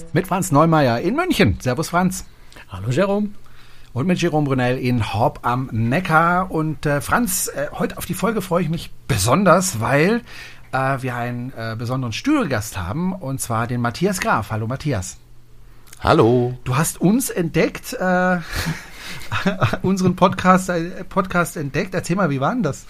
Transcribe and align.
Podcast. 0.00 0.14
Mit 0.14 0.26
Franz 0.26 0.52
Neumeier 0.52 1.00
in 1.00 1.14
München. 1.14 1.58
Servus 1.60 1.90
Franz. 1.90 2.24
Hallo 2.68 2.90
Jerome. 2.90 3.30
Und 3.92 4.06
mit 4.06 4.20
Jerome 4.20 4.46
Brunel 4.46 4.78
in 4.78 5.12
Horb 5.12 5.40
am 5.42 5.68
Neckar. 5.72 6.50
Und 6.50 6.86
äh, 6.86 7.00
Franz, 7.00 7.48
äh, 7.48 7.66
heute 7.72 7.98
auf 7.98 8.06
die 8.06 8.14
Folge 8.14 8.40
freue 8.40 8.62
ich 8.62 8.70
mich 8.70 8.90
besonders, 9.08 9.80
weil 9.80 10.22
äh, 10.72 11.02
wir 11.02 11.16
einen 11.16 11.52
äh, 11.56 11.74
besonderen 11.76 12.12
Studiogast 12.12 12.78
haben, 12.78 13.12
und 13.12 13.40
zwar 13.40 13.66
den 13.66 13.80
Matthias 13.80 14.20
Graf. 14.20 14.50
Hallo 14.50 14.66
Matthias. 14.66 15.18
Hallo. 16.00 16.56
Du 16.64 16.76
hast 16.76 17.00
uns 17.00 17.30
entdeckt, 17.30 17.94
äh, 17.94 18.38
unseren 19.82 20.14
Podcast, 20.14 20.68
äh, 20.70 21.04
Podcast 21.08 21.56
entdeckt. 21.56 21.94
Erzähl 21.94 22.16
mal, 22.16 22.30
wie 22.30 22.40
war 22.40 22.52
denn 22.52 22.62
das? 22.62 22.86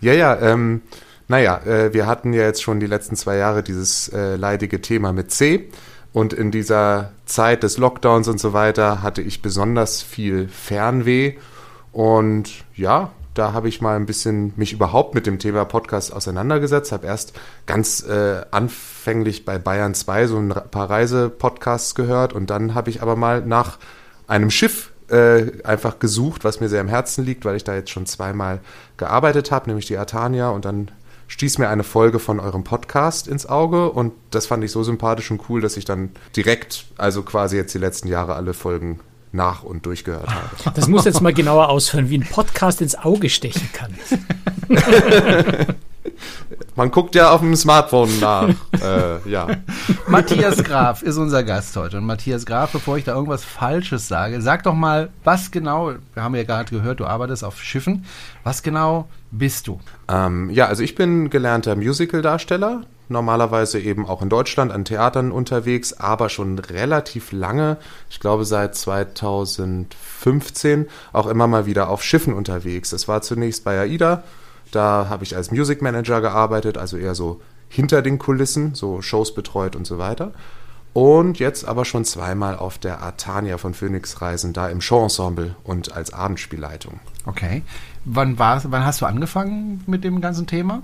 Ja, 0.00 0.12
ja, 0.12 0.38
ähm, 0.40 0.82
naja, 1.28 1.58
äh, 1.64 1.92
wir 1.92 2.06
hatten 2.06 2.32
ja 2.32 2.42
jetzt 2.42 2.62
schon 2.62 2.80
die 2.80 2.86
letzten 2.86 3.16
zwei 3.16 3.36
Jahre 3.36 3.62
dieses 3.62 4.08
äh, 4.08 4.36
leidige 4.36 4.80
Thema 4.80 5.12
mit 5.12 5.32
C. 5.32 5.68
Und 6.12 6.32
in 6.32 6.50
dieser 6.50 7.12
Zeit 7.24 7.62
des 7.62 7.78
Lockdowns 7.78 8.26
und 8.28 8.40
so 8.40 8.52
weiter 8.52 9.02
hatte 9.02 9.22
ich 9.22 9.42
besonders 9.42 10.02
viel 10.02 10.48
Fernweh. 10.48 11.34
Und 11.92 12.64
ja, 12.74 13.10
da 13.34 13.52
habe 13.52 13.68
ich 13.68 13.80
mal 13.80 13.96
ein 13.96 14.06
bisschen 14.06 14.52
mich 14.56 14.72
überhaupt 14.72 15.14
mit 15.14 15.26
dem 15.26 15.38
Thema 15.38 15.64
Podcast 15.64 16.12
auseinandergesetzt. 16.12 16.90
Habe 16.90 17.06
erst 17.06 17.32
ganz 17.66 18.02
äh, 18.02 18.42
anfänglich 18.50 19.44
bei 19.44 19.58
Bayern 19.58 19.94
2 19.94 20.26
so 20.26 20.38
ein 20.38 20.48
paar 20.48 20.90
Reisepodcasts 20.90 21.94
gehört. 21.94 22.32
Und 22.32 22.50
dann 22.50 22.74
habe 22.74 22.90
ich 22.90 23.02
aber 23.02 23.14
mal 23.14 23.42
nach 23.42 23.78
einem 24.26 24.50
Schiff 24.50 24.90
äh, 25.10 25.62
einfach 25.62 26.00
gesucht, 26.00 26.44
was 26.44 26.60
mir 26.60 26.68
sehr 26.68 26.80
am 26.80 26.88
Herzen 26.88 27.24
liegt, 27.24 27.44
weil 27.44 27.56
ich 27.56 27.64
da 27.64 27.74
jetzt 27.74 27.90
schon 27.90 28.06
zweimal 28.06 28.60
gearbeitet 28.96 29.50
habe, 29.52 29.68
nämlich 29.68 29.86
die 29.86 29.96
Artania. 29.96 30.50
Und 30.50 30.64
dann 30.64 30.90
stieß 31.30 31.58
mir 31.58 31.68
eine 31.68 31.84
Folge 31.84 32.18
von 32.18 32.40
eurem 32.40 32.64
Podcast 32.64 33.28
ins 33.28 33.46
Auge 33.46 33.90
und 33.90 34.12
das 34.30 34.46
fand 34.46 34.64
ich 34.64 34.72
so 34.72 34.82
sympathisch 34.82 35.30
und 35.30 35.40
cool, 35.48 35.60
dass 35.60 35.76
ich 35.76 35.84
dann 35.84 36.10
direkt, 36.36 36.86
also 36.98 37.22
quasi 37.22 37.56
jetzt 37.56 37.72
die 37.72 37.78
letzten 37.78 38.08
Jahre 38.08 38.34
alle 38.34 38.52
Folgen 38.52 39.00
nach 39.32 39.62
und 39.62 39.86
durchgehört 39.86 40.28
habe. 40.28 40.74
Das 40.74 40.88
muss 40.88 41.04
jetzt 41.04 41.20
mal 41.20 41.32
genauer 41.32 41.68
ausführen, 41.68 42.10
wie 42.10 42.18
ein 42.18 42.26
Podcast 42.28 42.82
ins 42.82 42.96
Auge 42.96 43.30
stechen 43.30 43.70
kann. 43.72 43.94
Man 46.80 46.90
guckt 46.90 47.14
ja 47.14 47.30
auf 47.30 47.40
dem 47.40 47.54
Smartphone 47.56 48.08
nach. 48.20 48.48
äh, 48.82 49.30
ja. 49.30 49.48
Matthias 50.08 50.64
Graf 50.64 51.02
ist 51.02 51.18
unser 51.18 51.42
Gast 51.42 51.76
heute. 51.76 51.98
Und 51.98 52.06
Matthias 52.06 52.46
Graf, 52.46 52.72
bevor 52.72 52.96
ich 52.96 53.04
da 53.04 53.14
irgendwas 53.14 53.44
Falsches 53.44 54.08
sage, 54.08 54.40
sag 54.40 54.62
doch 54.62 54.72
mal, 54.72 55.10
was 55.22 55.50
genau, 55.50 55.92
wir 56.14 56.22
haben 56.22 56.34
ja 56.34 56.44
gerade 56.44 56.70
gehört, 56.70 57.00
du 57.00 57.04
arbeitest 57.04 57.44
auf 57.44 57.60
Schiffen. 57.60 58.06
Was 58.44 58.62
genau 58.62 59.10
bist 59.30 59.66
du? 59.66 59.78
Ähm, 60.08 60.48
ja, 60.48 60.68
also 60.68 60.82
ich 60.82 60.94
bin 60.94 61.28
gelernter 61.28 61.76
Musical-Darsteller. 61.76 62.84
Normalerweise 63.10 63.78
eben 63.78 64.06
auch 64.06 64.22
in 64.22 64.30
Deutschland 64.30 64.72
an 64.72 64.86
Theatern 64.86 65.32
unterwegs, 65.32 65.92
aber 65.92 66.30
schon 66.30 66.58
relativ 66.58 67.32
lange, 67.32 67.76
ich 68.08 68.20
glaube 68.20 68.46
seit 68.46 68.74
2015, 68.74 70.86
auch 71.12 71.26
immer 71.26 71.46
mal 71.46 71.66
wieder 71.66 71.90
auf 71.90 72.02
Schiffen 72.02 72.32
unterwegs. 72.32 72.88
Das 72.88 73.06
war 73.06 73.20
zunächst 73.20 73.64
bei 73.64 73.80
AIDA, 73.80 74.22
da 74.70 75.08
habe 75.08 75.24
ich 75.24 75.36
als 75.36 75.50
Music 75.50 75.82
Manager 75.82 76.20
gearbeitet, 76.20 76.78
also 76.78 76.96
eher 76.96 77.14
so 77.14 77.40
hinter 77.68 78.02
den 78.02 78.18
Kulissen, 78.18 78.74
so 78.74 79.00
Shows 79.02 79.34
betreut 79.34 79.76
und 79.76 79.86
so 79.86 79.98
weiter. 79.98 80.32
Und 80.92 81.38
jetzt 81.38 81.66
aber 81.66 81.84
schon 81.84 82.04
zweimal 82.04 82.56
auf 82.56 82.78
der 82.78 83.00
Artania 83.00 83.58
von 83.58 83.74
Phoenix 83.74 84.20
Reisen, 84.20 84.52
da 84.52 84.68
im 84.68 84.80
Showensemble 84.80 85.54
und 85.62 85.92
als 85.92 86.12
Abendspielleitung. 86.12 86.98
Okay. 87.26 87.62
Wann, 88.04 88.38
war, 88.38 88.60
wann 88.64 88.84
hast 88.84 89.00
du 89.00 89.06
angefangen 89.06 89.84
mit 89.86 90.02
dem 90.02 90.20
ganzen 90.20 90.48
Thema? 90.48 90.82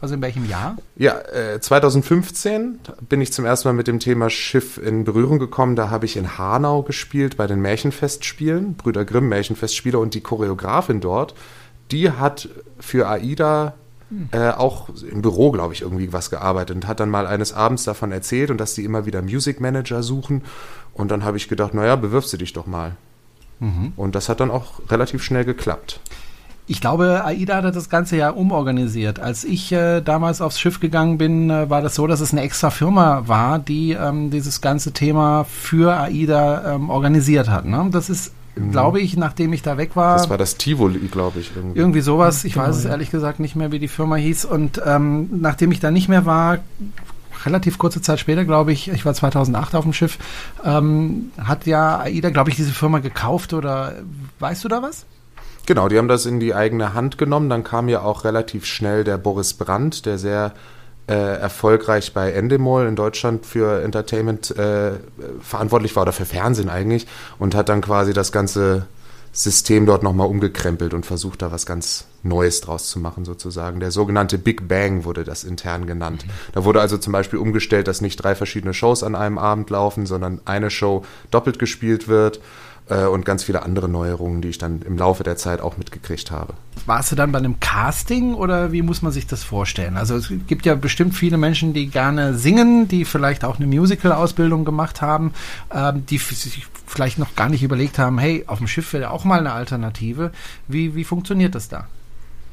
Also 0.00 0.14
in 0.14 0.22
welchem 0.22 0.48
Jahr? 0.48 0.76
Ja, 0.96 1.18
äh, 1.20 1.60
2015 1.60 2.80
bin 3.08 3.20
ich 3.20 3.32
zum 3.32 3.44
ersten 3.44 3.68
Mal 3.68 3.74
mit 3.74 3.86
dem 3.86 4.00
Thema 4.00 4.30
Schiff 4.30 4.78
in 4.78 5.04
Berührung 5.04 5.38
gekommen. 5.38 5.76
Da 5.76 5.90
habe 5.90 6.06
ich 6.06 6.16
in 6.16 6.38
Hanau 6.38 6.82
gespielt 6.82 7.36
bei 7.36 7.46
den 7.46 7.60
Märchenfestspielen, 7.60 8.74
Brüder 8.74 9.04
Grimm 9.04 9.28
Märchenfestspiele 9.28 9.98
und 9.98 10.14
die 10.14 10.20
Choreografin 10.20 11.00
dort, 11.00 11.34
die 11.92 12.10
hat 12.10 12.48
für 12.82 13.08
AIDA 13.08 13.74
äh, 14.32 14.50
auch 14.50 14.90
im 15.10 15.22
Büro, 15.22 15.52
glaube 15.52 15.72
ich, 15.72 15.80
irgendwie 15.80 16.12
was 16.12 16.28
gearbeitet 16.28 16.76
und 16.76 16.86
hat 16.86 17.00
dann 17.00 17.08
mal 17.08 17.26
eines 17.26 17.54
Abends 17.54 17.84
davon 17.84 18.12
erzählt 18.12 18.50
und 18.50 18.58
dass 18.58 18.74
sie 18.74 18.84
immer 18.84 19.06
wieder 19.06 19.22
Music 19.22 19.60
Manager 19.60 20.02
suchen. 20.02 20.42
Und 20.92 21.10
dann 21.10 21.24
habe 21.24 21.38
ich 21.38 21.48
gedacht, 21.48 21.72
naja, 21.72 21.96
bewirf 21.96 22.26
sie 22.26 22.36
dich 22.36 22.52
doch 22.52 22.66
mal. 22.66 22.96
Mhm. 23.60 23.94
Und 23.96 24.14
das 24.14 24.28
hat 24.28 24.40
dann 24.40 24.50
auch 24.50 24.80
relativ 24.90 25.22
schnell 25.22 25.44
geklappt. 25.44 26.00
Ich 26.66 26.80
glaube, 26.80 27.24
AIDA 27.24 27.62
hat 27.62 27.74
das 27.74 27.88
ganze 27.88 28.16
ja 28.16 28.30
umorganisiert. 28.30 29.18
Als 29.18 29.44
ich 29.44 29.72
äh, 29.72 30.00
damals 30.00 30.40
aufs 30.40 30.60
Schiff 30.60 30.78
gegangen 30.78 31.18
bin, 31.18 31.50
äh, 31.50 31.68
war 31.70 31.82
das 31.82 31.94
so, 31.94 32.06
dass 32.06 32.20
es 32.20 32.32
eine 32.32 32.42
extra 32.42 32.70
Firma 32.70 33.26
war, 33.26 33.58
die 33.58 33.92
ähm, 33.92 34.30
dieses 34.30 34.60
ganze 34.60 34.92
Thema 34.92 35.44
für 35.44 35.98
AIDA 35.98 36.74
ähm, 36.74 36.90
organisiert 36.90 37.48
hat. 37.48 37.64
Ne? 37.64 37.88
Das 37.90 38.10
ist. 38.10 38.32
Glaube 38.54 39.00
ich, 39.00 39.16
nachdem 39.16 39.52
ich 39.52 39.62
da 39.62 39.78
weg 39.78 39.96
war. 39.96 40.16
Das 40.16 40.30
war 40.30 40.38
das 40.38 40.56
Tivoli, 40.56 41.08
glaube 41.08 41.40
ich. 41.40 41.52
Irgendwie. 41.54 41.78
irgendwie 41.78 42.00
sowas. 42.00 42.44
Ich 42.44 42.54
genau, 42.54 42.66
weiß 42.66 42.76
es 42.76 42.84
ehrlich 42.84 43.10
gesagt 43.10 43.40
nicht 43.40 43.56
mehr, 43.56 43.72
wie 43.72 43.78
die 43.78 43.88
Firma 43.88 44.16
hieß. 44.16 44.44
Und 44.44 44.80
ähm, 44.84 45.28
nachdem 45.40 45.72
ich 45.72 45.80
da 45.80 45.90
nicht 45.90 46.08
mehr 46.08 46.26
war, 46.26 46.58
relativ 47.44 47.78
kurze 47.78 48.00
Zeit 48.02 48.20
später, 48.20 48.44
glaube 48.44 48.72
ich, 48.72 48.88
ich 48.88 49.04
war 49.04 49.14
2008 49.14 49.74
auf 49.74 49.84
dem 49.84 49.92
Schiff, 49.92 50.18
ähm, 50.64 51.32
hat 51.38 51.66
ja 51.66 52.00
AIDA, 52.00 52.30
glaube 52.30 52.50
ich, 52.50 52.56
diese 52.56 52.72
Firma 52.72 52.98
gekauft 52.98 53.52
oder 53.52 53.94
weißt 54.38 54.64
du 54.64 54.68
da 54.68 54.82
was? 54.82 55.06
Genau, 55.66 55.88
die 55.88 55.96
haben 55.96 56.08
das 56.08 56.26
in 56.26 56.40
die 56.40 56.54
eigene 56.54 56.92
Hand 56.92 57.18
genommen. 57.18 57.48
Dann 57.48 57.64
kam 57.64 57.88
ja 57.88 58.02
auch 58.02 58.24
relativ 58.24 58.66
schnell 58.66 59.04
der 59.04 59.16
Boris 59.16 59.54
Brandt, 59.54 60.06
der 60.06 60.18
sehr 60.18 60.52
äh, 61.12 61.36
erfolgreich 61.36 62.14
bei 62.14 62.32
Endemol 62.32 62.86
in 62.86 62.96
Deutschland 62.96 63.44
für 63.44 63.82
Entertainment 63.82 64.50
äh, 64.56 64.92
verantwortlich 65.42 65.94
war 65.94 66.04
oder 66.04 66.12
für 66.12 66.24
Fernsehen 66.24 66.70
eigentlich 66.70 67.06
und 67.38 67.54
hat 67.54 67.68
dann 67.68 67.82
quasi 67.82 68.14
das 68.14 68.32
ganze 68.32 68.86
System 69.30 69.84
dort 69.84 70.02
nochmal 70.02 70.26
umgekrempelt 70.26 70.94
und 70.94 71.04
versucht 71.04 71.42
da 71.42 71.52
was 71.52 71.66
ganz 71.66 72.06
Neues 72.22 72.62
draus 72.62 72.88
zu 72.88 72.98
machen 72.98 73.26
sozusagen. 73.26 73.80
Der 73.80 73.90
sogenannte 73.90 74.38
Big 74.38 74.68
Bang 74.68 75.04
wurde 75.04 75.24
das 75.24 75.44
intern 75.44 75.86
genannt. 75.86 76.24
Mhm. 76.26 76.30
Da 76.52 76.64
wurde 76.64 76.80
also 76.80 76.96
zum 76.96 77.12
Beispiel 77.12 77.38
umgestellt, 77.38 77.88
dass 77.88 78.00
nicht 78.00 78.16
drei 78.16 78.34
verschiedene 78.34 78.72
Shows 78.72 79.02
an 79.02 79.14
einem 79.14 79.38
Abend 79.38 79.68
laufen, 79.68 80.06
sondern 80.06 80.40
eine 80.46 80.70
Show 80.70 81.04
doppelt 81.30 81.58
gespielt 81.58 82.08
wird 82.08 82.40
und 82.88 83.24
ganz 83.24 83.44
viele 83.44 83.62
andere 83.62 83.88
Neuerungen, 83.88 84.42
die 84.42 84.48
ich 84.48 84.58
dann 84.58 84.82
im 84.82 84.98
Laufe 84.98 85.22
der 85.22 85.36
Zeit 85.36 85.60
auch 85.60 85.76
mitgekriegt 85.76 86.30
habe. 86.30 86.54
Warst 86.84 87.12
du 87.12 87.16
dann 87.16 87.32
bei 87.32 87.38
einem 87.38 87.60
Casting 87.60 88.34
oder 88.34 88.72
wie 88.72 88.82
muss 88.82 89.02
man 89.02 89.12
sich 89.12 89.26
das 89.26 89.44
vorstellen? 89.44 89.96
Also 89.96 90.16
es 90.16 90.30
gibt 90.46 90.66
ja 90.66 90.74
bestimmt 90.74 91.14
viele 91.14 91.38
Menschen, 91.38 91.72
die 91.72 91.86
gerne 91.86 92.34
singen, 92.34 92.88
die 92.88 93.04
vielleicht 93.04 93.44
auch 93.44 93.56
eine 93.56 93.66
Musical-Ausbildung 93.66 94.64
gemacht 94.64 95.00
haben, 95.00 95.32
ähm, 95.72 96.04
die 96.06 96.18
sich 96.18 96.66
vielleicht 96.86 97.18
noch 97.18 97.34
gar 97.36 97.48
nicht 97.48 97.62
überlegt 97.62 97.98
haben, 97.98 98.18
hey, 98.18 98.44
auf 98.46 98.58
dem 98.58 98.66
Schiff 98.66 98.92
wäre 98.92 99.10
auch 99.10 99.24
mal 99.24 99.38
eine 99.38 99.52
Alternative. 99.52 100.32
Wie, 100.68 100.94
wie 100.94 101.04
funktioniert 101.04 101.54
das 101.54 101.68
da? 101.68 101.86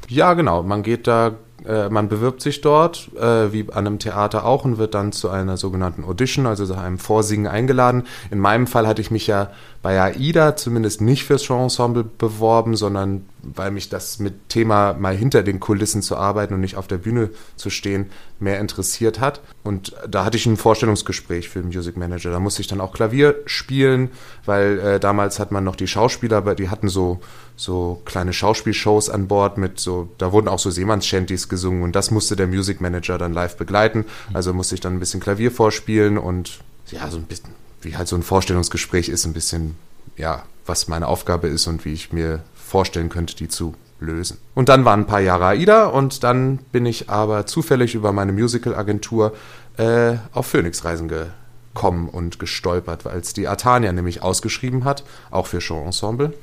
Ja, 0.08 0.34
genau. 0.34 0.64
Man 0.64 0.84
geht 0.84 1.08
da 1.08 1.34
äh, 1.66 1.90
man 1.90 2.10
bewirbt 2.10 2.42
sich 2.42 2.62
dort, 2.62 3.10
äh, 3.16 3.52
wie 3.52 3.68
an 3.72 3.88
einem 3.88 4.00
Theater 4.00 4.46
auch, 4.46 4.66
und 4.66 4.78
wird 4.78 4.94
dann 4.94 5.12
zu 5.12 5.30
einer 5.30 5.58
sogenannten 5.58 6.04
Audition, 6.04 6.46
also 6.46 6.66
zu 6.66 6.76
einem 6.76 6.98
Vorsingen 6.98 7.48
eingeladen. 7.48 8.04
In 8.32 8.40
meinem 8.40 8.68
Fall 8.68 8.88
hatte 8.88 9.02
ich 9.02 9.12
mich 9.12 9.28
ja 9.28 9.50
bei 9.82 10.02
AIDA 10.02 10.56
zumindest 10.56 11.02
nicht 11.02 11.26
fürs 11.26 11.44
Showensemble 11.44 12.04
beworben, 12.04 12.76
sondern 12.76 13.26
weil 13.42 13.72
mich 13.72 13.90
das 13.90 14.20
mit 14.20 14.50
Thema 14.50 14.94
mal 14.94 15.16
hinter 15.16 15.44
den 15.44 15.60
Kulissen 15.60 16.02
zu 16.02 16.18
arbeiten 16.18 16.54
und 16.54 16.62
nicht 16.62 16.76
auf 16.76 16.88
der 16.88 16.98
Bühne 16.98 17.30
zu 17.56 17.70
stehen 17.70 18.08
mehr 18.40 18.60
interessiert 18.60 19.20
hat. 19.20 19.42
Und 19.64 19.96
da 20.08 20.26
hatte 20.26 20.38
ich 20.38 20.46
ein 20.46 20.58
Vorstellungsgespräch 20.58 21.50
für 21.50 21.60
den 21.60 21.68
Music 21.68 21.98
Manager. 21.98 22.32
Da 22.32 22.40
musste 22.40 22.62
ich 22.62 22.68
dann 22.68 22.82
auch 22.82 22.94
Klavier 22.94 23.36
spielen, 23.46 24.10
weil 24.46 24.80
äh, 24.80 25.00
damals 25.00 25.40
hat 25.40 25.52
man 25.52 25.64
noch 25.64 25.76
die 25.76 25.88
Schauspieler, 25.88 26.56
die 26.56 26.70
hatten 26.70 26.90
so 26.90 27.20
so 27.60 28.02
kleine 28.06 28.32
Schauspielshows 28.32 29.10
an 29.10 29.28
Bord 29.28 29.58
mit 29.58 29.82
so, 29.82 30.08
da 30.18 30.32
wurden 30.32 30.48
auch 30.48 30.60
so 30.60 30.72
Seemannschanties 30.72 31.50
gesungen 31.50 31.84
und 31.84 31.94
das 31.94 32.10
musste 32.10 32.38
der 32.38 32.48
Music 32.48 32.80
Manager 32.80 33.18
dann 33.18 33.34
live 33.34 33.58
begleiten. 33.58 34.06
Also 34.32 34.54
musste 34.54 34.76
ich 34.76 34.82
dann 34.82 34.94
ein 34.94 35.00
bisschen 35.00 35.20
Klavier 35.20 35.52
vorspielen 35.52 36.18
und 36.18 36.60
ja, 36.90 37.10
so 37.12 37.18
ein 37.18 37.24
bisschen, 37.24 37.50
wie 37.82 37.98
halt 37.98 38.08
so 38.08 38.16
ein 38.16 38.24
Vorstellungsgespräch 38.24 39.10
ist, 39.10 39.26
ein 39.26 39.34
bisschen, 39.34 39.76
ja, 40.16 40.44
was 40.66 40.88
meine 40.88 41.08
Aufgabe 41.08 41.50
ist 41.50 41.68
und 41.68 41.84
wie 41.84 41.92
ich 41.92 42.14
mir 42.14 42.44
vorstellen 42.70 43.10
könnte, 43.10 43.36
die 43.36 43.48
zu 43.48 43.74
lösen. 44.00 44.38
Und 44.56 44.70
dann 44.70 44.86
waren 44.86 45.02
ein 45.02 45.08
paar 45.08 45.20
Jahre 45.20 45.48
AIDA 45.48 45.88
und 45.88 46.24
dann 46.24 46.58
bin 46.72 46.86
ich 46.86 47.10
aber 47.10 47.46
zufällig 47.46 47.96
über 47.96 48.14
meine 48.14 48.32
Musical-Agentur 48.32 49.34
äh, 49.78 50.16
auf 50.34 50.48
Phoenix-Reisen 50.48 51.10
gekommen 51.10 52.08
und 52.10 52.40
gestolpert, 52.40 53.06
weil 53.06 53.20
es 53.20 53.34
die 53.34 53.48
Artania 53.48 53.92
nämlich 53.92 54.22
ausgeschrieben 54.22 54.86
hat, 54.86 55.04
auch 55.32 55.48
für 55.48 55.60
Show-Ensemble. 55.60 56.34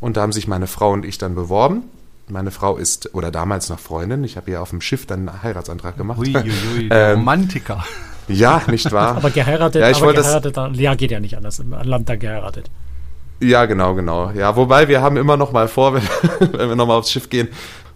Und 0.00 0.16
da 0.16 0.22
haben 0.22 0.32
sich 0.32 0.48
meine 0.48 0.66
Frau 0.66 0.92
und 0.92 1.04
ich 1.04 1.18
dann 1.18 1.34
beworben. 1.34 1.84
Meine 2.28 2.50
Frau 2.50 2.76
ist, 2.76 3.14
oder 3.14 3.30
damals 3.30 3.68
noch 3.68 3.78
Freundin, 3.78 4.24
ich 4.24 4.36
habe 4.36 4.50
ihr 4.50 4.62
auf 4.62 4.70
dem 4.70 4.80
Schiff 4.80 5.06
dann 5.06 5.28
einen 5.28 5.42
Heiratsantrag 5.42 5.96
gemacht. 5.96 6.18
Ui, 6.18 6.34
ui, 6.34 6.52
ui, 6.76 6.88
ähm, 6.90 7.18
Romantiker. 7.20 7.84
Ja, 8.28 8.62
nicht 8.68 8.90
wahr? 8.92 9.16
aber 9.16 9.30
geheiratet, 9.30 9.82
ja, 9.82 9.90
ich 9.90 10.02
aber 10.02 10.14
geheiratet, 10.14 10.56
das, 10.56 10.78
ja, 10.78 10.94
geht 10.94 11.10
ja 11.10 11.20
nicht 11.20 11.36
anders. 11.36 11.58
Im 11.58 11.70
Land 11.70 12.08
da 12.08 12.16
geheiratet. 12.16 12.70
Ja, 13.42 13.66
genau, 13.66 13.94
genau. 13.94 14.30
Ja, 14.30 14.54
wobei 14.56 14.86
wir 14.88 15.02
haben 15.02 15.16
immer 15.16 15.36
noch 15.36 15.52
mal 15.52 15.68
vor, 15.68 15.94
wenn, 15.94 16.02
wenn 16.52 16.68
wir 16.68 16.76
noch 16.76 16.86
mal 16.86 16.96
aufs 16.96 17.10
Schiff 17.10 17.28
gehen, 17.28 17.48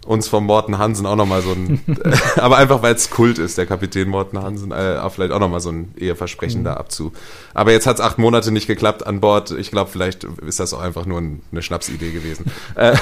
uns 0.05 0.27
vom 0.27 0.45
Morten 0.45 0.77
Hansen 0.77 1.05
auch 1.05 1.15
nochmal 1.15 1.41
so 1.41 1.51
ein, 1.51 1.81
aber 2.37 2.57
einfach 2.57 2.81
weil 2.81 2.95
es 2.95 3.09
Kult 3.09 3.39
ist, 3.39 3.57
der 3.57 3.65
Kapitän 3.65 4.07
Morten 4.07 4.41
Hansen, 4.41 4.71
äh, 4.71 5.09
vielleicht 5.09 5.31
auch 5.31 5.39
nochmal 5.39 5.59
so 5.59 5.69
ein 5.69 5.93
Eheversprechen 5.97 6.61
mhm. 6.61 6.65
da 6.65 6.73
abzu. 6.75 7.11
Aber 7.53 7.71
jetzt 7.71 7.87
hat 7.87 7.97
es 7.97 8.01
acht 8.01 8.17
Monate 8.17 8.51
nicht 8.51 8.67
geklappt 8.67 9.05
an 9.05 9.19
Bord. 9.19 9.51
Ich 9.51 9.71
glaube, 9.71 9.89
vielleicht 9.91 10.23
ist 10.23 10.59
das 10.59 10.73
auch 10.73 10.81
einfach 10.81 11.05
nur 11.05 11.19
ein, 11.19 11.41
eine 11.51 11.61
Schnapsidee 11.61 12.11
gewesen. 12.11 12.45
äh, 12.75 12.95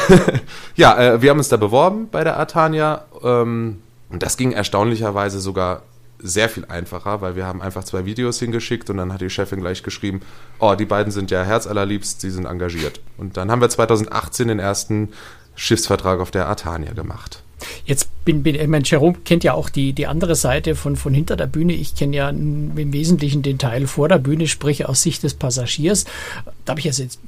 ja, 0.76 0.98
äh, 0.98 1.22
wir 1.22 1.30
haben 1.30 1.38
uns 1.38 1.50
da 1.50 1.58
beworben 1.58 2.10
bei 2.12 2.24
der 2.24 2.38
Artania. 2.38 3.06
Ähm, 3.24 3.82
und 4.10 4.24
das 4.24 4.38
ging 4.38 4.52
erstaunlicherweise 4.52 5.40
sogar 5.40 5.82
sehr 6.20 6.50
viel 6.50 6.66
einfacher, 6.66 7.22
weil 7.22 7.36
wir 7.36 7.46
haben 7.46 7.62
einfach 7.62 7.84
zwei 7.84 8.06
Videos 8.06 8.40
hingeschickt 8.40 8.90
und 8.90 8.98
dann 8.98 9.14
hat 9.14 9.22
die 9.22 9.30
Chefin 9.30 9.60
gleich 9.60 9.84
geschrieben, 9.84 10.22
oh, 10.60 10.76
die 10.76 10.86
beiden 10.86 11.12
sind 11.12 11.32
ja 11.32 11.44
herzallerliebst, 11.44 12.22
sie 12.22 12.32
sind 12.32 12.46
engagiert. 12.46 13.02
Und 13.18 13.38
dann 13.38 13.52
haben 13.52 13.62
wir 13.62 13.70
2018 13.70 14.48
den 14.48 14.60
ersten 14.60 15.10
Schiffsvertrag 15.56 16.20
auf 16.20 16.32
der 16.32 16.48
Artania 16.48 16.94
gemacht. 16.94 17.44
Jetzt 17.86 18.10
bin, 18.26 18.44
bin 18.44 18.56
ich 18.56 18.68
meine, 18.68 18.84
Jerome 18.86 19.18
kennt 19.24 19.44
ja 19.44 19.54
auch 19.54 19.70
die, 19.70 19.94
die 19.94 20.08
andere 20.08 20.36
Seite 20.36 20.76
von, 20.76 20.96
von 20.96 21.14
hinter 21.14 21.36
der 21.36 21.48
Bühne. 21.48 21.74
Ich 21.74 21.96
kenne 21.96 22.16
ja 22.16 22.30
im 22.30 22.94
Wesentlichen 22.94 23.42
den 23.42 23.58
Teil 23.58 23.88
vor 23.88 24.10
der 24.10 24.18
Bühne, 24.18 24.48
sprich 24.48 24.86
aus 24.86 25.02
Sicht 25.02 25.24
des 25.24 25.34
Passagiers. 25.34 26.06
Da 26.66 26.72
habe 26.72 26.80
ich 26.80 26.88
also 26.88 27.04
jetzt 27.04 27.20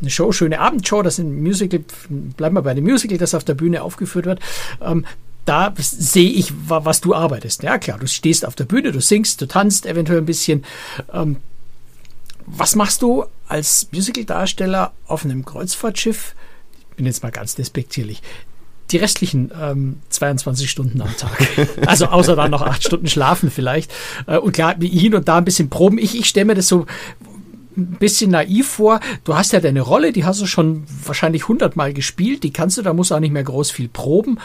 eine 0.00 0.10
Show, 0.10 0.32
schöne 0.32 0.60
Abendshow, 0.60 1.02
das 1.02 1.18
ist 1.18 1.24
ein 1.24 1.42
Musical, 1.42 1.80
bleiben 2.08 2.56
wir 2.56 2.62
bei 2.62 2.74
dem 2.74 2.84
Musical, 2.84 3.18
das 3.18 3.34
auf 3.34 3.44
der 3.44 3.54
Bühne 3.54 3.82
aufgeführt 3.82 4.26
wird. 4.26 4.40
Ähm, 4.80 5.04
da 5.46 5.72
sehe 5.78 6.30
ich, 6.30 6.52
was 6.68 7.00
du 7.00 7.14
arbeitest. 7.14 7.62
Ja, 7.62 7.78
klar, 7.78 7.98
du 7.98 8.06
stehst 8.06 8.44
auf 8.44 8.56
der 8.56 8.64
Bühne, 8.64 8.92
du 8.92 9.00
singst, 9.00 9.40
du 9.40 9.46
tanzt 9.46 9.86
eventuell 9.86 10.18
ein 10.18 10.26
bisschen. 10.26 10.64
Ähm, 11.12 11.36
was 12.46 12.74
machst 12.74 13.02
du 13.02 13.24
als 13.48 13.88
Musical-Darsteller 13.92 14.92
auf 15.06 15.24
einem 15.24 15.44
Kreuzfahrtschiff? 15.44 16.34
Ich 16.90 16.96
bin 16.96 17.06
jetzt 17.06 17.22
mal 17.22 17.30
ganz 17.30 17.54
despektierlich. 17.54 18.22
Die 18.90 18.98
restlichen 18.98 19.50
ähm, 19.60 20.00
22 20.10 20.70
Stunden 20.70 21.00
am 21.00 21.16
Tag. 21.16 21.36
Also 21.86 22.06
außer 22.06 22.36
dann 22.36 22.50
noch 22.50 22.62
acht 22.62 22.84
Stunden 22.84 23.08
schlafen 23.08 23.50
vielleicht. 23.50 23.92
Äh, 24.26 24.38
und 24.38 24.52
klar, 24.52 24.76
hin 24.80 25.14
und 25.14 25.28
da 25.28 25.38
ein 25.38 25.44
bisschen 25.44 25.70
proben. 25.70 25.98
Ich, 25.98 26.18
ich 26.18 26.26
stelle 26.26 26.46
mir 26.46 26.54
das 26.54 26.68
so 26.68 26.86
ein 27.76 27.96
bisschen 27.98 28.30
naiv 28.30 28.68
vor. 28.68 29.00
Du 29.24 29.36
hast 29.36 29.52
ja 29.52 29.60
deine 29.60 29.80
Rolle, 29.80 30.12
die 30.12 30.24
hast 30.24 30.40
du 30.40 30.46
schon 30.46 30.84
wahrscheinlich 31.04 31.48
hundertmal 31.48 31.92
gespielt. 31.92 32.42
Die 32.42 32.52
kannst 32.52 32.78
du, 32.78 32.82
da 32.82 32.92
musst 32.92 33.10
du 33.10 33.14
auch 33.14 33.20
nicht 33.20 33.32
mehr 33.32 33.44
groß 33.44 33.70
viel 33.70 33.88
proben. 33.88 34.38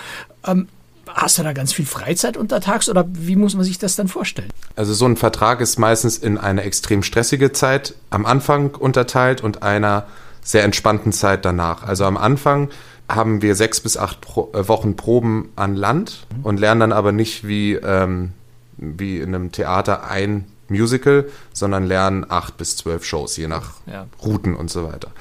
Ähm, 0.46 0.68
Hast 1.14 1.38
du 1.38 1.44
da 1.44 1.54
ganz 1.54 1.74
viel 1.74 1.86
Freizeit 1.86 2.38
untertags 2.38 2.90
oder 2.90 3.06
wie 3.10 3.36
muss 3.36 3.56
man 3.56 3.64
sich 3.64 3.78
das 3.78 3.96
dann 3.96 4.08
vorstellen? 4.08 4.50
Also 4.76 4.94
so 4.94 5.06
ein 5.06 5.18
Vertrag 5.18 5.62
ist 5.62 5.78
meistens 5.78 6.18
in 6.18 6.38
eine 6.38 6.64
extrem 6.64 7.04
stressige 7.04 7.52
Zeit 7.52 7.96
am 8.10 8.26
Anfang 8.26 8.76
unterteilt 8.76 9.42
und 9.42 9.64
einer 9.64 10.06
sehr 10.42 10.64
entspannten 10.64 11.12
Zeit 11.12 11.46
danach. 11.46 11.84
Also 11.84 12.06
am 12.06 12.18
Anfang 12.18 12.70
haben 13.08 13.42
wir 13.42 13.56
sechs 13.56 13.80
bis 13.80 13.98
acht 13.98 14.22
Pro 14.22 14.52
äh, 14.54 14.68
Wochen 14.68 14.96
Proben 14.96 15.50
an 15.56 15.76
Land 15.76 16.26
und 16.44 16.60
lernen 16.60 16.82
dann 16.82 16.92
aber 16.92 17.12
nicht 17.12 17.48
wie, 17.48 17.74
ähm, 17.74 18.34
wie 18.78 19.20
in 19.20 19.36
einem 19.36 19.52
Theater 19.52 20.10
ein 20.10 20.46
Musical, 20.70 21.26
sondern 21.54 21.86
lernen 21.86 22.26
acht 22.30 22.58
bis 22.58 22.78
zwölf 22.78 23.04
Shows, 23.04 23.36
je 23.38 23.48
nach 23.48 23.74
ja. 23.86 24.08
Routen 24.24 24.56
und 24.56 24.72
so 24.72 24.90
weiter. 24.90 25.12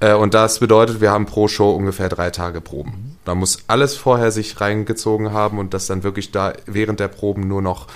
Äh, 0.00 0.14
und 0.14 0.34
das 0.34 0.58
bedeutet, 0.58 1.00
wir 1.00 1.10
haben 1.10 1.26
pro 1.26 1.48
Show 1.48 1.70
ungefähr 1.72 2.08
drei 2.08 2.30
Tage 2.30 2.60
Proben. 2.60 3.13
Da 3.24 3.34
muss 3.34 3.64
alles 3.68 3.96
vorher 3.96 4.30
sich 4.30 4.60
reingezogen 4.60 5.32
haben 5.32 5.58
und 5.58 5.74
das 5.74 5.86
dann 5.86 6.02
wirklich 6.02 6.30
da 6.30 6.52
während 6.66 7.00
der 7.00 7.08
Proben 7.08 7.48
nur 7.48 7.62
noch 7.62 7.86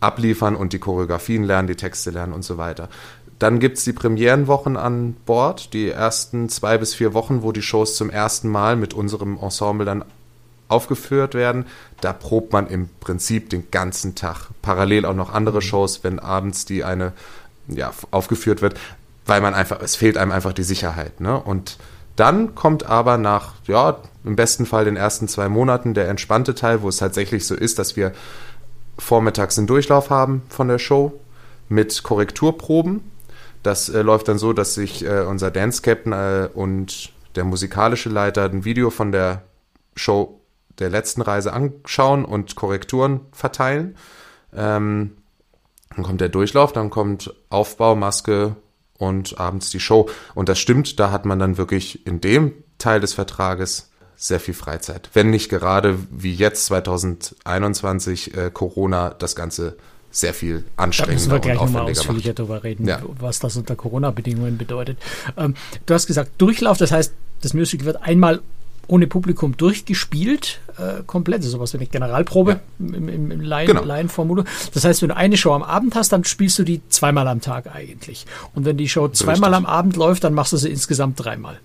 abliefern 0.00 0.56
und 0.56 0.72
die 0.72 0.78
Choreografien 0.78 1.44
lernen, 1.44 1.68
die 1.68 1.76
Texte 1.76 2.10
lernen 2.10 2.32
und 2.32 2.44
so 2.44 2.56
weiter. 2.56 2.88
Dann 3.38 3.58
gibt 3.58 3.78
es 3.78 3.84
die 3.84 3.92
Premierenwochen 3.92 4.76
an 4.76 5.14
Bord, 5.26 5.72
die 5.72 5.90
ersten 5.90 6.48
zwei 6.48 6.78
bis 6.78 6.94
vier 6.94 7.14
Wochen, 7.14 7.42
wo 7.42 7.52
die 7.52 7.62
Shows 7.62 7.96
zum 7.96 8.10
ersten 8.10 8.48
Mal 8.48 8.76
mit 8.76 8.94
unserem 8.94 9.38
Ensemble 9.38 9.86
dann 9.86 10.04
aufgeführt 10.68 11.34
werden. 11.34 11.66
Da 12.00 12.12
probt 12.12 12.52
man 12.52 12.66
im 12.66 12.88
Prinzip 13.00 13.50
den 13.50 13.70
ganzen 13.70 14.14
Tag. 14.14 14.48
Parallel 14.62 15.04
auch 15.04 15.14
noch 15.14 15.32
andere 15.32 15.62
Shows, 15.62 16.04
wenn 16.04 16.18
abends 16.18 16.64
die 16.64 16.84
eine 16.84 17.12
ja, 17.66 17.92
aufgeführt 18.10 18.62
wird 18.62 18.78
weil 19.30 19.40
man 19.40 19.54
einfach, 19.54 19.80
es 19.80 19.96
fehlt 19.96 20.16
einem 20.16 20.32
einfach 20.32 20.52
die 20.52 20.64
Sicherheit. 20.64 21.20
Ne? 21.20 21.38
Und 21.38 21.78
dann 22.16 22.56
kommt 22.56 22.84
aber 22.84 23.16
nach, 23.16 23.54
ja, 23.66 23.98
im 24.24 24.36
besten 24.36 24.66
Fall 24.66 24.84
den 24.84 24.96
ersten 24.96 25.28
zwei 25.28 25.48
Monaten 25.48 25.94
der 25.94 26.08
entspannte 26.08 26.54
Teil, 26.54 26.82
wo 26.82 26.88
es 26.88 26.98
tatsächlich 26.98 27.46
so 27.46 27.54
ist, 27.54 27.78
dass 27.78 27.96
wir 27.96 28.12
vormittags 28.98 29.58
einen 29.58 29.66
Durchlauf 29.66 30.10
haben 30.10 30.42
von 30.48 30.68
der 30.68 30.78
Show 30.78 31.18
mit 31.68 32.02
Korrekturproben. 32.02 33.02
Das 33.62 33.88
äh, 33.88 34.02
läuft 34.02 34.28
dann 34.28 34.38
so, 34.38 34.52
dass 34.52 34.74
sich 34.74 35.04
äh, 35.04 35.20
unser 35.20 35.50
Dance 35.50 35.82
Captain 35.82 36.12
äh, 36.12 36.48
und 36.52 37.12
der 37.34 37.44
musikalische 37.44 38.08
Leiter 38.08 38.44
ein 38.44 38.64
Video 38.64 38.90
von 38.90 39.12
der 39.12 39.42
Show 39.96 40.40
der 40.78 40.90
letzten 40.90 41.22
Reise 41.22 41.52
anschauen 41.52 42.24
und 42.24 42.56
Korrekturen 42.56 43.20
verteilen. 43.32 43.96
Ähm, 44.54 45.16
dann 45.94 46.04
kommt 46.04 46.20
der 46.20 46.28
Durchlauf, 46.28 46.72
dann 46.72 46.90
kommt 46.90 47.34
Aufbau, 47.50 47.94
Maske, 47.96 48.56
und 49.00 49.40
abends 49.40 49.70
die 49.70 49.80
Show. 49.80 50.08
Und 50.34 50.48
das 50.48 50.58
stimmt, 50.58 51.00
da 51.00 51.10
hat 51.10 51.24
man 51.24 51.38
dann 51.38 51.56
wirklich 51.56 52.06
in 52.06 52.20
dem 52.20 52.52
Teil 52.78 53.00
des 53.00 53.14
Vertrages 53.14 53.89
sehr 54.20 54.38
viel 54.38 54.52
Freizeit. 54.52 55.08
Wenn 55.14 55.30
nicht 55.30 55.48
gerade 55.48 55.98
wie 56.10 56.34
jetzt 56.34 56.66
2021 56.66 58.36
äh, 58.36 58.50
Corona 58.52 59.14
das 59.18 59.34
Ganze 59.34 59.76
sehr 60.10 60.34
viel 60.34 60.64
anstrengender 60.76 61.06
da 61.06 61.12
müssen 61.14 61.32
wir 61.32 61.38
gleich 61.40 61.60
nochmal 61.60 61.90
ausführlicher 61.90 62.34
darüber 62.34 62.62
reden, 62.62 62.86
ja. 62.86 63.00
was 63.18 63.38
das 63.38 63.56
unter 63.56 63.76
Corona-Bedingungen 63.76 64.58
bedeutet. 64.58 64.98
Ähm, 65.38 65.54
du 65.86 65.94
hast 65.94 66.06
gesagt, 66.06 66.32
Durchlauf, 66.36 66.76
das 66.76 66.92
heißt, 66.92 67.14
das 67.40 67.54
Musical 67.54 67.86
wird 67.86 68.02
einmal 68.02 68.40
ohne 68.88 69.06
Publikum 69.06 69.56
durchgespielt, 69.56 70.60
äh, 70.76 71.02
komplett. 71.06 71.38
Also 71.38 71.50
sowas 71.50 71.72
wie 71.72 71.78
eine 71.78 71.86
Generalprobe 71.86 72.52
ja. 72.52 72.60
im, 72.78 73.08
im, 73.08 73.30
im 73.30 73.40
Laien, 73.40 73.68
genau. 73.68 73.84
Laienformulo. 73.84 74.44
Das 74.74 74.84
heißt, 74.84 75.00
wenn 75.00 75.10
du 75.10 75.16
eine 75.16 75.38
Show 75.38 75.54
am 75.54 75.62
Abend 75.62 75.94
hast, 75.94 76.12
dann 76.12 76.24
spielst 76.24 76.58
du 76.58 76.64
die 76.64 76.82
zweimal 76.90 77.26
am 77.26 77.40
Tag 77.40 77.74
eigentlich. 77.74 78.26
Und 78.54 78.66
wenn 78.66 78.76
die 78.76 78.88
Show 78.88 79.08
zweimal 79.08 79.54
Richtig. 79.54 79.56
am 79.56 79.66
Abend 79.66 79.96
läuft, 79.96 80.24
dann 80.24 80.34
machst 80.34 80.52
du 80.52 80.58
sie 80.58 80.68
insgesamt 80.68 81.24
dreimal. 81.24 81.58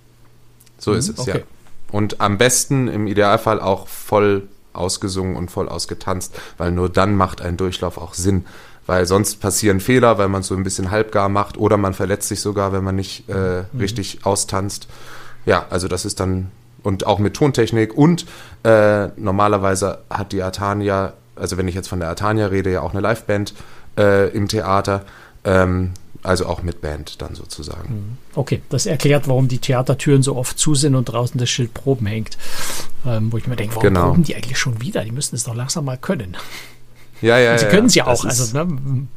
So 0.78 0.92
mhm. 0.92 0.98
ist 1.00 1.10
es, 1.10 1.19
okay. 1.19 1.40
ja. 1.40 1.55
Und 1.95 2.19
am 2.19 2.38
besten 2.38 2.89
im 2.89 3.07
Idealfall 3.07 3.62
auch 3.62 3.88
voll 3.88 4.50
ausgesungen 4.74 5.38
und 5.38 5.50
voll 5.50 5.69
ausgetanzt, 5.69 6.38
weil 6.57 6.74
nur 6.74 6.89
dann 6.89 7.15
macht 7.15 7.42
ein 7.42 7.56
Durchlauf 7.56 7.97
auch 7.97 8.15
Sinn. 8.15 8.45
Weil 8.86 9.06
sonst 9.06 9.39
passieren 9.39 9.79
Fehler, 9.79 10.17
weil 10.17 10.27
man 10.27 10.43
so 10.43 10.55
ein 10.55 10.63
bisschen 10.63 10.91
halbgar 10.91 11.29
macht 11.29 11.58
oder 11.58 11.77
man 11.77 11.93
verletzt 11.93 12.27
sich 12.27 12.41
sogar, 12.41 12.74
wenn 12.74 12.84
man 12.84 12.98
nicht 12.98 13.29
äh, 13.29 13.63
mhm. 13.72 13.79
richtig 13.79 14.25
austanzt. 14.25 14.89
Ja, 15.46 15.67
also 15.70 15.88
das 15.88 16.03
ist 16.03 16.20
dann 16.20 16.51
und 16.84 17.08
auch 17.08 17.20
mit 17.20 17.34
Tontechnik 17.34 17.98
und 17.98 18.25
äh, 18.63 19.08
normalerweise 19.15 20.00
hat 20.10 20.34
die 20.34 20.43
Artania, 20.43 21.13
also 21.38 21.55
wenn 21.55 21.70
ich 21.70 21.75
jetzt 21.75 21.88
von 21.88 22.01
der 22.01 22.10
Artania 22.10 22.48
rede, 22.48 22.74
ja 22.74 22.81
auch 22.81 22.91
eine 22.91 23.00
Liveband 23.00 23.53
äh, 23.98 24.27
im 24.31 24.50
Theater. 24.50 25.03
Ähm, 25.46 25.93
also 26.25 26.46
auch 26.48 26.63
mit 26.63 26.82
Band 26.82 27.22
dann 27.22 27.36
sozusagen. 27.36 27.94
Mhm. 27.94 28.17
Okay, 28.36 28.62
das 28.70 28.86
erklärt, 28.86 29.27
warum 29.27 29.48
die 29.48 29.60
Theatertüren 29.60 30.24
so 30.24 30.36
oft 30.36 30.58
zu 30.58 30.75
sind 30.75 30.96
und 30.96 31.05
draußen 31.05 31.39
das 31.39 31.50
Schild 31.50 31.74
Proben 31.74 32.05
hängt. 32.05 32.38
Ähm, 33.05 33.32
wo 33.32 33.38
ich 33.38 33.48
mir 33.48 33.55
denke, 33.55 33.75
warum 33.75 33.89
genau. 33.89 34.08
proben 34.08 34.24
die 34.24 34.36
eigentlich 34.36 34.58
schon 34.58 34.82
wieder? 34.82 35.03
Die 35.03 35.12
müssten 35.12 35.36
es 35.36 35.44
doch 35.44 35.55
langsam 35.55 35.86
mal 35.86 35.98
können. 35.98 36.36
Ja, 37.22 37.38
ja, 37.38 37.53
und 37.53 37.60
sie 37.60 37.65
ja, 37.65 37.72
können 37.72 37.88
es 37.88 37.96
ja 37.96 38.08
auch. 38.08 38.25
Also, 38.25 38.63
ne? 38.63 39.08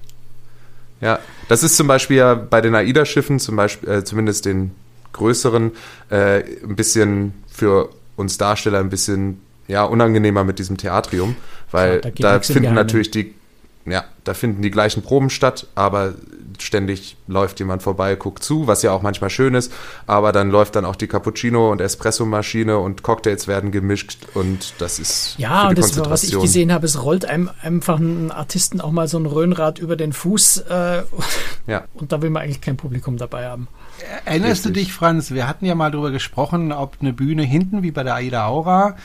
Ja, 1.01 1.19
das 1.49 1.63
ist 1.63 1.77
zum 1.77 1.87
Beispiel 1.87 2.19
ja 2.19 2.35
bei 2.35 2.61
den 2.61 2.75
AIDA-Schiffen, 2.75 3.39
zum 3.39 3.57
Beispiel, 3.57 3.89
äh, 3.89 4.05
zumindest 4.05 4.45
den 4.45 4.73
größeren, 5.13 5.73
äh, 6.11 6.43
ein 6.63 6.77
bisschen 6.77 7.35
für 7.49 7.91
uns 8.17 8.37
Darsteller 8.39 8.81
ein 8.81 8.91
bisschen 8.91 9.41
ja, 9.69 9.85
unangenehmer 9.85 10.45
mit 10.45 10.59
diesem 10.59 10.77
Theatrium, 10.77 11.37
weil 11.71 12.01
ja, 12.05 12.11
da, 12.11 12.39
da 12.39 12.41
finden 12.41 12.75
natürlich 12.75 13.11
die, 13.11 13.35
ja, 13.91 14.05
da 14.25 14.35
finden 14.35 14.63
die 14.63 14.71
gleichen 14.71 15.03
Proben 15.03 15.31
statt, 15.31 15.67
aber 15.75 16.15
ständig 16.59 17.17
läuft 17.27 17.61
jemand 17.61 17.83
vorbei, 17.83 18.17
guckt 18.17 18.43
zu, 18.43 18.67
was 18.67 18.83
ja 18.83 18.93
auch 18.93 19.03
manchmal 19.03 19.31
schön 19.31 19.55
ist, 19.55 19.73
aber 20.07 20.33
dann 20.33 20.51
läuft 20.51 20.77
dann 20.77 20.85
auch 20.85 20.97
die 20.97 21.07
Cappuccino- 21.07 21.71
und 21.71 21.81
Espresso-Maschine 21.81 22.79
und 22.79 23.03
Cocktails 23.03 23.47
werden 23.47 23.71
gemischt 23.71 24.27
und 24.35 24.75
das 24.79 24.99
ist 24.99 25.37
Ja, 25.39 25.69
und 25.69 25.79
das, 25.79 25.99
was 25.99 26.25
ich 26.25 26.39
gesehen 26.39 26.73
habe, 26.73 26.87
es 26.87 27.03
rollt 27.03 27.25
einem 27.25 27.51
einfach 27.63 27.99
einen 27.99 28.31
Artisten 28.31 28.81
auch 28.81 28.91
mal 28.91 29.09
so 29.09 29.19
ein 29.19 29.27
Röhnrad 29.27 29.79
über 29.79 29.97
den 29.97 30.13
Fuß 30.13 30.65
äh, 30.69 31.03
ja. 31.67 31.85
und 31.95 32.13
da 32.13 32.23
will 32.23 32.31
man 32.31 32.43
eigentlich 32.43 32.61
kein 32.61 32.77
Publikum 32.77 33.17
dabei 33.17 33.47
haben. 33.47 33.69
Erinnerst 34.25 34.67
Richtig. 34.67 34.73
du 34.73 34.73
dich, 34.73 34.93
Franz, 34.93 35.31
wir 35.31 35.49
hatten 35.49 35.65
ja 35.65 35.75
mal 35.75 35.91
darüber 35.91 36.11
gesprochen, 36.11 36.73
ob 36.73 36.97
eine 37.01 37.13
Bühne 37.13 37.43
hinten, 37.43 37.83
wie 37.83 37.91
bei 37.91 38.03
der 38.03 38.15
Aida 38.15 38.47
Aura, 38.47 38.97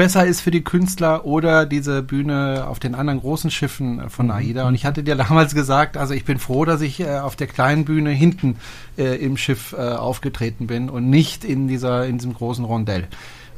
besser 0.00 0.24
ist 0.24 0.40
für 0.40 0.50
die 0.50 0.64
Künstler 0.64 1.26
oder 1.26 1.66
diese 1.66 2.02
Bühne 2.02 2.64
auf 2.66 2.78
den 2.78 2.94
anderen 2.94 3.20
großen 3.20 3.50
Schiffen 3.50 4.08
von 4.08 4.28
mhm. 4.28 4.32
AIDA. 4.32 4.66
Und 4.66 4.74
ich 4.74 4.86
hatte 4.86 5.02
dir 5.02 5.14
damals 5.28 5.54
gesagt, 5.54 5.98
also 5.98 6.14
ich 6.14 6.24
bin 6.24 6.38
froh, 6.38 6.64
dass 6.64 6.80
ich 6.80 7.00
äh, 7.00 7.18
auf 7.18 7.36
der 7.36 7.48
kleinen 7.48 7.84
Bühne 7.84 8.08
hinten 8.08 8.56
äh, 8.96 9.16
im 9.16 9.36
Schiff 9.36 9.74
äh, 9.74 9.76
aufgetreten 9.76 10.66
bin 10.66 10.88
und 10.88 11.10
nicht 11.10 11.44
in 11.44 11.68
dieser, 11.68 12.06
in 12.06 12.16
diesem 12.16 12.32
großen 12.32 12.64
Rondell. 12.64 13.08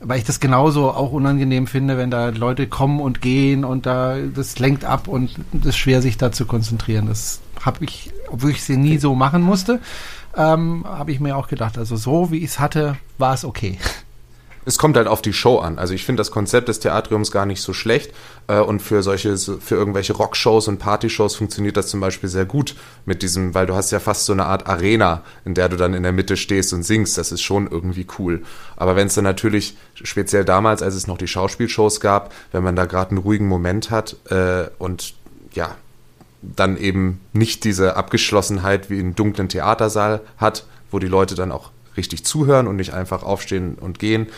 Weil 0.00 0.18
ich 0.18 0.24
das 0.24 0.40
genauso 0.40 0.90
auch 0.90 1.12
unangenehm 1.12 1.68
finde, 1.68 1.96
wenn 1.96 2.10
da 2.10 2.30
Leute 2.30 2.66
kommen 2.66 2.98
und 2.98 3.22
gehen 3.22 3.64
und 3.64 3.86
da 3.86 4.16
das 4.34 4.58
lenkt 4.58 4.84
ab 4.84 5.06
und 5.06 5.30
es 5.60 5.66
ist 5.66 5.76
schwer, 5.76 6.02
sich 6.02 6.16
da 6.16 6.32
zu 6.32 6.44
konzentrieren. 6.44 7.06
Das 7.06 7.40
habe 7.60 7.84
ich, 7.84 8.10
obwohl 8.32 8.50
ich 8.50 8.64
sie 8.64 8.76
nie 8.76 8.98
so 8.98 9.14
machen 9.14 9.42
musste, 9.42 9.78
ähm, 10.36 10.84
habe 10.88 11.12
ich 11.12 11.20
mir 11.20 11.36
auch 11.36 11.46
gedacht, 11.46 11.78
also 11.78 11.94
so 11.94 12.32
wie 12.32 12.38
ich 12.38 12.46
es 12.46 12.58
hatte, 12.58 12.96
war 13.16 13.32
es 13.32 13.44
okay. 13.44 13.78
es 14.64 14.78
kommt 14.78 14.96
halt 14.96 15.08
auf 15.08 15.22
die 15.22 15.32
Show 15.32 15.58
an. 15.58 15.78
Also 15.78 15.94
ich 15.94 16.04
finde 16.04 16.20
das 16.20 16.30
Konzept 16.30 16.68
des 16.68 16.80
Theatriums 16.80 17.32
gar 17.32 17.46
nicht 17.46 17.62
so 17.62 17.72
schlecht 17.72 18.12
äh, 18.46 18.58
und 18.58 18.80
für 18.80 19.02
solche, 19.02 19.36
für 19.36 19.74
irgendwelche 19.74 20.12
Rockshows 20.12 20.68
und 20.68 20.78
Partyshows 20.78 21.34
funktioniert 21.34 21.76
das 21.76 21.88
zum 21.88 22.00
Beispiel 22.00 22.28
sehr 22.28 22.44
gut 22.44 22.76
mit 23.04 23.22
diesem, 23.22 23.54
weil 23.54 23.66
du 23.66 23.74
hast 23.74 23.90
ja 23.90 23.98
fast 23.98 24.24
so 24.26 24.32
eine 24.32 24.46
Art 24.46 24.68
Arena, 24.68 25.22
in 25.44 25.54
der 25.54 25.68
du 25.68 25.76
dann 25.76 25.94
in 25.94 26.02
der 26.02 26.12
Mitte 26.12 26.36
stehst 26.36 26.72
und 26.72 26.84
singst. 26.84 27.18
Das 27.18 27.32
ist 27.32 27.42
schon 27.42 27.68
irgendwie 27.68 28.06
cool. 28.18 28.42
Aber 28.76 28.94
wenn 28.94 29.08
es 29.08 29.14
dann 29.14 29.24
natürlich, 29.24 29.76
speziell 29.94 30.44
damals, 30.44 30.82
als 30.82 30.94
es 30.94 31.06
noch 31.06 31.18
die 31.18 31.28
Schauspielshows 31.28 32.00
gab, 32.00 32.32
wenn 32.52 32.62
man 32.62 32.76
da 32.76 32.84
gerade 32.86 33.10
einen 33.10 33.18
ruhigen 33.18 33.48
Moment 33.48 33.90
hat 33.90 34.16
äh, 34.30 34.68
und 34.78 35.14
ja, 35.54 35.76
dann 36.42 36.76
eben 36.76 37.20
nicht 37.32 37.64
diese 37.64 37.96
Abgeschlossenheit 37.96 38.90
wie 38.90 38.98
im 38.98 39.14
dunklen 39.14 39.48
Theatersaal 39.48 40.20
hat, 40.38 40.66
wo 40.90 40.98
die 40.98 41.06
Leute 41.06 41.34
dann 41.34 41.52
auch 41.52 41.70
richtig 41.96 42.24
zuhören 42.24 42.66
und 42.66 42.76
nicht 42.76 42.92
einfach 42.92 43.22
aufstehen 43.22 43.74
und 43.74 43.98
gehen, 43.98 44.28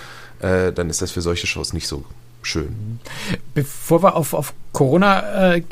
äh, 0.41 0.73
dann 0.73 0.91
ist 0.91 1.03
das 1.03 1.11
für 1.11 1.23
solche 1.23 1.47
Shows 1.47 1.73
nicht 1.73 1.87
so 1.87 2.05
schön. 2.47 3.01
Bevor 3.55 4.03
wir 4.03 4.17
auf, 4.17 4.35
auf 4.35 4.53
Corona, 4.73 5.55
äh, 5.55 5.63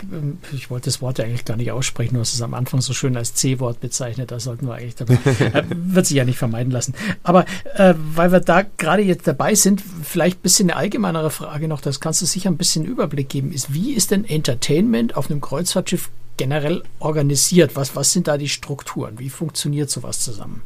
ich 0.53 0.71
wollte 0.71 0.87
das 0.87 1.03
Wort 1.03 1.19
ja 1.19 1.25
eigentlich 1.25 1.45
gar 1.45 1.57
nicht 1.57 1.73
aussprechen, 1.73 2.15
du 2.15 2.21
hast 2.21 2.35
es 2.35 2.43
am 2.43 2.55
Anfang 2.55 2.81
so 2.81 2.93
schön 2.93 3.17
als 3.17 3.35
C-Wort 3.35 3.81
bezeichnet, 3.81 4.31
da 4.31 4.41
sollten 4.41 4.67
wir 4.67 4.75
eigentlich, 4.75 4.95
dabei, 4.95 5.15
äh, 5.53 5.65
wird 5.69 6.07
sich 6.07 6.17
ja 6.17 6.25
nicht 6.25 6.39
vermeiden 6.39 6.73
lassen. 6.73 6.95
Aber 7.23 7.45
äh, 7.75 7.95
weil 8.15 8.33
wir 8.33 8.41
da 8.41 8.63
gerade 8.79 9.03
jetzt 9.03 9.27
dabei 9.27 9.55
sind, 9.55 9.83
vielleicht 10.03 10.39
ein 10.39 10.43
bisschen 10.43 10.71
eine 10.71 10.79
allgemeinere 10.79 11.31
Frage 11.31 11.69
noch, 11.69 11.81
das 11.81 12.01
kannst 12.01 12.23
du 12.23 12.27
sicher 12.27 12.51
ein 12.51 12.57
bisschen 12.57 12.85
Überblick 12.85 13.29
geben, 13.29 13.53
ist, 13.53 13.75
wie 13.75 13.93
ist 13.93 14.11
denn 14.11 14.25
Entertainment 14.25 15.17
auf 15.17 15.31
einem 15.31 15.41
Kreuzfahrtschiff 15.41 16.11
generell 16.37 16.83
organisiert? 16.99 17.77
Was, 17.77 17.95
was 17.97 18.13
sind 18.13 18.29
da 18.29 18.39
die 18.39 18.49
Strukturen? 18.49 19.19
Wie 19.19 19.31
funktioniert 19.31 19.91
sowas 19.91 20.21
zusammen? 20.21 20.63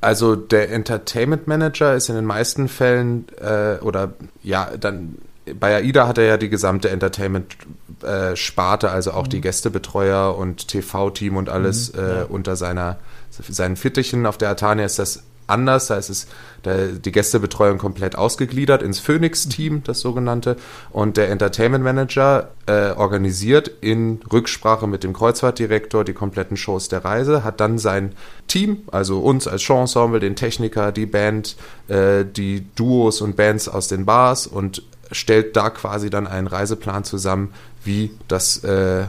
Also 0.00 0.34
der 0.34 0.70
Entertainment 0.70 1.46
Manager 1.46 1.94
ist 1.94 2.08
in 2.08 2.14
den 2.14 2.24
meisten 2.24 2.68
Fällen 2.68 3.26
äh, 3.38 3.76
oder 3.82 4.14
ja, 4.42 4.70
dann 4.78 5.18
bei 5.58 5.76
AIDA 5.76 6.06
hat 6.06 6.18
er 6.18 6.24
ja 6.24 6.36
die 6.36 6.48
gesamte 6.48 6.90
Entertainment-Sparte, 6.90 8.86
äh, 8.86 8.90
also 8.90 9.12
auch 9.12 9.24
mhm. 9.24 9.30
die 9.30 9.40
Gästebetreuer 9.40 10.36
und 10.36 10.68
TV-Team 10.68 11.36
und 11.36 11.48
alles 11.48 11.92
mhm, 11.92 11.98
ja. 11.98 12.22
äh, 12.22 12.24
unter 12.24 12.56
seiner, 12.56 12.98
seinen 13.30 13.76
Fittichen. 13.76 14.26
Auf 14.26 14.38
der 14.38 14.50
Atania 14.50 14.84
ist 14.84 14.98
das 14.98 15.24
anders. 15.50 15.88
Da 15.88 15.96
ist 15.96 16.08
es 16.08 16.26
der, 16.64 16.88
die 16.88 17.12
Gästebetreuung 17.12 17.78
komplett 17.78 18.16
ausgegliedert 18.16 18.82
ins 18.82 19.00
Phoenix-Team, 19.00 19.82
das 19.84 20.00
sogenannte. 20.00 20.56
Und 20.90 21.16
der 21.16 21.30
Entertainment 21.30 21.84
Manager 21.84 22.50
äh, 22.66 22.90
organisiert 22.92 23.70
in 23.80 24.20
Rücksprache 24.32 24.86
mit 24.86 25.04
dem 25.04 25.12
Kreuzfahrtdirektor 25.12 26.04
die 26.04 26.12
kompletten 26.12 26.56
Shows 26.56 26.88
der 26.88 27.04
Reise, 27.04 27.44
hat 27.44 27.60
dann 27.60 27.78
sein 27.78 28.12
Team, 28.46 28.82
also 28.90 29.20
uns 29.20 29.46
als 29.46 29.62
Showensemble, 29.62 30.20
den 30.20 30.36
Techniker, 30.36 30.92
die 30.92 31.06
Band, 31.06 31.56
äh, 31.88 32.24
die 32.24 32.66
Duos 32.74 33.20
und 33.20 33.36
Bands 33.36 33.68
aus 33.68 33.88
den 33.88 34.06
Bars 34.06 34.46
und 34.46 34.82
stellt 35.12 35.56
da 35.56 35.70
quasi 35.70 36.10
dann 36.10 36.26
einen 36.26 36.46
Reiseplan 36.46 37.04
zusammen, 37.04 37.52
wie 37.84 38.10
das 38.28 38.62
äh, 38.64 39.04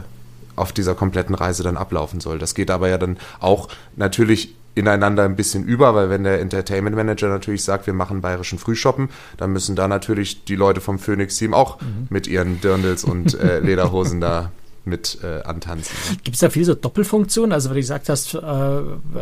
auf 0.56 0.72
dieser 0.72 0.94
kompletten 0.94 1.34
Reise 1.34 1.62
dann 1.62 1.76
ablaufen 1.76 2.20
soll. 2.20 2.38
Das 2.38 2.54
geht 2.54 2.70
aber 2.70 2.88
ja 2.88 2.98
dann 2.98 3.18
auch 3.40 3.68
natürlich 3.96 4.54
ineinander 4.74 5.24
ein 5.24 5.36
bisschen 5.36 5.64
über, 5.64 5.94
weil 5.94 6.10
wenn 6.10 6.24
der 6.24 6.40
Entertainment 6.40 6.96
Manager 6.96 7.28
natürlich 7.28 7.64
sagt, 7.64 7.86
wir 7.86 7.94
machen 7.94 8.20
bayerischen 8.20 8.58
Frühshoppen, 8.58 9.10
dann 9.36 9.52
müssen 9.52 9.76
da 9.76 9.88
natürlich 9.88 10.44
die 10.44 10.56
Leute 10.56 10.80
vom 10.80 10.98
Phoenix-Team 10.98 11.54
auch 11.54 11.80
mhm. 11.80 12.06
mit 12.08 12.26
ihren 12.26 12.60
Dirndls 12.60 13.04
und 13.04 13.38
äh, 13.38 13.58
Lederhosen 13.60 14.20
da 14.20 14.50
mit 14.84 15.18
äh, 15.22 15.42
antanzen. 15.42 15.96
Gibt 16.24 16.34
es 16.34 16.40
da 16.40 16.50
viel 16.50 16.64
so 16.64 16.74
Doppelfunktionen? 16.74 17.52
Also, 17.52 17.70
wie 17.70 17.74
du 17.74 17.80
gesagt 17.80 18.08
hast, 18.08 18.34
äh, 18.34 18.40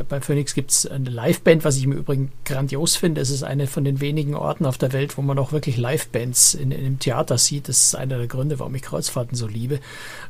bei 0.09 0.21
Phoenix 0.21 0.55
gibt 0.55 0.71
es 0.71 0.87
eine 0.87 1.11
Liveband, 1.11 1.65
was 1.65 1.77
ich 1.77 1.85
im 1.85 1.93
Übrigen 1.93 2.33
grandios 2.45 2.97
finde. 2.97 3.21
Es 3.21 3.31
ist 3.31 3.43
eine 3.43 3.67
von 3.67 3.85
den 3.85 4.01
wenigen 4.01 4.35
Orten 4.35 4.65
auf 4.65 4.79
der 4.79 4.93
Welt, 4.93 5.19
wo 5.19 5.23
man 5.23 5.39
auch 5.39 5.53
wirklich 5.53 5.77
Livebands 5.77 6.55
in, 6.55 6.73
in 6.73 6.81
einem 6.81 6.99
Theater 6.99 7.37
sieht. 7.37 7.69
Das 7.69 7.83
ist 7.83 7.95
einer 7.95 8.17
der 8.17 8.27
Gründe, 8.27 8.59
warum 8.59 8.75
ich 8.75 8.83
Kreuzfahrten 8.83 9.37
so 9.37 9.47
liebe. 9.47 9.81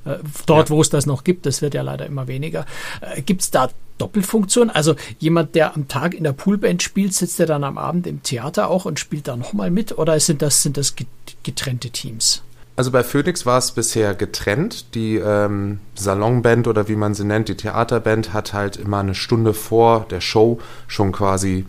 Äh, 0.04 0.16
dort, 0.46 0.68
ja. 0.68 0.74
wo 0.74 0.80
es 0.80 0.90
das 0.90 1.06
noch 1.06 1.22
gibt, 1.22 1.46
das 1.46 1.62
wird 1.62 1.74
ja 1.74 1.82
leider 1.82 2.06
immer 2.06 2.26
weniger. 2.26 2.66
Äh, 3.00 3.22
gibt 3.22 3.42
es 3.42 3.50
da 3.52 3.68
Doppelfunktion? 4.00 4.70
Also 4.70 4.94
jemand, 5.18 5.54
der 5.54 5.74
am 5.74 5.88
Tag 5.88 6.14
in 6.14 6.24
der 6.24 6.32
Poolband 6.32 6.82
spielt, 6.82 7.14
sitzt 7.14 7.38
der 7.38 7.46
dann 7.46 7.64
am 7.64 7.78
Abend 7.78 8.06
im 8.06 8.22
Theater 8.22 8.68
auch 8.68 8.84
und 8.84 8.98
spielt 8.98 9.28
da 9.28 9.36
nochmal 9.36 9.70
mit? 9.70 9.98
Oder 9.98 10.18
sind 10.20 10.42
das, 10.42 10.62
sind 10.62 10.76
das 10.76 10.94
getrennte 11.42 11.90
Teams? 11.90 12.42
Also 12.76 12.90
bei 12.90 13.04
Phoenix 13.04 13.44
war 13.44 13.58
es 13.58 13.72
bisher 13.72 14.14
getrennt. 14.14 14.94
Die 14.94 15.16
ähm, 15.16 15.80
Salonband 15.96 16.66
oder 16.66 16.88
wie 16.88 16.96
man 16.96 17.14
sie 17.14 17.24
nennt, 17.24 17.48
die 17.48 17.56
Theaterband, 17.56 18.32
hat 18.32 18.54
halt 18.54 18.76
immer 18.76 19.00
eine 19.00 19.14
Stunde 19.14 19.52
vor 19.52 20.06
der 20.10 20.22
Show 20.22 20.60
schon 20.86 21.12
quasi 21.12 21.66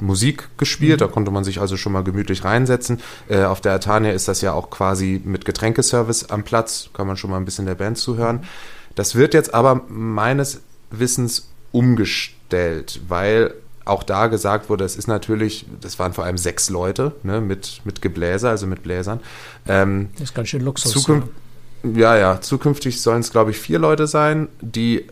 Musik 0.00 0.48
gespielt. 0.56 1.00
Mhm. 1.00 1.04
Da 1.04 1.06
konnte 1.08 1.30
man 1.30 1.44
sich 1.44 1.60
also 1.60 1.76
schon 1.76 1.92
mal 1.92 2.02
gemütlich 2.02 2.44
reinsetzen. 2.44 3.00
Äh, 3.28 3.44
auf 3.44 3.60
der 3.60 3.72
Atania 3.72 4.12
ist 4.12 4.28
das 4.28 4.40
ja 4.40 4.52
auch 4.52 4.70
quasi 4.70 5.20
mit 5.22 5.44
Getränkeservice 5.44 6.30
am 6.30 6.44
Platz. 6.44 6.88
Kann 6.94 7.06
man 7.06 7.16
schon 7.16 7.30
mal 7.30 7.36
ein 7.36 7.44
bisschen 7.44 7.66
der 7.66 7.74
Band 7.74 7.98
zuhören. 7.98 8.44
Das 8.94 9.16
wird 9.16 9.34
jetzt 9.34 9.52
aber 9.52 9.82
meines 9.88 10.62
Wissens 10.90 11.48
umgestellt, 11.74 13.00
weil 13.08 13.52
auch 13.84 14.02
da 14.02 14.28
gesagt 14.28 14.70
wurde, 14.70 14.84
es 14.84 14.96
ist 14.96 15.08
natürlich, 15.08 15.66
das 15.80 15.98
waren 15.98 16.12
vor 16.14 16.24
allem 16.24 16.38
sechs 16.38 16.70
Leute 16.70 17.12
ne, 17.22 17.40
mit, 17.40 17.82
mit 17.84 18.00
Gebläser, 18.00 18.50
also 18.50 18.66
mit 18.66 18.82
Bläsern. 18.82 19.20
Ähm, 19.68 20.08
das 20.14 20.30
ist 20.30 20.34
ganz 20.34 20.48
schön 20.48 20.62
Luxus. 20.62 20.92
Zukünft, 20.92 21.28
ja. 21.82 21.90
ja, 21.90 22.16
ja, 22.16 22.40
zukünftig 22.40 23.02
sollen 23.02 23.20
es, 23.20 23.30
glaube 23.30 23.50
ich, 23.50 23.58
vier 23.58 23.78
Leute 23.78 24.06
sein, 24.06 24.48
die 24.60 25.04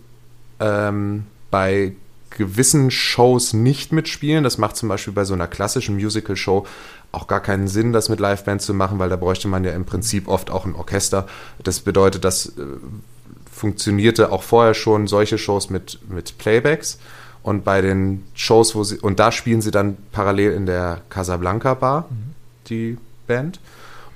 ähm, 0.61 1.27
bei 1.51 1.93
gewissen 2.31 2.91
Shows 2.91 3.53
nicht 3.53 3.93
mitspielen. 3.93 4.45
Das 4.45 4.57
macht 4.57 4.77
zum 4.77 4.89
Beispiel 4.89 5.13
bei 5.13 5.25
so 5.25 5.35
einer 5.35 5.49
klassischen 5.49 5.97
Musical-Show 5.97 6.67
auch 7.11 7.27
gar 7.27 7.41
keinen 7.41 7.69
Sinn, 7.69 7.93
das 7.93 8.09
mit 8.09 8.21
Liveband 8.21 8.63
zu 8.63 8.73
machen, 8.73 8.99
weil 8.99 9.11
da 9.11 9.17
bräuchte 9.17 9.49
man 9.49 9.65
ja 9.65 9.73
im 9.73 9.85
Prinzip 9.85 10.29
oft 10.29 10.51
auch 10.51 10.65
ein 10.65 10.75
Orchester. 10.75 11.27
Das 11.63 11.81
bedeutet, 11.81 12.25
das 12.25 12.47
äh, 12.47 12.63
funktionierte 13.53 14.33
auch 14.33 14.43
vorher 14.43 14.75
schon 14.75 15.07
solche 15.07 15.39
Shows 15.39 15.71
mit, 15.71 15.99
mit 16.09 16.39
Playbacks. 16.39 16.99
Und 17.45 17.65
bei 17.65 17.81
den 17.81 18.25
Shows, 18.35 18.75
wo 18.75 18.83
sie, 18.83 18.99
und 18.99 19.19
da 19.19 19.31
spielen 19.31 19.63
sie 19.63 19.71
dann 19.71 19.97
parallel 20.11 20.53
in 20.53 20.67
der 20.67 21.03
Casablanca 21.11 21.75
Bar, 21.75 22.09
mhm. 22.09 22.35
die 22.69 22.99
Band. 23.27 23.61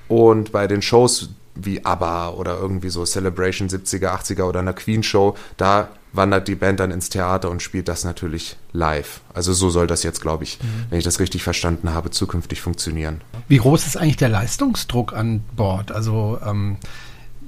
Und 0.08 0.52
bei 0.52 0.66
den 0.66 0.82
Shows 0.82 1.30
wie 1.54 1.84
ABBA 1.84 2.30
oder 2.30 2.58
irgendwie 2.58 2.90
so 2.90 3.04
Celebration 3.04 3.68
70er, 3.68 4.08
80er 4.08 4.44
oder 4.44 4.60
einer 4.60 4.74
Queen 4.74 5.02
Show, 5.02 5.36
da 5.56 5.88
wandert 6.12 6.48
die 6.48 6.54
Band 6.54 6.80
dann 6.80 6.90
ins 6.90 7.08
Theater 7.08 7.50
und 7.50 7.62
spielt 7.62 7.88
das 7.88 8.04
natürlich 8.04 8.56
live. 8.72 9.20
Also 9.34 9.52
so 9.52 9.70
soll 9.70 9.86
das 9.86 10.02
jetzt, 10.02 10.20
glaube 10.20 10.44
ich, 10.44 10.58
mhm. 10.62 10.86
wenn 10.90 10.98
ich 10.98 11.04
das 11.04 11.20
richtig 11.20 11.42
verstanden 11.42 11.92
habe, 11.92 12.10
zukünftig 12.10 12.60
funktionieren. 12.60 13.20
Wie 13.48 13.58
groß 13.58 13.86
ist 13.86 13.96
eigentlich 13.96 14.16
der 14.16 14.28
Leistungsdruck 14.28 15.12
an 15.12 15.44
Bord? 15.54 15.92
Also 15.92 16.38
ähm, 16.44 16.76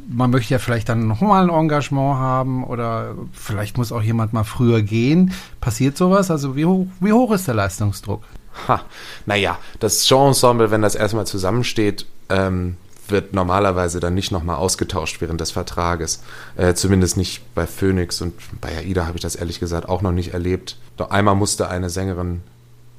man 0.09 0.31
möchte 0.31 0.55
ja 0.55 0.59
vielleicht 0.59 0.89
dann 0.89 1.07
nochmal 1.07 1.45
ein 1.45 1.55
Engagement 1.55 2.17
haben 2.19 2.65
oder 2.65 3.15
vielleicht 3.33 3.77
muss 3.77 3.93
auch 3.93 4.03
jemand 4.03 4.33
mal 4.33 4.45
früher 4.45 4.83
gehen. 4.83 5.33
Passiert 5.61 5.97
sowas? 5.97 6.31
Also 6.31 6.57
wie 6.57 6.65
hoch, 6.65 6.87
wie 7.01 7.13
hoch 7.13 7.33
ist 7.33 7.47
der 7.47 7.55
Leistungsdruck? 7.55 8.23
Ha, 8.67 8.83
naja, 9.27 9.59
das 9.79 10.09
Genreensemble, 10.09 10.71
wenn 10.71 10.83
das 10.83 10.95
erstmal 10.95 11.27
zusammensteht, 11.27 12.07
ähm, 12.29 12.77
wird 13.07 13.33
normalerweise 13.33 14.01
dann 14.01 14.15
nicht 14.15 14.33
nochmal 14.33 14.57
ausgetauscht 14.57 15.21
während 15.21 15.41
des 15.41 15.51
Vertrages. 15.51 16.23
Äh, 16.57 16.75
zumindest 16.75 17.17
nicht 17.17 17.55
bei 17.55 17.67
Phoenix 17.67 18.21
und 18.21 18.35
bei 18.61 18.77
AIDA 18.77 19.07
habe 19.07 19.17
ich 19.17 19.23
das 19.23 19.37
ehrlich 19.37 19.61
gesagt 19.61 19.89
auch 19.89 20.03
noch 20.03 20.13
nicht 20.13 20.35
erlebt. 20.35 20.77
Doch 20.97 21.11
einmal 21.11 21.35
musste 21.35 21.69
eine 21.69 21.91
Sängerin 21.91 22.43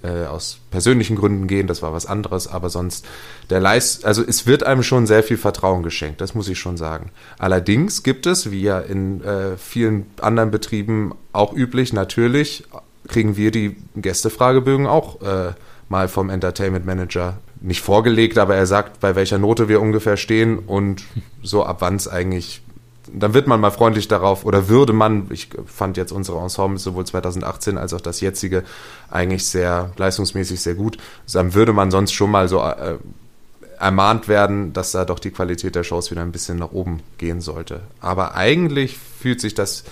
äh, 0.03 0.25
aus 0.25 0.59
persönlichen 0.71 1.15
Gründen 1.15 1.47
gehen, 1.47 1.67
das 1.67 1.81
war 1.81 1.93
was 1.93 2.05
anderes, 2.05 2.47
aber 2.47 2.69
sonst 2.69 3.05
der 3.49 3.59
Leist, 3.59 4.05
also 4.05 4.23
es 4.25 4.45
wird 4.47 4.63
einem 4.63 4.83
schon 4.83 5.07
sehr 5.07 5.23
viel 5.23 5.37
Vertrauen 5.37 5.83
geschenkt, 5.83 6.21
das 6.21 6.35
muss 6.35 6.47
ich 6.47 6.59
schon 6.59 6.77
sagen. 6.77 7.11
Allerdings 7.37 8.03
gibt 8.03 8.25
es, 8.25 8.51
wie 8.51 8.61
ja 8.61 8.79
in 8.79 9.23
äh, 9.23 9.57
vielen 9.57 10.05
anderen 10.21 10.51
Betrieben 10.51 11.13
auch 11.33 11.53
üblich, 11.53 11.93
natürlich 11.93 12.63
kriegen 13.07 13.35
wir 13.37 13.51
die 13.51 13.75
Gästefragebögen 13.95 14.87
auch 14.87 15.21
äh, 15.21 15.53
mal 15.89 16.07
vom 16.07 16.29
Entertainment 16.29 16.85
Manager 16.85 17.39
nicht 17.61 17.81
vorgelegt, 17.81 18.37
aber 18.37 18.55
er 18.55 18.65
sagt, 18.65 18.99
bei 18.99 19.15
welcher 19.15 19.37
Note 19.37 19.67
wir 19.67 19.81
ungefähr 19.81 20.15
stehen 20.15 20.59
und 20.59 21.03
so 21.43 21.65
ab 21.65 21.77
wann 21.79 21.95
es 21.95 22.07
eigentlich 22.07 22.61
dann 23.13 23.33
wird 23.33 23.47
man 23.47 23.59
mal 23.59 23.71
freundlich 23.71 24.07
darauf 24.07 24.45
oder 24.45 24.69
würde 24.69 24.93
man, 24.93 25.27
ich 25.29 25.49
fand 25.65 25.97
jetzt 25.97 26.11
unsere 26.11 26.39
Ensembles 26.39 26.83
sowohl 26.83 27.05
2018 27.05 27.77
als 27.77 27.93
auch 27.93 28.01
das 28.01 28.21
jetzige 28.21 28.63
eigentlich 29.09 29.45
sehr 29.45 29.91
leistungsmäßig 29.97 30.61
sehr 30.61 30.75
gut, 30.75 30.97
dann 31.31 31.53
würde 31.53 31.73
man 31.73 31.91
sonst 31.91 32.13
schon 32.13 32.31
mal 32.31 32.47
so 32.47 32.59
äh, 32.61 32.97
ermahnt 33.79 34.27
werden, 34.27 34.73
dass 34.73 34.91
da 34.91 35.05
doch 35.05 35.19
die 35.19 35.31
Qualität 35.31 35.75
der 35.75 35.83
Shows 35.83 36.11
wieder 36.11 36.21
ein 36.21 36.31
bisschen 36.31 36.57
nach 36.57 36.71
oben 36.71 37.01
gehen 37.17 37.41
sollte. 37.41 37.81
Aber 38.01 38.35
eigentlich 38.35 38.97
fühlt 38.97 39.39
sich 39.39 39.53
das 39.53 39.83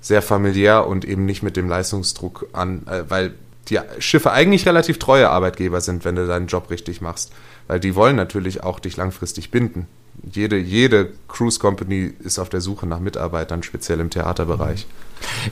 sehr 0.00 0.22
familiär 0.22 0.86
und 0.86 1.04
eben 1.04 1.26
nicht 1.26 1.42
mit 1.42 1.56
dem 1.56 1.68
Leistungsdruck 1.68 2.48
an, 2.52 2.86
äh, 2.86 3.04
weil 3.08 3.34
die 3.68 3.78
Schiffe 3.98 4.32
eigentlich 4.32 4.66
relativ 4.66 4.98
treue 4.98 5.30
Arbeitgeber 5.30 5.80
sind, 5.80 6.04
wenn 6.04 6.16
du 6.16 6.26
deinen 6.26 6.46
Job 6.46 6.70
richtig 6.70 7.00
machst. 7.00 7.32
Weil 7.68 7.78
die 7.78 7.94
wollen 7.94 8.16
natürlich 8.16 8.64
auch 8.64 8.80
dich 8.80 8.96
langfristig 8.96 9.50
binden 9.50 9.86
jede, 10.22 10.56
jede 10.58 11.12
Cruise 11.28 11.58
Company 11.58 12.12
ist 12.20 12.38
auf 12.38 12.48
der 12.48 12.60
Suche 12.60 12.86
nach 12.86 13.00
Mitarbeitern, 13.00 13.62
speziell 13.62 14.00
im 14.00 14.10
Theaterbereich. 14.10 14.86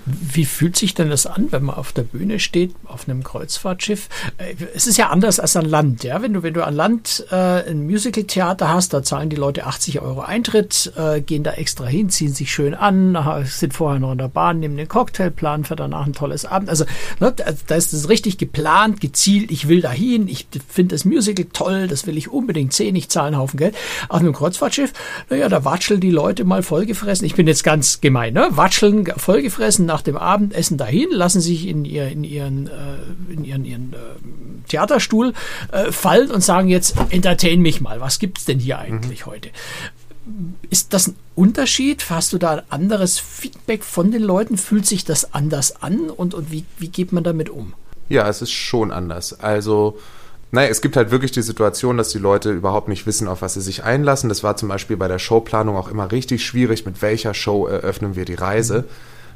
Wie 0.07 0.45
fühlt 0.45 0.77
sich 0.77 0.95
denn 0.95 1.11
das 1.11 1.27
an, 1.27 1.49
wenn 1.51 1.65
man 1.65 1.77
auf 1.77 1.93
der 1.93 2.03
Bühne 2.03 2.39
steht, 2.39 2.75
auf 2.85 3.09
einem 3.09 3.23
Kreuzfahrtschiff? 3.23 4.09
Äh, 4.39 4.55
es 4.75 4.87
ist 4.87 4.97
ja 4.97 5.11
anders 5.11 5.41
als 5.41 5.57
an 5.57 5.65
Land, 5.65 6.05
ja. 6.05 6.23
Wenn 6.23 6.33
du, 6.33 6.43
wenn 6.43 6.55
du 6.55 6.65
an 6.65 6.75
Land 6.75 7.27
äh, 7.31 7.69
ein 7.69 7.87
Musicaltheater 7.87 8.69
hast, 8.69 8.93
da 8.95 9.03
zahlen 9.03 9.29
die 9.29 9.37
Leute 9.37 9.67
80 9.67 10.01
Euro 10.01 10.21
Eintritt, 10.21 10.93
äh, 10.97 11.21
gehen 11.21 11.43
da 11.43 11.53
extra 11.53 11.87
hin, 11.87 12.11
ziehen 12.11 12.33
sich 12.33 12.53
schön 12.53 12.75
an, 12.75 13.17
sind 13.45 13.75
vorher 13.75 14.01
noch 14.01 14.13
in 14.13 14.19
der 14.19 14.29
Bahn, 14.29 14.61
nehmen 14.61 14.77
den 14.77 14.89
Cocktailplan 14.89 15.65
für 15.65 15.77
danach 15.77 16.07
ein 16.07 16.13
tolles 16.13 16.45
Abend. 16.45 16.71
Also 16.71 16.85
ne, 17.21 17.35
da 17.67 17.75
ist 17.75 17.93
es 17.93 18.09
richtig 18.09 18.39
geplant, 18.39 19.01
gezielt, 19.01 19.51
ich 19.51 19.69
will 19.69 19.81
dahin, 19.81 20.29
ich 20.29 20.49
finde 20.69 20.95
das 20.95 21.05
Musical 21.05 21.47
toll, 21.53 21.89
das 21.89 22.07
will 22.07 22.17
ich 22.17 22.31
unbedingt 22.31 22.73
sehen, 22.73 22.97
ich 22.97 23.09
zahle 23.09 23.29
einen 23.29 23.39
Haufen 23.39 23.59
Geld. 23.59 23.77
Auf 24.09 24.21
einem 24.21 24.33
Kreuzfahrtschiff, 24.33 24.93
naja, 25.29 25.49
da 25.49 25.65
watscheln 25.65 26.01
die 26.01 26.11
Leute 26.11 26.45
mal 26.45 26.63
vollgefressen. 26.63 27.27
Ich 27.27 27.35
bin 27.35 27.47
jetzt 27.47 27.65
ganz 27.65 28.01
gemein, 28.01 28.35
ne? 28.35 28.49
Watscheln 28.51 29.05
vollgefressen 29.17 29.58
nach 29.87 30.03
dem 30.03 30.17
Abendessen 30.17 30.77
dahin, 30.77 31.09
lassen 31.11 31.41
sich 31.41 31.67
in, 31.67 31.85
ihr, 31.85 32.09
in 32.09 32.25
ihren, 32.25 32.67
äh, 32.67 33.33
in 33.33 33.45
ihren, 33.45 33.65
ihren 33.65 33.93
äh, 33.93 34.69
Theaterstuhl 34.69 35.35
äh, 35.73 35.93
fallen 35.93 36.31
und 36.31 36.43
sagen 36.43 36.69
jetzt, 36.69 36.97
entertain 37.11 37.61
mich 37.61 37.81
mal, 37.81 38.01
was 38.01 38.19
gibt's 38.19 38.45
denn 38.45 38.59
hier 38.59 38.79
eigentlich 38.79 39.27
mhm. 39.27 39.31
heute? 39.31 39.51
Ist 40.71 40.93
das 40.93 41.09
ein 41.09 41.17
Unterschied? 41.35 42.05
Hast 42.11 42.33
du 42.33 42.39
da 42.39 42.57
ein 42.57 42.63
anderes 42.69 43.19
Feedback 43.19 43.83
von 43.83 44.11
den 44.11 44.23
Leuten? 44.23 44.59
Fühlt 44.59 44.87
sich 44.87 45.05
das 45.05 45.33
anders 45.33 45.83
an 45.83 46.11
und, 46.11 46.35
und 46.35 46.53
wie, 46.53 46.65
wie 46.79 46.89
geht 46.89 47.13
man 47.13 47.25
damit 47.25 47.49
um? 47.49 47.73
Ja, 48.11 48.29
es 48.29 48.43
ist 48.43 48.53
schon 48.53 48.93
anders. 48.93 49.41
Also 49.41 49.99
naja, 50.51 50.69
es 50.69 50.81
gibt 50.81 50.97
halt 50.97 51.11
wirklich 51.11 51.31
die 51.31 51.43
Situation, 51.43 51.99
dass 51.99 52.09
die 52.09 52.19
Leute 52.19 52.51
überhaupt 52.51 52.89
nicht 52.89 53.07
wissen, 53.07 53.29
auf 53.29 53.43
was 53.43 53.55
sie 53.55 53.61
sich 53.61 53.85
einlassen. 53.85 54.31
Das 54.31 54.43
war 54.43 54.57
zum 54.57 54.69
Beispiel 54.69 54.97
bei 54.97 55.09
der 55.09 55.19
Showplanung 55.19 55.77
auch 55.77 55.89
immer 55.89 56.11
richtig 56.11 56.45
schwierig, 56.45 56.87
mit 56.87 57.03
welcher 57.03 57.35
Show 57.35 57.67
eröffnen 57.67 58.17
wir 58.17 58.25
die 58.25 58.35
Reise, 58.35 58.85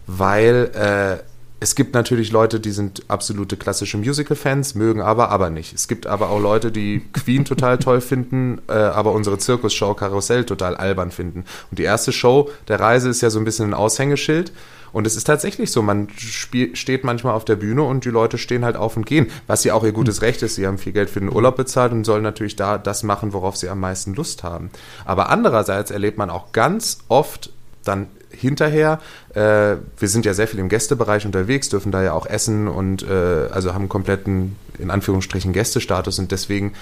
weil 0.07 0.71
äh, 0.75 1.23
es 1.63 1.77
gibt 1.77 1.95
natürlich 1.95 2.33
Leute, 2.33 2.59
die 2.59 2.73
sind 2.73 3.05
absolute 3.07 3.57
klassische 3.57 3.97
Musical-Fans, 3.97 4.75
mögen 4.75 5.01
aber, 5.01 5.29
aber 5.29 5.49
nicht. 5.49 5.73
Es 5.73 5.87
gibt 5.87 6.09
aber 6.09 6.31
auch 6.31 6.41
Leute, 6.41 6.73
die 6.73 7.05
Queen 7.13 7.45
total 7.45 7.79
toll 7.79 8.01
finden, 8.01 8.61
äh, 8.69 8.73
aber 8.73 9.13
unsere 9.13 9.39
Zirkusshow 9.39 9.95
Karussell 9.95 10.45
total 10.45 10.77
albern 10.77 11.13
finden. 11.13 11.45
Und 11.71 11.79
die 11.79 11.85
erste 11.85 12.11
Show 12.11 12.51
der 12.67 12.81
Reise 12.81 13.09
ist 13.09 13.21
ja 13.21 13.31
so 13.31 13.39
ein 13.39 13.45
bisschen 13.45 13.71
ein 13.71 13.75
Aushängeschild. 13.75 14.53
Und 14.93 15.07
es 15.07 15.15
ist 15.15 15.25
tatsächlich 15.25 15.71
so, 15.71 15.83
man 15.83 16.09
steht 16.17 17.05
manchmal 17.05 17.35
auf 17.35 17.45
der 17.45 17.57
Bühne 17.57 17.85
und 17.85 18.05
die 18.05 18.11
Leute 18.11 18.39
stehen 18.39 18.65
halt 18.65 18.77
auf 18.77 18.97
und 18.97 19.07
gehen, 19.07 19.29
was 19.47 19.63
ja 19.63 19.75
auch 19.75 19.85
ihr 19.85 19.93
gutes 19.93 20.21
Recht 20.21 20.43
ist. 20.43 20.57
Sie 20.57 20.67
haben 20.67 20.79
viel 20.79 20.93
Geld 20.93 21.11
für 21.11 21.21
den 21.21 21.33
Urlaub 21.33 21.57
bezahlt 21.57 21.93
und 21.93 22.03
sollen 22.03 22.25
natürlich 22.25 22.57
da 22.57 22.77
das 22.77 23.05
machen, 23.05 23.33
worauf 23.33 23.57
sie 23.57 23.69
am 23.69 23.79
meisten 23.79 24.15
Lust 24.15 24.43
haben. 24.43 24.71
Aber 25.05 25.31
andererseits 25.31 25.93
erlebt 25.93 26.19
man 26.19 26.29
auch 26.29 26.51
ganz 26.51 26.99
oft 27.09 27.53
dann 27.85 28.09
hinterher, 28.33 29.01
äh, 29.35 29.77
wir 29.99 30.09
sind 30.09 30.25
ja 30.25 30.35
sehr 30.35 30.49
viel 30.49 30.61
im 30.61 30.69
Gästebereich 30.69 31.27
unterwegs, 31.27 31.69
dürfen 31.69 31.93
da 31.93 32.03
ja 32.03 32.13
auch 32.13 32.27
essen 32.27 32.69
und 32.69 33.03
äh, 33.03 33.49
also 33.51 33.75
haben 33.75 33.83
einen 33.83 33.89
kompletten, 33.89 34.57
in 34.79 34.91
Anführungsstrichen, 34.91 35.53
Gästestatus 35.53 36.19
und 36.19 36.33
deswegen 36.33 36.73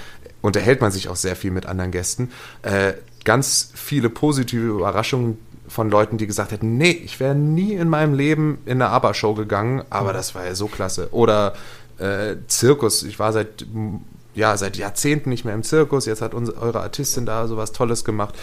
unterhält 0.40 0.80
man 0.80 0.90
sich 0.90 1.08
auch 1.08 1.16
sehr 1.16 1.36
viel 1.36 1.50
mit 1.50 1.66
anderen 1.66 1.90
Gästen. 1.90 2.30
Äh, 2.62 2.94
ganz 3.24 3.70
viele 3.74 4.08
positive 4.08 4.66
Überraschungen, 4.66 5.38
von 5.70 5.88
Leuten, 5.88 6.18
die 6.18 6.26
gesagt 6.26 6.50
hätten, 6.50 6.76
nee, 6.76 6.90
ich 6.90 7.20
wäre 7.20 7.34
nie 7.34 7.74
in 7.74 7.88
meinem 7.88 8.12
Leben 8.12 8.58
in 8.66 8.82
eine 8.82 8.90
ABBA-Show 8.90 9.34
gegangen, 9.34 9.82
aber 9.88 10.12
das 10.12 10.34
war 10.34 10.44
ja 10.44 10.54
so 10.54 10.66
klasse. 10.66 11.08
Oder 11.12 11.54
äh, 11.98 12.36
Zirkus, 12.48 13.04
ich 13.04 13.18
war 13.18 13.32
seit, 13.32 13.64
ja, 14.34 14.56
seit 14.56 14.76
Jahrzehnten 14.76 15.30
nicht 15.30 15.44
mehr 15.44 15.54
im 15.54 15.62
Zirkus, 15.62 16.06
jetzt 16.06 16.22
hat 16.22 16.34
unsere, 16.34 16.60
eure 16.60 16.80
Artistin 16.80 17.24
da 17.24 17.46
sowas 17.46 17.70
Tolles 17.72 18.04
gemacht. 18.04 18.34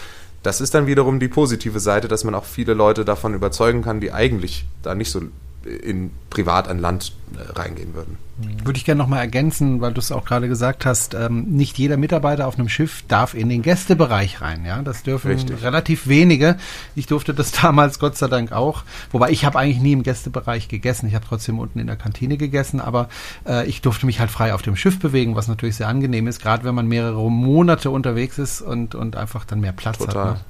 Das 0.44 0.62
ist 0.62 0.74
dann 0.74 0.88
wiederum 0.88 1.20
die 1.20 1.28
positive 1.28 1.80
Seite, 1.80 2.08
dass 2.08 2.24
man 2.24 2.36
auch 2.36 2.46
viele 2.46 2.74
Leute 2.74 3.04
davon 3.04 3.34
überzeugen 3.34 3.82
kann, 3.82 4.00
die 4.00 4.12
eigentlich 4.12 4.66
da 4.82 4.96
nicht 4.96 5.12
so 5.12 5.22
in 5.68 6.12
privat 6.30 6.68
an 6.68 6.80
Land 6.80 7.14
äh, 7.36 7.52
reingehen 7.60 7.94
würden. 7.94 8.18
Würde 8.64 8.78
ich 8.78 8.86
gerne 8.86 9.00
nochmal 9.00 9.22
ergänzen, 9.22 9.82
weil 9.82 9.94
du 9.94 10.00
es 10.00 10.12
auch 10.12 10.24
gerade 10.24 10.48
gesagt 10.48 10.86
hast, 10.86 11.16
ähm, 11.16 11.46
nicht 11.50 11.80
jeder 11.80 11.98
Mitarbeiter 11.98 12.48
auf 12.48 12.60
einem 12.60 12.70
Schiff 12.70 13.04
darf 13.08 13.34
in 13.34 13.50
den 13.50 13.64
Gästebereich 13.64 14.42
rein. 14.42 14.64
Ja, 14.64 14.80
Das 14.84 15.02
dürfen 15.02 15.32
Richtig. 15.32 15.64
relativ 15.64 16.08
wenige. 16.08 16.58
Ich 16.96 17.08
durfte 17.08 17.34
das 17.34 17.52
damals 17.62 17.98
Gott 17.98 18.16
sei 18.16 18.28
Dank 18.28 18.52
auch. 18.52 18.84
Wobei 19.12 19.32
ich 19.32 19.44
habe 19.44 19.58
eigentlich 19.58 19.82
nie 19.82 19.94
im 19.94 20.04
Gästebereich 20.04 20.68
gegessen. 20.68 21.08
Ich 21.08 21.16
habe 21.16 21.26
trotzdem 21.28 21.58
unten 21.58 21.80
in 21.80 21.88
der 21.88 21.96
Kantine 21.96 22.38
gegessen, 22.38 22.80
aber 22.80 23.10
äh, 23.48 23.66
ich 23.68 23.82
durfte 23.82 24.06
mich 24.06 24.20
halt 24.20 24.30
frei 24.30 24.54
auf 24.54 24.62
dem 24.62 24.76
Schiff 24.76 25.00
bewegen, 25.00 25.36
was 25.36 25.48
natürlich 25.48 25.78
sehr 25.78 25.88
angenehm 25.88 26.28
ist, 26.28 26.40
gerade 26.40 26.64
wenn 26.64 26.76
man 26.76 26.88
mehrere 26.88 27.32
Monate 27.32 27.90
unterwegs 27.90 28.38
ist 28.38 28.62
und, 28.62 28.94
und 28.94 29.16
einfach 29.16 29.46
dann 29.46 29.62
mehr 29.62 29.72
Platz 29.74 29.98
Total. 29.98 30.26
hat. 30.26 30.34
Ne? 30.36 30.42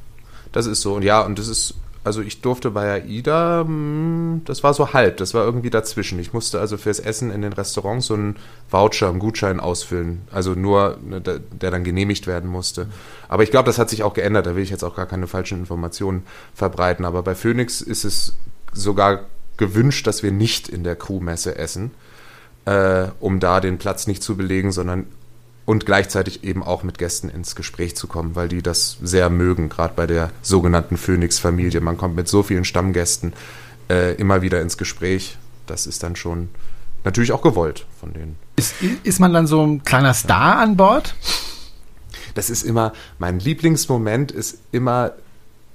Das 0.51 0.65
ist 0.65 0.81
so. 0.81 0.95
Und 0.95 1.03
ja, 1.03 1.21
und 1.21 1.39
das 1.39 1.47
ist 1.47 1.75
also 2.07 2.21
ich 2.21 2.39
durfte 2.41 2.71
bei 2.71 3.03
AIDA, 3.03 3.65
hm, 3.65 4.41
das 4.45 4.63
war 4.63 4.73
so 4.73 4.93
halb, 4.93 5.17
das 5.17 5.33
war 5.33 5.43
irgendwie 5.43 5.69
dazwischen. 5.69 6.17
Ich 6.19 6.31
musste 6.31 6.59
also 6.59 6.77
fürs 6.77 6.99
Essen 6.99 7.31
in 7.31 7.41
den 7.41 7.51
Restaurants 7.51 8.07
so 8.07 8.13
einen 8.13 8.37
Voucher, 8.69 9.09
einen 9.09 9.19
Gutschein 9.19 9.59
ausfüllen, 9.59 10.21
also 10.31 10.53
nur, 10.53 10.97
ne, 11.05 11.21
der 11.21 11.69
dann 11.69 11.83
genehmigt 11.83 12.25
werden 12.25 12.49
musste. 12.49 12.87
Aber 13.27 13.43
ich 13.43 13.51
glaube, 13.51 13.65
das 13.65 13.77
hat 13.77 13.89
sich 13.89 14.03
auch 14.03 14.13
geändert, 14.13 14.45
da 14.45 14.55
will 14.55 14.63
ich 14.63 14.69
jetzt 14.69 14.85
auch 14.85 14.95
gar 14.95 15.05
keine 15.05 15.27
falschen 15.27 15.59
Informationen 15.59 16.23
verbreiten. 16.55 17.03
Aber 17.03 17.23
bei 17.23 17.35
Phoenix 17.35 17.81
ist 17.81 18.05
es 18.05 18.35
sogar 18.71 19.25
gewünscht, 19.57 20.07
dass 20.07 20.23
wir 20.23 20.31
nicht 20.31 20.69
in 20.69 20.85
der 20.85 20.95
Crewmesse 20.95 21.57
essen, 21.57 21.91
äh, 22.63 23.07
um 23.19 23.41
da 23.41 23.59
den 23.59 23.79
Platz 23.79 24.07
nicht 24.07 24.23
zu 24.23 24.37
belegen, 24.37 24.71
sondern 24.71 25.07
und 25.67 25.85
gleichzeitig 25.85 26.45
eben 26.45 26.63
auch 26.63 26.83
mit 26.83 26.97
Gästen 26.97 27.27
ins 27.27 27.53
Gespräch 27.53 27.97
zu 27.97 28.07
kommen, 28.07 28.37
weil 28.37 28.47
die 28.47 28.61
das 28.61 28.97
sehr 29.03 29.29
mögen, 29.29 29.67
gerade 29.67 29.93
bei 29.93 30.07
der 30.07 30.31
sogenannten 30.41 30.95
Phoenix-Familie. 30.95 31.81
Man 31.81 31.97
kommt 31.97 32.15
mit 32.15 32.29
so 32.29 32.41
vielen 32.41 32.63
Stammgästen 32.63 33.33
äh, 33.89 34.15
immer 34.15 34.41
wieder 34.41 34.61
ins 34.61 34.77
Gespräch. 34.77 35.37
Das 35.65 35.85
ist 35.85 36.03
dann 36.03 36.15
schon 36.15 36.47
natürlich 37.03 37.33
auch 37.33 37.41
gewollt 37.41 37.85
von 37.99 38.13
denen. 38.13 38.37
Ist, 38.55 38.75
ist 39.03 39.19
man 39.19 39.33
dann 39.33 39.45
so 39.45 39.61
ein 39.61 39.83
kleiner 39.83 40.13
Star 40.13 40.57
an 40.59 40.77
Bord? 40.77 41.15
Das 42.33 42.49
ist 42.49 42.63
immer, 42.63 42.93
mein 43.19 43.39
Lieblingsmoment 43.41 44.31
ist 44.31 44.59
immer 44.71 45.11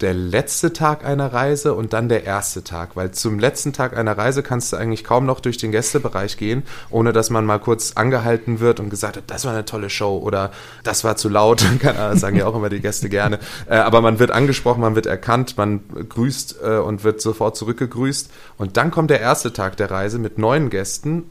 der 0.02 0.14
letzte 0.14 0.72
Tag 0.72 1.04
einer 1.04 1.32
Reise 1.32 1.74
und 1.74 1.92
dann 1.92 2.08
der 2.08 2.24
erste 2.24 2.64
Tag, 2.64 2.96
weil 2.96 3.12
zum 3.12 3.38
letzten 3.38 3.72
Tag 3.72 3.96
einer 3.96 4.18
Reise 4.18 4.42
kannst 4.42 4.72
du 4.72 4.76
eigentlich 4.76 5.04
kaum 5.04 5.24
noch 5.24 5.40
durch 5.40 5.56
den 5.56 5.72
Gästebereich 5.72 6.36
gehen, 6.36 6.64
ohne 6.90 7.12
dass 7.12 7.30
man 7.30 7.46
mal 7.46 7.58
kurz 7.58 7.92
angehalten 7.94 8.60
wird 8.60 8.80
und 8.80 8.90
gesagt 8.90 9.16
hat, 9.16 9.24
das 9.28 9.44
war 9.44 9.52
eine 9.52 9.64
tolle 9.64 9.90
Show 9.90 10.18
oder 10.18 10.50
das 10.82 11.04
war 11.04 11.16
zu 11.16 11.28
laut, 11.28 11.64
das 11.82 12.20
sagen 12.20 12.36
ja 12.36 12.46
auch 12.46 12.56
immer 12.56 12.68
die 12.68 12.80
Gäste 12.80 13.08
gerne, 13.08 13.38
äh, 13.68 13.76
aber 13.76 14.00
man 14.00 14.18
wird 14.18 14.32
angesprochen, 14.32 14.80
man 14.80 14.96
wird 14.96 15.06
erkannt, 15.06 15.56
man 15.56 15.80
grüßt 16.08 16.56
äh, 16.62 16.76
und 16.78 17.04
wird 17.04 17.20
sofort 17.20 17.56
zurückgegrüßt. 17.56 18.30
Und 18.58 18.76
dann 18.76 18.90
kommt 18.90 19.10
der 19.10 19.20
erste 19.20 19.52
Tag 19.52 19.76
der 19.76 19.90
Reise 19.90 20.18
mit 20.18 20.38
neuen 20.38 20.68
Gästen 20.68 21.24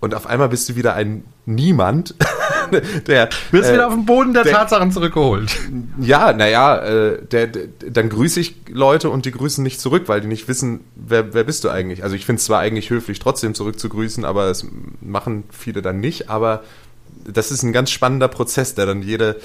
und 0.00 0.14
auf 0.14 0.26
einmal 0.26 0.48
bist 0.48 0.68
du 0.68 0.76
wieder 0.76 0.94
ein 0.94 1.24
Niemand. 1.50 2.14
der, 3.06 3.28
Wirst 3.50 3.70
äh, 3.70 3.74
wieder 3.74 3.88
auf 3.88 3.94
den 3.94 4.06
Boden 4.06 4.32
der, 4.32 4.44
der 4.44 4.52
Tatsachen 4.52 4.92
zurückgeholt. 4.92 5.50
Ja, 6.00 6.32
naja, 6.32 6.78
äh, 6.78 7.22
der, 7.26 7.48
der, 7.48 7.66
dann 7.90 8.08
grüße 8.08 8.40
ich 8.40 8.56
Leute 8.68 9.10
und 9.10 9.26
die 9.26 9.32
grüßen 9.32 9.62
nicht 9.62 9.80
zurück, 9.80 10.04
weil 10.06 10.20
die 10.20 10.28
nicht 10.28 10.46
wissen, 10.48 10.80
wer, 10.94 11.34
wer 11.34 11.44
bist 11.44 11.64
du 11.64 11.70
eigentlich. 11.70 12.04
Also 12.04 12.14
ich 12.14 12.24
finde 12.24 12.38
es 12.38 12.44
zwar 12.44 12.60
eigentlich 12.60 12.90
höflich, 12.90 13.18
trotzdem 13.18 13.54
zurückzugrüßen, 13.54 14.24
aber 14.24 14.46
das 14.46 14.66
machen 15.00 15.44
viele 15.50 15.82
dann 15.82 16.00
nicht. 16.00 16.30
Aber 16.30 16.62
das 17.24 17.50
ist 17.50 17.62
ein 17.62 17.72
ganz 17.72 17.90
spannender 17.90 18.28
Prozess, 18.28 18.74
der 18.74 18.86
dann 18.86 19.02
jede 19.02 19.40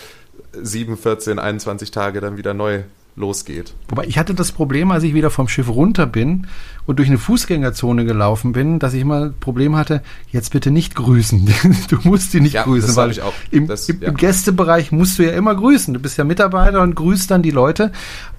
7, 0.54 0.98
14, 0.98 1.40
21 1.40 1.92
Tage 1.92 2.22
dann 2.22 2.38
wieder 2.38 2.54
neu 2.54 2.84
losgeht. 3.16 3.74
Wobei 3.88 4.06
ich 4.06 4.18
hatte 4.18 4.34
das 4.34 4.52
Problem, 4.52 4.92
als 4.92 5.04
ich 5.04 5.14
wieder 5.14 5.30
vom 5.30 5.48
Schiff 5.48 5.70
runter 5.70 6.06
bin 6.06 6.48
und 6.86 7.00
durch 7.00 7.08
eine 7.08 7.18
Fußgängerzone 7.18 8.06
gelaufen 8.06 8.52
bin, 8.52 8.80
dass 8.80 8.94
ich 8.94 9.02
immer 9.02 9.28
das 9.28 9.34
Problem 9.40 9.76
hatte, 9.76 10.02
jetzt 10.32 10.52
bitte 10.52 10.70
nicht 10.70 10.96
grüßen. 10.96 11.50
du 11.90 11.98
musst 12.04 12.32
sie 12.32 12.42
nicht 12.42 12.54
ja, 12.54 12.64
grüßen, 12.64 12.88
das 12.88 12.96
weil 12.98 13.12
ich 13.12 13.22
auch. 13.22 13.34
Im, 13.52 13.68
das, 13.68 13.88
ja. 13.88 13.96
im, 14.02 14.18
Gästebereich 14.18 14.92
musst 14.92 15.18
du 15.18 15.24
ja 15.24 15.32
immer 15.32 15.56
grüßen. 15.56 15.94
Du 15.94 16.00
bist 16.00 16.18
ja 16.18 16.24
Mitarbeiter 16.24 16.82
und 16.82 16.96
grüßt 16.96 17.32
dann 17.32 17.42
die 17.42 17.52
Leute. 17.52 17.92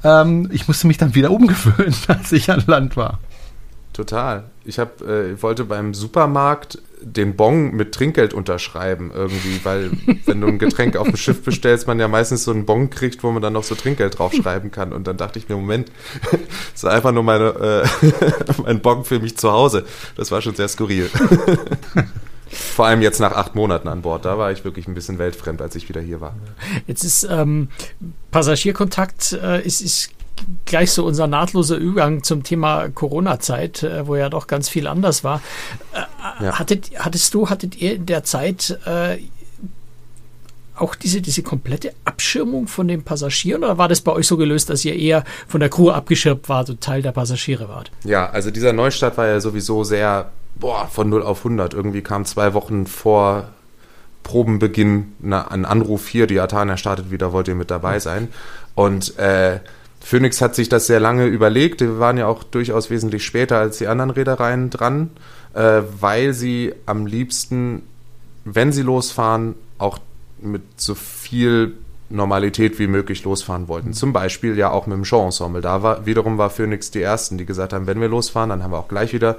Ähm, 0.05 0.49
ich 0.53 0.69
musste 0.69 0.87
mich 0.87 0.99
dann 0.99 1.15
wieder 1.15 1.31
umgewöhnen, 1.37 1.95
als 2.09 2.33
ich 2.33 2.51
an 2.51 2.63
Land 2.67 2.97
war. 2.97 3.19
Total. 3.95 4.45
Ich 4.65 4.79
hab, 4.79 5.01
äh, 5.01 5.41
wollte 5.43 5.65
beim 5.65 5.95
Supermarkt 5.95 6.79
den 7.01 7.37
Bon 7.37 7.73
mit 7.73 7.95
Trinkgeld 7.95 8.35
unterschreiben 8.35 9.11
irgendwie, 9.15 9.61
weil 9.65 9.91
wenn 10.25 10.41
du 10.41 10.47
ein 10.47 10.59
Getränk 10.59 10.97
auf 10.97 11.07
dem 11.07 11.17
Schiff 11.17 11.43
bestellst, 11.43 11.87
man 11.87 12.01
ja 12.01 12.09
meistens 12.09 12.45
so 12.45 12.51
einen 12.51 12.67
Bon 12.67 12.91
kriegt, 12.91 13.23
wo 13.23 13.31
man 13.31 13.43
dann 13.43 13.53
noch 13.53 13.65
so 13.65 13.75
Trinkgeld 13.75 14.19
draufschreiben 14.19 14.71
kann. 14.71 14.93
Und 14.93 15.07
dann 15.07 15.17
dachte 15.17 15.39
ich 15.39 15.49
mir, 15.49 15.57
Moment, 15.57 15.91
das 16.31 16.41
ist 16.75 16.85
einfach 16.85 17.13
nur 17.13 17.23
meine, 17.23 17.85
äh, 18.03 18.13
mein 18.63 18.81
Bon 18.81 19.05
für 19.05 19.21
mich 19.21 19.37
zu 19.37 19.53
Hause. 19.53 19.85
Das 20.17 20.31
war 20.31 20.41
schon 20.43 20.55
sehr 20.55 20.69
skurril. 20.69 21.11
Vor 22.49 22.87
allem 22.87 23.03
jetzt 23.03 23.19
nach 23.19 23.33
acht 23.33 23.55
Monaten 23.55 23.89
an 23.89 24.03
Bord. 24.03 24.25
Da 24.25 24.39
war 24.39 24.53
ich 24.53 24.65
wirklich 24.65 24.87
ein 24.87 24.95
bisschen 24.95 25.19
weltfremd, 25.19 25.61
als 25.61 25.75
ich 25.75 25.89
wieder 25.89 26.01
hier 26.01 26.21
war. 26.21 26.35
Jetzt 26.87 27.05
ist 27.05 27.25
ähm, 27.25 27.69
Passagierkontakt 28.31 29.33
äh, 29.33 29.63
ist, 29.63 29.81
ist 29.81 30.11
gleich 30.65 30.93
so 30.93 31.05
unser 31.05 31.27
nahtloser 31.27 31.77
Übergang 31.77 32.23
zum 32.23 32.43
Thema 32.43 32.89
Corona-Zeit, 32.89 33.83
äh, 33.83 34.07
wo 34.07 34.17
ja 34.17 34.29
doch 34.29 34.47
ganz 34.47 34.69
viel 34.69 34.87
anders 34.87 35.25
war. 35.25 35.41
Äh, 35.93 36.45
ja. 36.45 36.59
hattet, 36.59 36.91
hattest 36.99 37.35
du, 37.35 37.49
hattet 37.49 37.77
ihr 37.77 37.95
in 37.95 38.07
der 38.07 38.25
Zeit 38.25 38.79
äh, 38.85 39.19
auch 40.77 40.95
diese, 40.95 41.23
diese 41.23 41.43
komplette 41.43 41.93
Abschirmung 42.05 42.67
von 42.67 42.87
den 42.87 43.03
Passagieren 43.03 43.65
oder 43.65 43.79
war 43.79 43.89
das 43.89 44.03
bei 44.03 44.13
euch 44.13 44.27
so 44.27 44.37
gelöst, 44.37 44.69
dass 44.69 44.85
ihr 44.85 44.95
eher 44.95 45.25
von 45.49 45.61
der 45.61 45.71
Crew 45.71 45.91
abgeschirmt 45.91 46.49
wart 46.49 46.69
und 46.69 46.81
Teil 46.81 47.03
der 47.03 47.13
Passagiere 47.13 47.69
wart? 47.69 47.91
Ja, 48.05 48.29
also 48.29 48.51
dieser 48.51 48.73
Neustart 48.73 49.17
war 49.17 49.27
ja 49.27 49.41
sowieso 49.41 49.85
sehr, 49.85 50.31
boah, 50.57 50.87
von 50.89 51.09
0 51.09 51.23
auf 51.23 51.39
100. 51.39 51.73
Irgendwie 51.73 52.03
kam 52.03 52.25
zwei 52.27 52.53
Wochen 52.53 52.87
vor 52.87 53.49
Probenbeginn 54.23 55.15
ein 55.23 55.65
Anruf 55.65 56.09
hier, 56.09 56.27
die 56.27 56.41
Atana 56.41 56.77
startet 56.77 57.11
wieder, 57.11 57.33
wollt 57.33 57.49
ihr 57.49 57.55
mit 57.55 57.71
dabei 57.71 58.01
sein? 58.01 58.29
Und 58.75 59.19
äh, 59.19 59.61
Phoenix 60.07 60.41
hat 60.41 60.55
sich 60.55 60.69
das 60.69 60.87
sehr 60.87 61.01
lange 61.01 61.27
überlegt. 61.27 61.81
Wir 61.81 61.99
waren 61.99 62.17
ja 62.17 62.29
auch 62.29 62.45
durchaus 62.45 62.91
wesentlich 62.91 63.27
später 63.27 63.59
als 63.59 63.79
die 63.79 63.89
anderen 63.89 64.11
Reedereien 64.11 64.71
dran, 64.71 65.11
äh, 65.53 65.83
weil 65.99 66.33
sie 66.33 66.73
am 66.87 67.07
liebsten, 67.07 67.83
wenn 68.45 68.71
sie 68.71 68.83
losfahren, 68.83 69.57
auch 69.79 69.99
mit 70.41 70.63
so 70.77 70.95
viel 70.95 71.73
Normalität 72.09 72.79
wie 72.79 72.87
möglich 72.87 73.25
losfahren 73.25 73.67
wollten. 73.67 73.95
Zum 73.95 74.13
Beispiel 74.13 74.57
ja 74.57 74.71
auch 74.71 74.87
mit 74.87 74.97
dem 74.97 75.05
Showensemble. 75.05 75.61
Da 75.61 75.83
war 75.83 76.07
wiederum 76.07 76.39
war 76.39 76.51
Phoenix 76.51 76.93
die 76.93 77.03
ersten, 77.03 77.37
die 77.37 77.45
gesagt 77.45 77.73
haben, 77.73 77.89
wenn 77.89 78.01
wir 78.01 78.07
losfahren, 78.07 78.51
dann 78.51 78.63
haben 78.63 78.71
wir 78.71 78.79
auch 78.79 78.87
gleich 78.87 79.13
wieder 79.13 79.35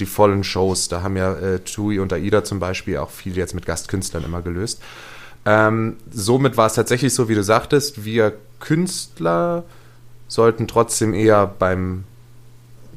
die 0.00 0.06
vollen 0.06 0.42
Shows. 0.42 0.88
Da 0.88 1.02
haben 1.02 1.16
ja 1.16 1.34
äh, 1.34 1.60
Tui 1.60 2.00
und 2.00 2.12
Aida 2.12 2.42
zum 2.42 2.58
Beispiel 2.58 2.96
auch 2.96 3.10
viel 3.10 3.36
jetzt 3.36 3.54
mit 3.54 3.66
Gastkünstlern 3.66 4.24
immer 4.24 4.42
gelöst. 4.42 4.82
Ähm, 5.46 5.96
somit 6.10 6.56
war 6.56 6.66
es 6.66 6.74
tatsächlich 6.74 7.14
so, 7.14 7.28
wie 7.28 7.36
du 7.36 7.44
sagtest, 7.44 8.04
wir 8.04 8.32
Künstler 8.58 9.62
sollten 10.28 10.68
trotzdem 10.68 11.14
eher 11.14 11.46
beim 11.46 12.04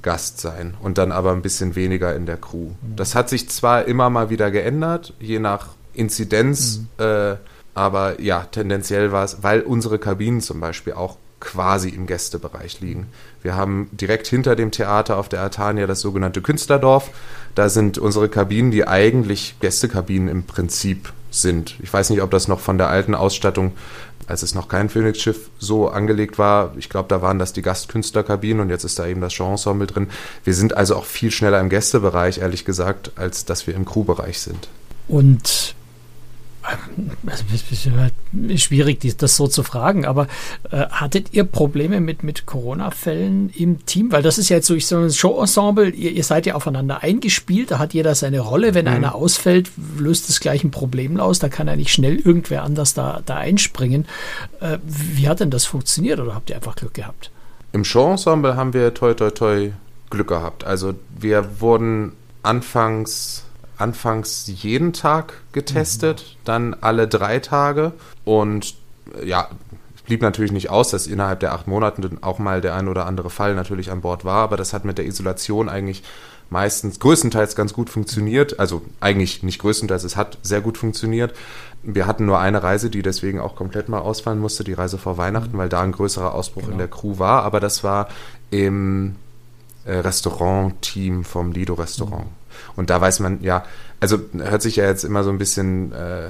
Gast 0.01 0.39
sein 0.39 0.73
und 0.81 0.97
dann 0.97 1.11
aber 1.11 1.31
ein 1.31 1.41
bisschen 1.41 1.75
weniger 1.75 2.15
in 2.15 2.25
der 2.25 2.37
Crew. 2.37 2.69
Das 2.95 3.15
hat 3.15 3.29
sich 3.29 3.49
zwar 3.49 3.85
immer 3.85 4.09
mal 4.09 4.29
wieder 4.29 4.51
geändert, 4.51 5.13
je 5.19 5.39
nach 5.39 5.69
Inzidenz, 5.93 6.81
mhm. 6.97 7.05
äh, 7.05 7.35
aber 7.73 8.21
ja, 8.21 8.45
tendenziell 8.51 9.11
war 9.11 9.23
es, 9.23 9.43
weil 9.43 9.61
unsere 9.61 9.97
Kabinen 9.99 10.41
zum 10.41 10.59
Beispiel 10.59 10.93
auch 10.93 11.17
quasi 11.39 11.89
im 11.89 12.05
Gästebereich 12.05 12.81
liegen. 12.81 13.07
Wir 13.41 13.55
haben 13.55 13.89
direkt 13.91 14.27
hinter 14.27 14.55
dem 14.55 14.71
Theater 14.71 15.17
auf 15.17 15.27
der 15.27 15.41
Artania 15.41 15.87
das 15.87 16.01
sogenannte 16.01 16.41
Künstlerdorf. 16.41 17.09
Da 17.55 17.67
sind 17.67 17.97
unsere 17.97 18.29
Kabinen, 18.29 18.71
die 18.71 18.87
eigentlich 18.87 19.55
Gästekabinen 19.59 20.29
im 20.29 20.43
Prinzip 20.43 21.11
sind. 21.31 21.75
Ich 21.81 21.91
weiß 21.91 22.11
nicht, 22.11 22.21
ob 22.21 22.29
das 22.29 22.47
noch 22.47 22.59
von 22.59 22.77
der 22.77 22.89
alten 22.89 23.15
Ausstattung, 23.15 23.73
als 24.31 24.43
es 24.43 24.55
noch 24.55 24.67
kein 24.67 24.89
Phoenix-Schiff 24.89 25.49
so 25.59 25.89
angelegt 25.89 26.39
war. 26.39 26.73
Ich 26.77 26.89
glaube, 26.89 27.09
da 27.09 27.21
waren 27.21 27.37
das 27.37 27.53
die 27.53 27.61
Gastkünstlerkabinen 27.61 28.61
und 28.61 28.69
jetzt 28.69 28.83
ist 28.83 28.97
da 28.97 29.05
eben 29.05 29.21
das 29.21 29.35
Genreensemble 29.35 29.87
drin. 29.87 30.07
Wir 30.43 30.53
sind 30.53 30.75
also 30.75 30.95
auch 30.95 31.05
viel 31.05 31.31
schneller 31.31 31.59
im 31.59 31.69
Gästebereich, 31.69 32.39
ehrlich 32.39 32.65
gesagt, 32.65 33.11
als 33.15 33.45
dass 33.45 33.67
wir 33.67 33.75
im 33.75 33.85
Crewbereich 33.85 34.39
sind. 34.39 34.69
Und 35.07 35.75
schwierig, 38.55 39.17
das 39.17 39.35
so 39.35 39.47
zu 39.47 39.63
fragen, 39.63 40.05
aber 40.05 40.27
äh, 40.71 40.85
hattet 40.89 41.33
ihr 41.33 41.43
Probleme 41.43 41.99
mit, 41.99 42.23
mit 42.23 42.45
Corona-Fällen 42.45 43.49
im 43.49 43.85
Team? 43.85 44.11
Weil 44.11 44.21
das 44.21 44.37
ist 44.37 44.49
ja 44.49 44.57
jetzt 44.57 44.67
so, 44.67 44.75
ich 44.75 44.87
so 44.87 44.97
ein 44.97 45.11
Show-Ensemble, 45.11 45.89
ihr, 45.89 46.11
ihr, 46.11 46.23
seid 46.23 46.45
ja 46.45 46.55
aufeinander 46.55 47.03
eingespielt, 47.03 47.71
da 47.71 47.79
hat 47.79 47.93
jeder 47.93 48.15
seine 48.15 48.39
Rolle. 48.39 48.73
Wenn 48.73 48.85
mhm. 48.85 48.91
einer 48.91 49.15
ausfällt, 49.15 49.71
löst 49.97 50.29
das 50.29 50.39
gleich 50.39 50.63
ein 50.63 50.71
Problem 50.71 51.19
aus, 51.19 51.39
da 51.39 51.49
kann 51.49 51.69
eigentlich 51.69 51.93
schnell 51.93 52.17
irgendwer 52.17 52.63
anders 52.63 52.93
da, 52.93 53.21
da 53.25 53.35
einspringen. 53.37 54.05
Äh, 54.59 54.77
wie 54.85 55.27
hat 55.27 55.39
denn 55.39 55.51
das 55.51 55.65
funktioniert 55.65 56.19
oder 56.19 56.35
habt 56.35 56.49
ihr 56.49 56.55
einfach 56.55 56.75
Glück 56.75 56.93
gehabt? 56.93 57.31
Im 57.73 57.85
Show-Ensemble 57.85 58.55
haben 58.55 58.73
wir 58.73 58.93
toi 58.93 59.13
toi 59.13 59.31
toi 59.31 59.71
Glück 60.09 60.27
gehabt. 60.27 60.65
Also 60.65 60.93
wir 61.17 61.61
wurden 61.61 62.13
anfangs 62.43 63.45
anfangs 63.81 64.45
jeden 64.47 64.93
Tag 64.93 65.33
getestet, 65.51 66.21
mhm. 66.21 66.41
dann 66.45 66.75
alle 66.79 67.07
drei 67.07 67.39
Tage 67.39 67.91
und 68.23 68.75
ja, 69.25 69.49
es 69.95 70.01
blieb 70.03 70.21
natürlich 70.21 70.51
nicht 70.51 70.69
aus, 70.69 70.91
dass 70.91 71.07
innerhalb 71.07 71.41
der 71.41 71.53
acht 71.53 71.67
Monate 71.67 72.09
auch 72.21 72.39
mal 72.39 72.61
der 72.61 72.75
ein 72.75 72.87
oder 72.87 73.05
andere 73.05 73.29
Fall 73.29 73.55
natürlich 73.55 73.91
an 73.91 74.01
Bord 74.01 74.23
war, 74.23 74.43
aber 74.43 74.57
das 74.57 74.73
hat 74.73 74.85
mit 74.85 74.97
der 74.97 75.05
Isolation 75.05 75.67
eigentlich 75.67 76.03
meistens 76.51 76.99
größtenteils 76.99 77.55
ganz 77.55 77.73
gut 77.73 77.89
funktioniert. 77.89 78.59
Also 78.59 78.83
eigentlich 78.99 79.41
nicht 79.41 79.59
größtenteils, 79.59 80.03
es 80.03 80.15
hat 80.15 80.37
sehr 80.43 80.61
gut 80.61 80.77
funktioniert. 80.77 81.33
Wir 81.81 82.05
hatten 82.05 82.25
nur 82.25 82.39
eine 82.39 82.61
Reise, 82.61 82.91
die 82.91 83.01
deswegen 83.01 83.39
auch 83.39 83.55
komplett 83.55 83.89
mal 83.89 83.99
ausfallen 83.99 84.39
musste, 84.39 84.63
die 84.63 84.73
Reise 84.73 84.99
vor 84.99 85.17
Weihnachten, 85.17 85.57
weil 85.57 85.69
da 85.69 85.81
ein 85.81 85.93
größerer 85.93 86.35
Ausbruch 86.35 86.63
genau. 86.63 86.73
in 86.73 86.77
der 86.77 86.89
Crew 86.89 87.17
war. 87.17 87.43
Aber 87.43 87.59
das 87.59 87.83
war 87.83 88.09
im 88.51 89.15
äh, 89.85 89.93
Restaurant-Team 89.93 91.23
vom 91.23 91.53
Lido-Restaurant. 91.53 92.25
Mhm. 92.25 92.40
Und 92.75 92.89
da 92.89 92.99
weiß 92.99 93.19
man, 93.19 93.41
ja, 93.41 93.63
also 93.99 94.19
hört 94.37 94.61
sich 94.61 94.77
ja 94.77 94.85
jetzt 94.85 95.03
immer 95.03 95.23
so 95.23 95.29
ein 95.29 95.37
bisschen, 95.37 95.91
äh, 95.91 96.29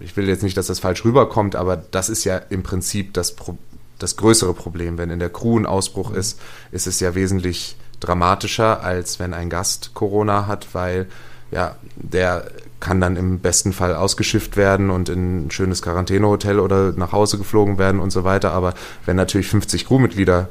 ich 0.00 0.16
will 0.16 0.28
jetzt 0.28 0.42
nicht, 0.42 0.56
dass 0.56 0.66
das 0.66 0.80
falsch 0.80 1.04
rüberkommt, 1.04 1.56
aber 1.56 1.76
das 1.76 2.08
ist 2.08 2.24
ja 2.24 2.36
im 2.36 2.62
Prinzip 2.62 3.14
das, 3.14 3.34
Pro 3.34 3.56
das 3.98 4.16
größere 4.16 4.54
Problem. 4.54 4.98
Wenn 4.98 5.10
in 5.10 5.18
der 5.18 5.30
Crew 5.30 5.58
ein 5.58 5.66
Ausbruch 5.66 6.12
ist, 6.12 6.40
ist 6.72 6.86
es 6.86 7.00
ja 7.00 7.14
wesentlich 7.14 7.76
dramatischer, 8.00 8.82
als 8.82 9.18
wenn 9.18 9.34
ein 9.34 9.50
Gast 9.50 9.92
Corona 9.94 10.46
hat, 10.46 10.68
weil 10.72 11.06
ja, 11.50 11.76
der 11.96 12.50
kann 12.80 13.00
dann 13.00 13.16
im 13.16 13.40
besten 13.40 13.72
Fall 13.72 13.94
ausgeschifft 13.94 14.56
werden 14.56 14.90
und 14.90 15.08
in 15.08 15.46
ein 15.46 15.50
schönes 15.50 15.82
Quarantänehotel 15.82 16.58
oder 16.58 16.92
nach 16.92 17.12
Hause 17.12 17.36
geflogen 17.36 17.78
werden 17.78 18.00
und 18.00 18.10
so 18.10 18.24
weiter. 18.24 18.52
Aber 18.52 18.74
wenn 19.04 19.16
natürlich 19.16 19.48
50 19.48 19.86
Crewmitglieder 19.86 20.48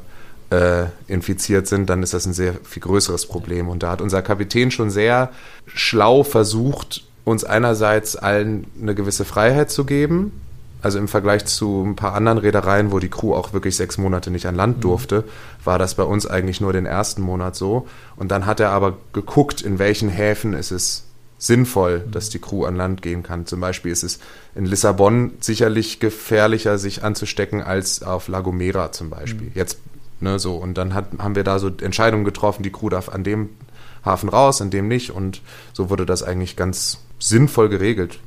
äh, 0.50 0.86
infiziert 1.06 1.66
sind, 1.66 1.88
dann 1.88 2.02
ist 2.02 2.12
das 2.12 2.26
ein 2.26 2.32
sehr 2.32 2.54
viel 2.64 2.82
größeres 2.82 3.26
Problem. 3.26 3.68
Und 3.68 3.82
da 3.82 3.92
hat 3.92 4.00
unser 4.00 4.20
Kapitän 4.22 4.70
schon 4.70 4.90
sehr 4.90 5.30
schlau 5.66 6.24
versucht, 6.24 7.04
uns 7.24 7.44
einerseits 7.44 8.16
allen 8.16 8.66
eine 8.80 8.94
gewisse 8.94 9.24
Freiheit 9.24 9.70
zu 9.70 9.84
geben. 9.84 10.32
Also 10.82 10.98
im 10.98 11.08
Vergleich 11.08 11.44
zu 11.44 11.84
ein 11.86 11.94
paar 11.94 12.14
anderen 12.14 12.38
Reedereien, 12.38 12.90
wo 12.90 12.98
die 12.98 13.10
Crew 13.10 13.34
auch 13.34 13.52
wirklich 13.52 13.76
sechs 13.76 13.98
Monate 13.98 14.30
nicht 14.30 14.46
an 14.46 14.54
Land 14.54 14.78
mhm. 14.78 14.82
durfte, 14.82 15.24
war 15.62 15.78
das 15.78 15.94
bei 15.94 16.04
uns 16.04 16.26
eigentlich 16.26 16.60
nur 16.60 16.72
den 16.72 16.86
ersten 16.86 17.20
Monat 17.22 17.54
so. 17.54 17.86
Und 18.16 18.30
dann 18.30 18.46
hat 18.46 18.60
er 18.60 18.70
aber 18.70 18.96
geguckt, 19.12 19.60
in 19.60 19.78
welchen 19.78 20.08
Häfen 20.08 20.54
ist 20.54 20.70
es 20.70 21.04
sinnvoll, 21.38 22.04
mhm. 22.06 22.10
dass 22.12 22.30
die 22.30 22.38
Crew 22.38 22.64
an 22.64 22.76
Land 22.76 23.02
gehen 23.02 23.22
kann. 23.22 23.46
Zum 23.46 23.60
Beispiel 23.60 23.92
ist 23.92 24.02
es 24.02 24.20
in 24.54 24.64
Lissabon 24.64 25.32
sicherlich 25.40 26.00
gefährlicher, 26.00 26.78
sich 26.78 27.04
anzustecken 27.04 27.62
als 27.62 28.02
auf 28.02 28.28
La 28.28 28.40
Gomera 28.40 28.90
zum 28.90 29.10
Beispiel. 29.10 29.48
Mhm. 29.48 29.52
Jetzt 29.54 29.78
Ne, 30.20 30.38
so, 30.38 30.56
und 30.56 30.76
dann 30.76 30.92
hat, 30.92 31.06
haben 31.18 31.34
wir 31.34 31.44
da 31.44 31.58
so 31.58 31.68
Entscheidungen 31.68 32.24
getroffen, 32.24 32.62
die 32.62 32.70
Crew 32.70 32.90
darf 32.90 33.08
an 33.08 33.24
dem 33.24 33.50
Hafen 34.04 34.28
raus, 34.28 34.60
an 34.60 34.70
dem 34.70 34.86
nicht. 34.86 35.10
Und 35.10 35.40
so 35.72 35.88
wurde 35.88 36.04
das 36.04 36.22
eigentlich 36.22 36.56
ganz 36.56 36.98
sinnvoll 37.18 37.70
geregelt, 37.70 38.18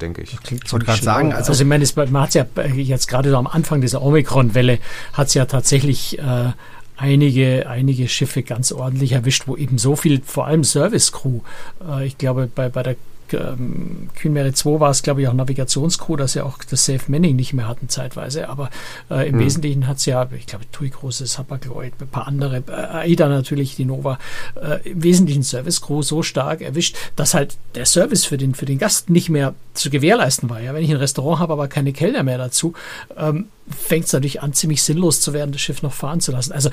denke 0.00 0.22
ich. 0.22 0.38
Ich 0.50 0.72
wollte 0.72 0.86
gerade 0.86 1.02
sagen, 1.02 1.32
also, 1.32 1.52
also 1.52 1.62
ich 1.62 1.68
meine, 1.68 1.84
man 2.10 2.22
hat 2.22 2.28
es 2.30 2.34
ja 2.34 2.46
jetzt 2.74 3.08
gerade 3.08 3.30
so 3.30 3.36
am 3.36 3.46
Anfang 3.46 3.80
dieser 3.80 4.02
Omikron-Welle, 4.02 4.78
hat 5.12 5.28
es 5.28 5.34
ja 5.34 5.44
tatsächlich 5.44 6.18
äh, 6.18 6.52
einige, 6.96 7.68
einige 7.68 8.08
Schiffe 8.08 8.42
ganz 8.42 8.72
ordentlich 8.72 9.12
erwischt, 9.12 9.44
wo 9.46 9.56
eben 9.56 9.78
so 9.78 9.96
viel, 9.96 10.22
vor 10.24 10.46
allem 10.46 10.64
Service-Crew, 10.64 11.40
äh, 11.86 12.06
ich 12.06 12.16
glaube, 12.16 12.48
bei, 12.54 12.68
bei 12.68 12.82
der 12.82 12.96
ähm, 13.32 14.08
Queen 14.14 14.54
2 14.54 14.80
war 14.80 14.90
es, 14.90 15.02
glaube 15.02 15.22
ich, 15.22 15.28
auch 15.28 15.32
Navigationscrew, 15.32 16.16
dass 16.16 16.32
sie 16.32 16.44
auch 16.44 16.58
das 16.64 16.84
Safe 16.84 17.00
Manning 17.08 17.36
nicht 17.36 17.52
mehr 17.52 17.68
hatten 17.68 17.88
zeitweise. 17.88 18.48
Aber 18.48 18.70
äh, 19.10 19.28
im 19.28 19.34
hm. 19.34 19.44
Wesentlichen 19.44 19.86
hat 19.86 19.98
es 19.98 20.06
ja, 20.06 20.28
ich 20.36 20.46
glaube, 20.46 20.64
TUI 20.72 20.90
großes, 20.90 21.38
Hapag-Lloyd, 21.38 21.92
ein 22.00 22.08
paar 22.08 22.26
andere, 22.26 22.62
äh, 22.68 22.72
AIDA 22.72 23.28
natürlich, 23.28 23.76
die 23.76 23.84
Nova, 23.84 24.18
äh, 24.60 24.88
im 24.88 25.02
Wesentlichen 25.02 25.42
Service 25.42 25.80
Crew 25.80 26.02
so 26.02 26.22
stark 26.22 26.60
erwischt, 26.60 26.96
dass 27.16 27.34
halt 27.34 27.56
der 27.74 27.86
Service 27.86 28.24
für 28.24 28.36
den, 28.36 28.54
für 28.54 28.66
den 28.66 28.78
Gast 28.78 29.10
nicht 29.10 29.28
mehr 29.28 29.54
zu 29.74 29.90
gewährleisten 29.90 30.50
war. 30.50 30.60
Ja, 30.60 30.74
wenn 30.74 30.84
ich 30.84 30.90
ein 30.90 30.96
Restaurant 30.96 31.40
habe, 31.40 31.52
aber 31.52 31.68
keine 31.68 31.92
Kellner 31.92 32.22
mehr 32.22 32.38
dazu, 32.38 32.74
ähm, 33.16 33.46
fängt 33.68 34.06
es 34.06 34.12
natürlich 34.12 34.42
an, 34.42 34.52
ziemlich 34.52 34.82
sinnlos 34.82 35.20
zu 35.20 35.32
werden, 35.32 35.52
das 35.52 35.60
Schiff 35.60 35.82
noch 35.82 35.92
fahren 35.92 36.20
zu 36.20 36.32
lassen. 36.32 36.52
Also 36.52 36.70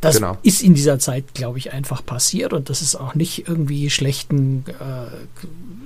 das 0.00 0.16
genau. 0.16 0.38
ist 0.42 0.62
in 0.62 0.74
dieser 0.74 0.98
Zeit, 0.98 1.34
glaube 1.34 1.58
ich, 1.58 1.72
einfach 1.72 2.04
passiert 2.04 2.52
und 2.52 2.70
das 2.70 2.82
ist 2.82 2.94
auch 2.94 3.14
nicht 3.14 3.48
irgendwie 3.48 3.90
schlechten 3.90 4.64
äh, 4.68 5.10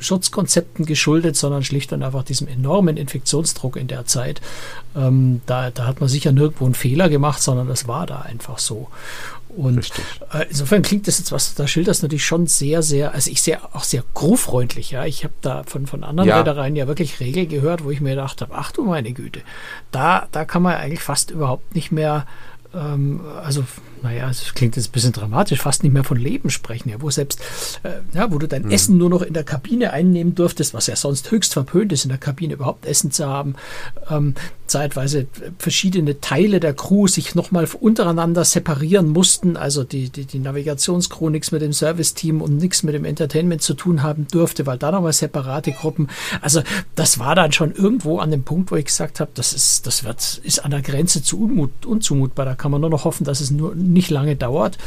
Schutzkonzepten 0.03 0.85
geschuldet, 0.85 1.37
sondern 1.37 1.63
schlicht 1.63 1.93
und 1.93 2.03
einfach 2.03 2.25
diesem 2.25 2.49
enormen 2.49 2.97
Infektionsdruck 2.97 3.77
in 3.77 3.89
der 3.89 4.07
Zeit. 4.07 4.41
Ähm, 4.97 5.41
da, 5.47 5.71
da 5.71 5.87
hat 5.87 6.01
man 6.01 6.09
sicher 6.09 6.33
nirgendwo 6.33 6.65
einen 6.65 6.75
Fehler 6.75 7.09
gemacht, 7.09 7.43
sondern 7.43 7.69
das 7.69 7.89
war 7.89 8.07
da 8.07 8.21
einfach 8.21 8.59
so. 8.59 8.89
Und 9.57 9.91
äh, 10.33 10.47
insofern 10.49 10.81
klingt 10.83 11.07
das 11.07 11.19
jetzt, 11.19 11.31
was 11.31 11.55
du 11.55 11.63
da 11.63 11.69
schilderst, 11.69 12.03
natürlich 12.03 12.25
schon 12.25 12.47
sehr, 12.47 12.83
sehr, 12.83 13.13
also 13.13 13.31
ich 13.31 13.43
sehe 13.43 13.61
auch 13.75 13.85
sehr 13.85 14.03
crewfreundlich, 14.15 14.93
ja. 14.93 15.05
Ich 15.05 15.25
habe 15.25 15.35
da 15.43 15.63
von, 15.65 15.87
von 15.87 16.05
anderen 16.05 16.29
ja. 16.29 16.39
Reedereien 16.39 16.75
ja 16.75 16.89
wirklich 16.89 17.21
Regeln 17.21 17.49
gehört, 17.49 17.85
wo 17.85 17.91
ich 17.91 18.01
mir 18.01 18.11
gedacht 18.11 18.41
habe, 18.41 18.55
ach 18.55 18.73
du 18.73 18.85
meine 18.85 19.13
Güte, 19.13 19.41
da, 19.91 20.27
da 20.33 20.47
kann 20.47 20.63
man 20.63 20.77
eigentlich 20.77 21.03
fast 21.03 21.31
überhaupt 21.31 21.75
nicht 21.75 21.93
mehr 21.93 22.27
ähm, 22.75 23.21
also 23.43 23.65
naja, 24.03 24.29
es 24.29 24.55
klingt 24.55 24.77
jetzt 24.77 24.89
ein 24.89 24.93
bisschen 24.93 25.13
dramatisch, 25.13 25.61
fast 25.61 25.83
nicht 25.83 25.93
mehr 25.93 26.05
von 26.05 26.17
Leben 26.17 26.51
sprechen, 26.51 26.89
ja, 26.89 27.01
wo 27.01 27.11
selbst, 27.11 27.41
äh, 27.85 28.01
ja, 28.15 28.33
wo 28.33 28.39
du 28.39 28.49
dein 28.49 28.63
mhm. 28.63 28.71
Essen 28.71 28.99
nur 28.99 29.11
noch 29.11 29.23
in 29.23 29.35
der 29.35 29.45
Kabine 29.45 29.93
einnehmen 29.93 30.35
durftest, 30.35 30.75
was 30.75 30.89
ja 30.89 30.97
sonst 30.97 31.31
höchst 31.31 31.53
verpönt 31.53 31.93
ist, 31.93 32.05
in 32.05 32.09
der 32.09 32.19
Kabine 32.19 32.55
überhaupt 32.55 32.85
Essen 32.85 33.13
zu 33.13 33.27
haben. 33.27 33.55
Ähm, 34.11 34.35
zeitweise 34.73 35.27
verschiedene 35.59 36.21
Teile 36.21 36.59
der 36.59 36.75
Crew 36.75 37.07
sich 37.07 37.35
nochmal 37.35 37.69
untereinander 37.81 38.45
separieren 38.45 39.11
mussten, 39.11 39.57
also 39.57 39.85
die, 39.85 40.09
die, 40.09 40.25
die 40.25 40.39
Navigationscrew 40.39 41.31
nichts 41.31 41.53
mit 41.53 41.63
dem 41.63 41.73
Service-Team 41.73 42.41
und 42.41 42.57
nichts 42.57 42.83
mit 42.83 42.95
dem 42.95 43.05
Entertainment 43.05 43.63
zu 43.63 43.75
tun 43.75 44.03
haben 44.03 44.27
durfte, 44.31 44.67
weil 44.67 44.79
da 44.79 44.91
nochmal 44.91 45.13
separate 45.13 45.73
Gruppen. 45.73 46.09
Also 46.41 46.63
das 46.95 47.19
war 47.19 47.35
dann 47.35 47.53
schon 47.53 47.73
irgendwo 47.73 48.19
an 48.19 48.31
dem 48.31 48.43
Punkt, 48.43 48.71
wo 48.71 48.77
ich 48.77 48.87
gesagt 48.87 49.21
habe, 49.21 49.31
das 49.35 49.53
ist, 49.53 49.87
das 49.87 50.05
wird, 50.05 50.41
ist 50.43 50.65
an 50.65 50.71
der 50.71 50.83
Grenze 50.83 51.23
zu 51.23 51.43
unmut, 51.43 51.87
unzumutbar. 51.87 52.47
Da 52.47 52.55
kann 52.55 52.71
man 52.71 52.81
nur 52.81 52.91
noch 52.91 53.05
hoffen, 53.05 53.25
dass 53.25 53.41
es 53.41 53.51
nur 53.51 53.75
nicht 53.75 54.11
lange 54.11 54.37
dauert. 54.37 54.79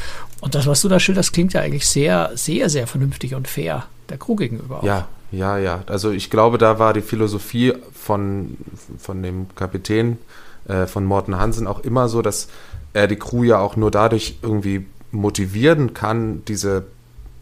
Und 0.41 0.55
das, 0.55 0.65
was 0.65 0.81
du 0.81 0.89
da 0.89 0.99
schilderst, 0.99 1.31
klingt 1.31 1.53
ja 1.53 1.61
eigentlich 1.61 1.87
sehr, 1.87 2.31
sehr, 2.33 2.69
sehr 2.69 2.87
vernünftig 2.87 3.35
und 3.35 3.47
fair 3.47 3.85
der 4.09 4.17
Crew 4.17 4.35
gegenüber. 4.35 4.79
Auch. 4.79 4.83
Ja, 4.83 5.07
ja, 5.35 5.57
ja. 5.57 5.83
Also 5.87 6.11
ich 6.11 6.29
glaube, 6.29 6.57
da 6.57 6.79
war 6.79 6.93
die 6.93 7.01
Philosophie 7.01 7.73
von, 7.93 8.57
von 8.97 9.21
dem 9.21 9.47
Kapitän, 9.55 10.17
äh, 10.67 10.85
von 10.85 11.05
Morten 11.05 11.37
Hansen 11.37 11.67
auch 11.67 11.79
immer 11.79 12.09
so, 12.09 12.21
dass 12.21 12.47
er 12.93 13.07
die 13.07 13.17
Crew 13.17 13.43
ja 13.43 13.59
auch 13.59 13.75
nur 13.75 13.91
dadurch 13.91 14.39
irgendwie 14.41 14.85
motivieren 15.11 15.93
kann, 15.93 16.43
diese 16.45 16.85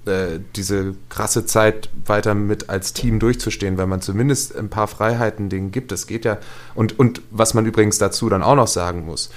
äh, 0.06 0.42
diese 0.58 0.96
krasse 1.08 1.46
Zeit 1.46 1.90
weiter 2.06 2.34
mit 2.34 2.70
als 2.70 2.92
Team 2.92 3.20
durchzustehen, 3.20 3.78
weil 3.78 3.88
man 3.88 4.02
zumindest 4.02 4.54
ein 4.54 4.68
paar 4.68 4.88
Freiheiten 4.88 5.48
denen 5.48 5.72
gibt. 5.72 5.94
Das 5.94 6.08
geht 6.08 6.26
ja. 6.26 6.40
Und, 6.76 7.00
und 7.00 7.22
was 7.32 7.54
man 7.54 7.66
übrigens 7.66 8.00
dazu 8.00 8.28
dann 8.28 8.44
auch 8.44 8.56
noch 8.56 8.68
sagen 8.68 9.06
muss, 9.06 9.30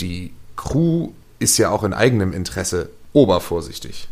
die 0.00 0.32
Crew 0.56 1.10
ist 1.40 1.58
ja 1.58 1.68
auch 1.68 1.84
in 1.84 1.92
eigenem 1.92 2.32
Interesse 2.32 2.88
obervorsichtig. 3.12 4.08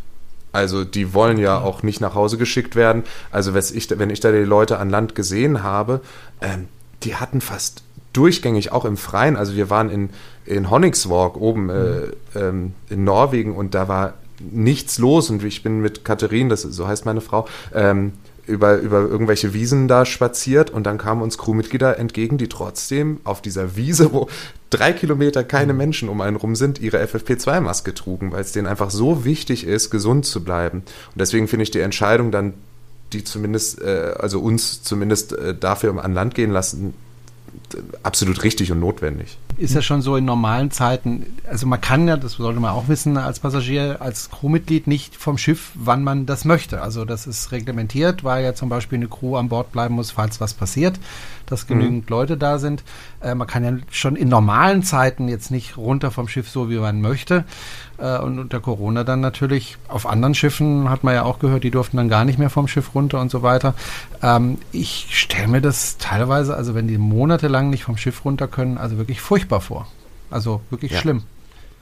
Also 0.57 0.85
die 0.85 1.13
wollen 1.13 1.37
ja 1.37 1.61
auch 1.61 1.83
nicht 1.83 2.01
nach 2.01 2.15
Hause 2.15 2.39
geschickt 2.39 2.77
werden. 2.77 3.05
Also 3.31 3.53
wenn 3.53 3.63
ich, 3.75 3.99
wenn 3.99 4.09
ich 4.09 4.21
da 4.21 4.33
die 4.33 4.39
Leute 4.39 4.79
an 4.79 4.89
Land 4.89 5.15
gesehen 5.15 5.63
habe, 5.63 6.01
ähm, 6.41 6.69
die 7.03 7.17
hatten 7.17 7.43
fast 7.43 7.83
durchgängig 8.15 8.73
auch 8.73 8.87
im 8.87 8.97
Freien. 8.97 9.37
Also 9.37 9.55
wir 9.55 9.69
waren 9.69 9.91
in, 9.91 10.11
in 10.47 10.71
Honningswalk 10.71 11.37
oben 11.37 11.69
äh, 11.69 12.07
ähm, 12.35 12.73
in 12.89 13.05
Norwegen 13.05 13.55
und 13.55 13.75
da 13.75 13.87
war 13.87 14.15
nichts 14.41 14.99
los 14.99 15.29
und 15.29 15.45
ich 15.45 15.63
bin 15.63 15.81
mit 15.81 16.05
Katharin, 16.05 16.49
das 16.49 16.63
so 16.63 16.89
heißt 16.89 17.05
meine 17.05 17.21
Frau, 17.21 17.47
ähm, 17.75 18.13
über, 18.47 18.79
über 18.79 19.01
irgendwelche 19.01 19.53
Wiesen 19.53 19.89
da 19.89 20.05
spaziert 20.05 20.71
und 20.71 20.85
dann 20.85 20.99
kamen 20.99 21.23
uns 21.23 21.39
Crewmitglieder 21.39 21.99
entgegen, 21.99 22.39
die 22.39 22.49
trotzdem 22.49 23.21
auf 23.25 23.43
dieser 23.43 23.77
Wiese, 23.77 24.13
wo 24.13 24.29
drei 24.71 24.93
Kilometer 24.93 25.45
keine 25.45 25.73
mhm. 25.73 25.79
Menschen 25.79 26.09
um 26.09 26.21
einen 26.21 26.37
rum 26.37 26.57
sind, 26.57 26.81
ihre 26.81 27.03
FFP2-Maske 27.03 27.95
trugen, 27.95 28.33
weil 28.33 28.41
es 28.41 28.53
denen 28.53 28.67
einfach 28.67 28.91
so 28.91 29.25
wichtig 29.25 29.67
ist, 29.67 29.91
gesund 29.91 30.27
zu 30.27 30.45
bleiben. 30.45 30.79
Und 30.79 31.21
deswegen 31.21 31.49
finde 31.49 31.65
ich 31.65 31.71
die 31.71 31.81
Entscheidung 31.81 32.31
dann, 32.31 32.55
die 33.13 33.25
zumindest, 33.25 33.81
äh, 33.83 34.15
also 34.19 34.41
uns 34.41 34.83
zumindest 34.83 35.33
äh, 35.33 35.55
dafür 35.55 36.03
an 36.05 36.15
Land 36.15 36.35
gehen 36.35 36.51
lassen, 36.51 36.95
absolut 38.03 38.43
richtig 38.43 38.73
und 38.73 38.81
notwendig. 38.81 39.39
Ist 39.57 39.75
ja 39.75 39.83
schon 39.83 40.03
so 40.03 40.17
in 40.17 40.25
normalen 40.25 40.71
Zeiten, 40.71 41.27
also 41.49 41.67
man 41.67 41.81
kann 41.81 42.07
ja, 42.09 42.17
das 42.17 42.33
sollte 42.33 42.61
man 42.61 42.73
auch 42.73 42.89
wissen, 42.89 43.17
als 43.17 43.41
Passagier, 43.41 43.97
als 44.01 44.31
Crewmitglied 44.31 44.87
nicht 44.87 45.17
vom 45.17 45.39
Schiff, 45.39 45.73
wann 45.75 46.05
man 46.05 46.27
das 46.27 46.45
möchte. 46.45 46.83
Also 46.83 47.05
das 47.05 47.27
ist 47.27 47.53
reglementiert, 47.53 48.23
weil 48.25 48.45
ja 48.45 48.55
zum 48.55 48.69
Beispiel 48.69 48.99
eine 48.99 49.09
Crew 49.09 49.37
an 49.37 49.49
Bord 49.49 49.73
bleiben 49.73 49.95
muss, 49.95 50.11
falls 50.11 50.41
was 50.41 50.55
passiert 50.55 50.99
dass 51.47 51.67
genügend 51.67 52.11
mhm. 52.11 52.17
Leute 52.17 52.37
da 52.37 52.59
sind. 52.59 52.83
Äh, 53.21 53.35
man 53.35 53.47
kann 53.47 53.65
ja 53.65 53.73
schon 53.91 54.17
in 54.17 54.29
normalen 54.29 54.83
Zeiten 54.83 55.29
jetzt 55.29 55.51
nicht 55.51 55.77
runter 55.77 56.11
vom 56.11 56.29
Schiff 56.29 56.51
so, 56.51 56.69
wie 56.71 56.77
man 56.77 57.01
möchte. 57.01 57.45
Äh, 57.99 58.19
und 58.19 58.39
unter 58.39 58.61
Corona 58.61 59.05
dann 59.05 59.21
natürlich 59.21 59.77
auf 59.89 60.07
anderen 60.07 60.35
Schiffen 60.35 60.91
hat 60.91 61.05
man 61.05 61.15
ja 61.15 61.23
auch 61.23 61.39
gehört, 61.39 61.65
die 61.65 61.71
durften 61.71 61.97
dann 61.97 62.09
gar 62.09 62.25
nicht 62.25 62.39
mehr 62.39 62.51
vom 62.51 62.69
Schiff 62.69 62.95
runter 62.95 63.21
und 63.21 63.31
so 63.31 63.43
weiter. 63.43 63.75
Ähm, 64.23 64.59
ich 64.73 65.09
stelle 65.11 65.49
mir 65.49 65.61
das 65.61 65.99
teilweise, 65.99 66.57
also 66.57 66.75
wenn 66.75 66.89
die 66.89 66.99
monatelang 66.99 67.71
nicht 67.71 67.85
vom 67.85 67.97
Schiff 67.97 68.25
runter 68.25 68.49
können, 68.49 68.79
also 68.79 68.99
wirklich 68.99 69.21
furchtbar 69.21 69.61
vor. 69.61 69.87
Also 70.31 70.61
wirklich 70.71 70.93
ja. 70.93 70.99
schlimm. 70.99 71.23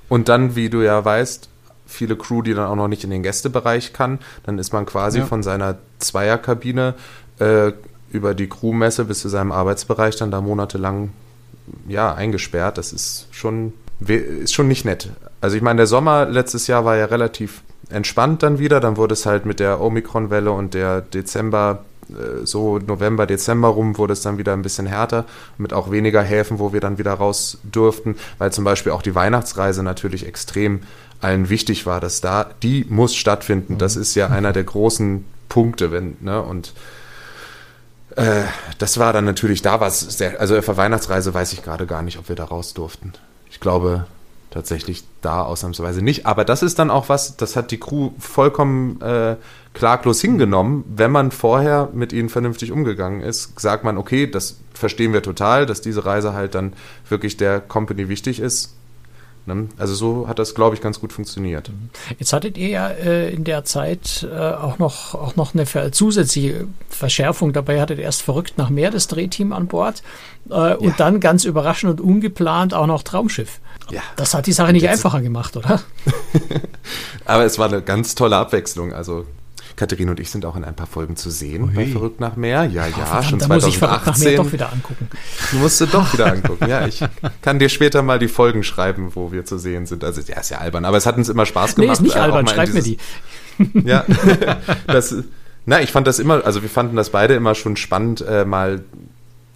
Und 0.09 0.29
dann, 0.29 0.55
wie 0.55 0.69
du 0.69 0.83
ja 0.83 1.05
weißt, 1.05 1.49
viele 1.87 2.17
Crew, 2.17 2.43
die 2.43 2.55
dann 2.55 2.67
auch 2.67 2.77
noch 2.77 2.89
nicht 2.89 3.05
in 3.05 3.11
den 3.11 3.23
Gästebereich 3.23 3.93
kann, 3.93 4.19
dann 4.45 4.59
ist 4.59 4.73
man 4.73 4.87
quasi 4.87 5.21
ja. 5.21 5.27
von 5.27 5.43
seiner 5.43 5.77
Zweierkabine 5.99 6.95
äh, 7.39 7.73
über 8.11 8.35
die 8.35 8.49
Crewmesse 8.49 9.05
bis 9.05 9.21
zu 9.21 9.29
seinem 9.29 9.53
Arbeitsbereich 9.53 10.17
dann 10.17 10.31
da 10.31 10.41
monatelang 10.41 11.13
ja, 11.89 12.15
eingesperrt. 12.15 12.79
Das 12.79 12.93
ist 12.93 13.27
schon, 13.31 13.73
ist 14.01 14.55
schon 14.55 14.69
nicht 14.69 14.85
nett. 14.85 15.11
Also 15.45 15.59
ich 15.59 15.63
meine, 15.63 15.77
der 15.77 15.87
Sommer 15.87 16.25
letztes 16.25 16.69
Jahr 16.69 16.87
war 16.87 16.97
ja 16.97 17.05
relativ 17.05 17.61
entspannt 17.91 18.43
dann 18.43 18.59
wieder. 18.59 18.81
Dann 18.81 18.97
wurde 18.97 19.13
es 19.13 19.27
halt 19.27 19.45
mit 19.45 19.61
der 19.61 19.79
Omikron-Welle 19.79 20.51
und 20.51 20.73
der 20.73 21.03
Dezember, 21.03 21.85
äh, 22.09 22.47
so 22.47 22.79
November, 22.79 23.27
Dezember 23.27 23.69
rum, 23.69 23.99
wurde 23.99 24.15
es 24.15 24.23
dann 24.23 24.39
wieder 24.39 24.55
ein 24.55 24.63
bisschen 24.63 24.87
härter, 24.87 25.27
mit 25.59 25.75
auch 25.75 25.91
weniger 25.91 26.23
Häfen, 26.23 26.61
wo 26.61 26.73
wir 26.73 26.81
dann 26.81 26.97
wieder 26.97 27.13
raus 27.13 27.59
durften, 27.63 28.17
weil 28.39 28.55
zum 28.55 28.65
Beispiel 28.65 28.93
auch 28.93 29.03
die 29.03 29.15
Weihnachtsreise 29.15 29.83
natürlich 29.83 30.27
extrem 30.27 30.81
allen 31.21 31.51
wichtig 31.51 31.85
war, 31.85 32.01
dass 32.01 32.23
da, 32.23 32.47
die 32.63 32.87
muss 32.89 33.15
stattfinden. 33.15 33.77
Das 33.77 33.97
ist 33.97 34.15
ja 34.15 34.29
einer 34.29 34.55
der 34.55 34.65
großen 34.65 35.27
Punkte, 35.51 35.93
wenn, 35.93 36.17
ne, 36.23 36.41
und 36.41 36.73
äh, 38.17 38.45
das 38.79 38.97
war 38.97 39.13
dann 39.13 39.27
natürlich, 39.27 39.61
da 39.61 39.79
war 39.81 39.89
es 39.89 40.01
sehr, 40.01 40.41
also 40.41 40.63
für 40.63 40.79
Weihnachtsreise 40.79 41.35
weiß 41.35 41.53
ich 41.53 41.63
gerade 41.63 41.85
gar 41.85 42.01
nicht, 42.01 42.19
ob 42.19 42.31
wir 42.31 42.37
da 42.37 42.45
raus 42.45 42.73
durften. 42.73 43.13
Ich 43.51 43.61
glaube 43.61 44.07
tatsächlich 44.55 45.03
da 45.21 45.43
ausnahmsweise 45.43 46.01
nicht. 46.01 46.27
Aber 46.27 46.45
das 46.45 46.63
ist 46.63 46.79
dann 46.79 46.91
auch 46.91 47.09
was, 47.09 47.37
das 47.37 47.57
hat 47.57 47.73
die 47.73 47.79
Crew 47.79 48.13
vollkommen 48.19 49.01
äh, 49.03 49.37
klaglos 49.75 50.21
hingenommen. 50.21 50.85
Wenn 50.87 51.11
man 51.11 51.33
vorher 51.33 51.91
mit 51.93 52.13
ihnen 52.13 52.29
vernünftig 52.29 52.71
umgegangen 52.71 53.21
ist, 53.21 53.61
sagt 53.61 53.83
man, 53.83 53.99
okay, 53.99 54.31
das 54.31 54.57
verstehen 54.73 55.13
wir 55.13 55.23
total, 55.23 55.67
dass 55.67 55.81
diese 55.81 56.07
Reise 56.07 56.33
halt 56.33 56.55
dann 56.55 56.73
wirklich 57.09 57.37
der 57.37 57.61
Company 57.61 58.09
wichtig 58.09 58.39
ist 58.39 58.75
Ne? 59.47 59.69
Also 59.77 59.95
so 59.95 60.27
hat 60.27 60.39
das, 60.39 60.55
glaube 60.55 60.75
ich, 60.75 60.81
ganz 60.81 61.01
gut 61.01 61.13
funktioniert. 61.13 61.69
Mhm. 61.69 61.91
Jetzt 62.19 62.33
hattet 62.33 62.57
ihr 62.57 62.69
ja 62.69 62.89
äh, 62.89 63.31
in 63.31 63.45
der 63.45 63.65
Zeit 63.65 64.27
äh, 64.31 64.35
auch, 64.35 64.79
noch, 64.79 65.15
auch 65.15 65.37
noch 65.37 65.55
eine 65.55 65.67
zusätzliche 65.93 66.67
Verschärfung 66.89 67.53
dabei. 67.53 67.81
Hattet 67.81 67.99
erst 67.99 68.23
verrückt 68.23 68.55
nach 68.57 68.71
Meer 68.71 68.91
das 68.91 69.07
Drehteam 69.07 69.53
an 69.53 69.67
Bord 69.67 70.03
äh, 70.49 70.55
ja. 70.55 70.75
und 70.77 70.99
dann 70.99 71.21
ganz 71.21 71.45
überraschend 71.45 72.01
und 72.01 72.01
ungeplant 72.01 72.73
auch 72.73 72.87
noch 72.87 73.03
Traumschiff. 73.03 73.61
Ja. 73.91 74.03
Das 74.17 74.35
hat 74.35 74.47
die 74.47 74.53
Sache 74.53 74.73
nicht 74.73 74.89
einfacher 74.89 75.21
gemacht, 75.21 75.57
oder? 75.57 75.81
Aber 77.25 77.45
es 77.45 77.59
war 77.59 77.69
eine 77.69 77.83
ganz 77.83 78.15
tolle 78.15 78.37
Abwechslung. 78.37 78.93
Also 78.93 79.27
Katharina 79.77 80.13
und 80.13 80.21
ich 80.21 80.31
sind 80.31 80.45
auch 80.47 80.57
in 80.57 80.65
ein 80.65 80.77
paar 80.77 80.87
Folgen 80.87 81.17
zu 81.17 81.31
sehen 81.31 81.65
Ui. 81.65 81.75
bei 81.75 81.87
Verrückt 81.87 82.21
nach 82.21 82.37
Meer. 82.37 82.65
Ja, 82.65 82.87
ja, 82.87 83.19
oh, 83.19 83.23
schon 83.23 83.39
da 83.39 83.47
2018. 83.47 83.49
muss 83.49 83.67
ich 83.67 83.79
Verrückt 83.79 84.07
nach 84.07 84.19
Meer 84.19 84.37
doch 84.37 84.53
wieder 84.53 84.73
angucken. 84.73 85.09
Du 85.51 85.57
musst 85.59 85.81
du 85.81 85.87
doch 85.87 86.13
wieder 86.13 86.27
angucken. 86.33 86.69
Ja, 86.69 86.87
ich 86.87 87.01
kann 87.43 87.59
dir 87.59 87.69
später 87.69 88.03
mal 88.03 88.19
die 88.19 88.29
Folgen 88.29 88.63
schreiben, 88.63 89.11
wo 89.15 89.33
wir 89.33 89.45
zu 89.45 89.59
sehen 89.59 89.87
sind. 89.87 90.05
Also, 90.05 90.21
ja, 90.21 90.41
ist 90.41 90.51
ja 90.51 90.59
albern, 90.59 90.85
aber 90.85 90.97
es 90.97 91.07
hat 91.07 91.17
uns 91.17 91.29
immer 91.29 91.47
Spaß 91.47 91.75
gemacht. 91.75 91.89
Nee, 91.89 91.93
ist 91.93 92.03
nicht 92.03 92.17
äh, 92.17 92.21
albern, 92.21 92.47
schreib 92.47 92.67
dieses, 92.67 92.87
mir 92.87 92.97
die. 93.63 93.89
ja, 93.89 94.05
das, 94.87 95.15
na, 95.67 95.81
ich 95.81 95.91
fand 95.91 96.07
das 96.07 96.19
immer, 96.19 96.45
also 96.45 96.63
wir 96.63 96.69
fanden 96.69 96.97
das 96.97 97.11
beide 97.11 97.35
immer 97.35 97.55
schon 97.55 97.77
spannend, 97.77 98.21
äh, 98.21 98.45
mal 98.45 98.85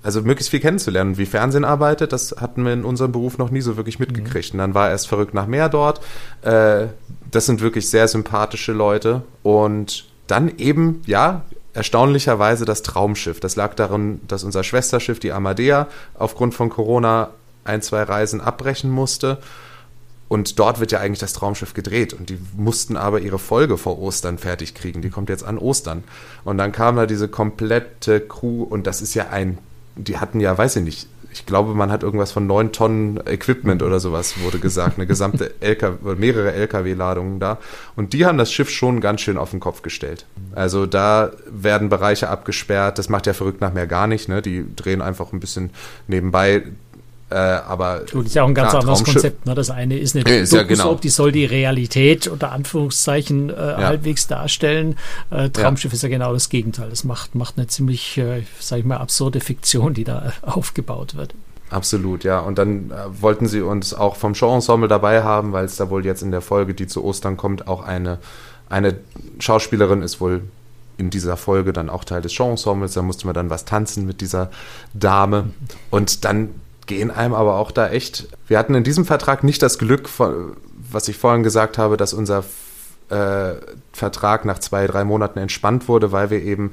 also 0.03 0.23
möglichst 0.23 0.51
viel 0.51 0.61
kennenzulernen. 0.61 1.19
Wie 1.19 1.27
Fernsehen 1.27 1.65
arbeitet, 1.65 2.13
das 2.13 2.37
hatten 2.39 2.65
wir 2.65 2.73
in 2.73 2.85
unserem 2.85 3.13
Beruf 3.13 3.39
noch 3.39 3.51
nie 3.51 3.61
so 3.61 3.77
wirklich 3.77 3.99
mitgekriegt. 3.99 4.53
Und 4.53 4.59
dann 4.59 4.75
war 4.75 4.87
er 4.87 4.93
erst 4.93 5.09
verrückt 5.09 5.35
nach 5.35 5.47
mehr 5.47 5.69
dort. 5.69 6.01
Äh, 6.43 6.87
das 7.31 7.47
sind 7.47 7.61
wirklich 7.61 7.91
sehr 7.91 8.09
sympathische 8.09 8.73
Leute. 8.73 9.23
Und 9.43 10.07
dann 10.27 10.57
eben, 10.59 11.03
ja, 11.07 11.43
erstaunlicherweise 11.75 12.65
das 12.65 12.83
Traumschiff. 12.83 13.41
Das 13.41 13.57
lag 13.57 13.75
darin, 13.75 14.21
dass 14.29 14.45
unser 14.45 14.65
Schwesterschiff, 14.65 15.21
die 15.21 15.33
Amadea, 15.33 15.89
aufgrund 16.15 16.55
von 16.55 16.71
Corona 16.71 17.31
ein, 17.65 17.83
zwei 17.83 18.03
Reisen 18.03 18.41
abbrechen 18.41 18.91
musste. 18.91 19.39
Und 20.29 20.59
dort 20.59 20.79
wird 20.79 20.93
ja 20.93 21.01
eigentlich 21.01 21.21
das 21.21 21.33
Traumschiff 21.33 21.75
gedreht. 21.75 22.13
Und 22.13 22.31
die 22.31 22.39
mussten 22.57 22.97
aber 22.97 23.21
ihre 23.21 23.39
Folge 23.39 23.79
vor 23.79 23.99
Ostern 23.99 24.39
fertig 24.39 24.75
kriegen. 24.75 25.03
Die 25.03 25.11
kommt 25.11 25.31
jetzt 25.31 25.45
an 25.45 25.57
Ostern. 25.57 26.05
Und 26.45 26.59
dann 26.59 26.71
kam 26.73 26.97
da 26.97 27.07
diese 27.07 27.29
komplette 27.29 28.21
Crew. 28.21 28.63
Und 28.63 28.87
das 28.87 29.01
ist 29.01 29.15
ja 29.15 29.29
ein, 29.31 29.59
die 29.99 30.19
hatten 30.19 30.41
ja, 30.41 30.57
weiß 30.57 30.77
ich 30.77 30.85
nicht, 30.85 31.09
ich 31.33 31.47
glaube, 31.47 31.75
man 31.75 31.93
hat 31.93 32.03
irgendwas 32.03 32.33
von 32.33 32.47
neun 32.47 32.73
Tonnen 32.73 33.21
Equipment 33.27 33.83
oder 33.83 34.01
sowas, 34.01 34.41
wurde 34.41 34.59
gesagt. 34.59 34.97
Eine 34.97 35.07
gesamte 35.07 35.55
LKW, 35.61 36.15
mehrere 36.17 36.53
LKW-Ladungen 36.53 37.39
da. 37.39 37.59
Und 37.97 38.13
die 38.13 38.25
haben 38.25 38.39
das 38.39 38.53
Schiff 38.53 38.71
schon 38.71 39.01
ganz 39.01 39.21
schön 39.21 39.37
auf 39.37 39.51
den 39.51 39.61
Kopf 39.61 39.83
gestellt. 39.83 40.27
Also 40.55 40.87
da 40.87 41.31
werden 41.51 41.91
Bereiche 41.91 42.29
abgesperrt. 42.29 42.99
Das 42.99 43.09
macht 43.09 43.27
ja 43.27 43.35
verrückt 43.35 43.61
nach 43.61 43.73
mehr 43.73 43.87
gar 43.87 44.07
nicht. 44.07 44.29
Ne? 44.29 44.43
Die 44.43 44.65
drehen 44.75 45.03
einfach 45.03 45.33
ein 45.33 45.41
bisschen 45.41 45.71
nebenbei 46.07 46.65
äh, 47.31 47.35
aber 47.35 48.05
Gut, 48.11 48.27
ist 48.27 48.35
ja 48.35 48.43
auch 48.43 48.49
ein 48.49 48.55
ganz 48.55 48.71
klar, 48.71 48.81
anderes 48.81 49.05
Konzept. 49.05 49.45
Ne? 49.45 49.55
Das 49.55 49.71
eine 49.71 49.99
ist 49.99 50.17
eine 50.17 50.29
ja, 50.29 50.41
ist 50.41 50.53
ja 50.53 50.63
genau. 50.63 50.95
die 50.95 51.11
soll 51.11 51.31
die 51.31 51.45
Realität 51.45 52.27
unter 52.27 52.53
Anführungszeichen 52.53 53.51
äh, 53.51 53.53
ja. 53.53 53.77
halbwegs 53.79 54.27
darstellen. 54.27 54.97
Äh, 55.31 55.51
Traumschiff 55.51 55.93
ja. 55.93 55.97
ist 55.97 56.03
ja 56.03 56.09
genau 56.09 56.33
das 56.33 56.49
Gegenteil. 56.49 56.89
Das 56.89 57.05
macht, 57.05 57.35
macht 57.35 57.59
eine 57.59 57.67
ziemlich, 57.67 58.17
äh, 58.17 58.45
sag 58.61 58.79
ich 58.79 58.85
mal, 58.87 58.97
absurde 58.97 59.41
Fiktion, 59.41 59.93
die 59.93 60.05
da 60.05 60.33
aufgebaut 60.43 61.17
wird. 61.17 61.35
Absolut, 61.69 62.25
ja. 62.25 62.41
Und 62.41 62.57
dann 62.57 62.91
äh, 62.91 62.95
wollten 63.21 63.47
sie 63.47 63.61
uns 63.61 63.93
auch 63.93 64.17
vom 64.17 64.35
Showensemble 64.35 64.89
dabei 64.89 65.23
haben, 65.23 65.53
weil 65.53 65.67
es 65.67 65.77
da 65.77 65.91
wohl 65.91 66.07
jetzt 66.07 66.23
in 66.23 66.31
der 66.31 66.41
Folge, 66.41 66.73
die 66.73 66.87
zu 66.87 67.05
Ostern 67.05 67.37
kommt, 67.37 67.69
auch 67.69 67.83
eine, 67.83 68.19
eine 68.71 68.97
Schauspielerin 69.39 70.01
ist 70.01 70.21
wohl 70.21 70.43
in 70.97 71.11
dieser 71.11 71.37
Folge 71.37 71.75
dann 71.75 71.91
auch 71.91 72.05
Teil 72.05 72.23
des 72.23 72.33
Showensembles. 72.33 72.95
Da 72.95 73.03
musste 73.03 73.27
man 73.27 73.35
dann 73.35 73.51
was 73.51 73.67
tanzen 73.67 74.07
mit 74.07 74.23
dieser 74.23 74.51
Dame. 74.95 75.51
Und 75.91 76.25
dann 76.25 76.51
gehen 76.89 77.13
einem 77.13 77.35
aber 77.35 77.55
auch 77.55 77.71
da 77.71 77.89
echt. 77.89 78.27
Wir 78.49 78.59
hatten 78.59 78.75
in 78.75 78.83
diesem 78.83 79.05
Vertrag 79.05 79.45
nicht 79.45 79.63
das 79.63 79.79
Glück, 79.79 80.09
von, 80.09 80.57
was 80.91 81.07
ich 81.07 81.17
vorhin 81.17 81.45
gesagt 81.45 81.79
habe, 81.79 81.97
dass 81.97 82.13
unser 82.13 82.43
äh, 83.11 83.55
Vertrag 83.93 84.45
nach 84.45 84.59
zwei, 84.59 84.87
drei 84.89 85.05
Monaten 85.05 85.39
entspannt 85.39 85.87
wurde, 85.87 86.11
weil 86.11 86.31
wir 86.31 86.43
eben 86.43 86.73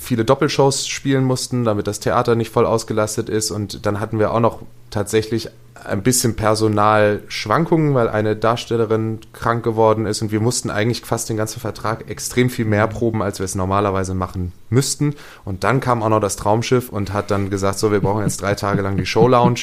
viele 0.00 0.24
Doppelshows 0.24 0.88
spielen 0.88 1.24
mussten, 1.24 1.64
damit 1.64 1.86
das 1.86 2.00
Theater 2.00 2.34
nicht 2.34 2.50
voll 2.50 2.64
ausgelastet 2.64 3.28
ist. 3.28 3.50
Und 3.50 3.84
dann 3.84 4.00
hatten 4.00 4.18
wir 4.18 4.32
auch 4.32 4.40
noch 4.40 4.62
tatsächlich 4.88 5.50
ein 5.84 6.02
bisschen 6.02 6.36
Personalschwankungen, 6.36 7.94
weil 7.94 8.08
eine 8.08 8.34
Darstellerin 8.34 9.20
krank 9.32 9.62
geworden 9.62 10.06
ist 10.06 10.20
und 10.20 10.32
wir 10.32 10.40
mussten 10.40 10.70
eigentlich 10.70 11.02
fast 11.02 11.28
den 11.28 11.36
ganzen 11.36 11.60
Vertrag 11.60 12.10
extrem 12.10 12.50
viel 12.50 12.64
mehr 12.64 12.86
proben, 12.86 13.22
als 13.22 13.38
wir 13.38 13.44
es 13.44 13.54
normalerweise 13.54 14.14
machen 14.14 14.52
müssten. 14.68 15.14
Und 15.44 15.64
dann 15.64 15.80
kam 15.80 16.02
auch 16.02 16.08
noch 16.08 16.20
das 16.20 16.36
Traumschiff 16.36 16.88
und 16.90 17.12
hat 17.12 17.30
dann 17.30 17.50
gesagt, 17.50 17.78
so, 17.78 17.92
wir 17.92 18.00
brauchen 18.00 18.22
jetzt 18.22 18.42
drei 18.42 18.54
Tage 18.54 18.82
lang 18.82 18.96
die 18.96 19.06
Show 19.06 19.28
Lounge. 19.28 19.60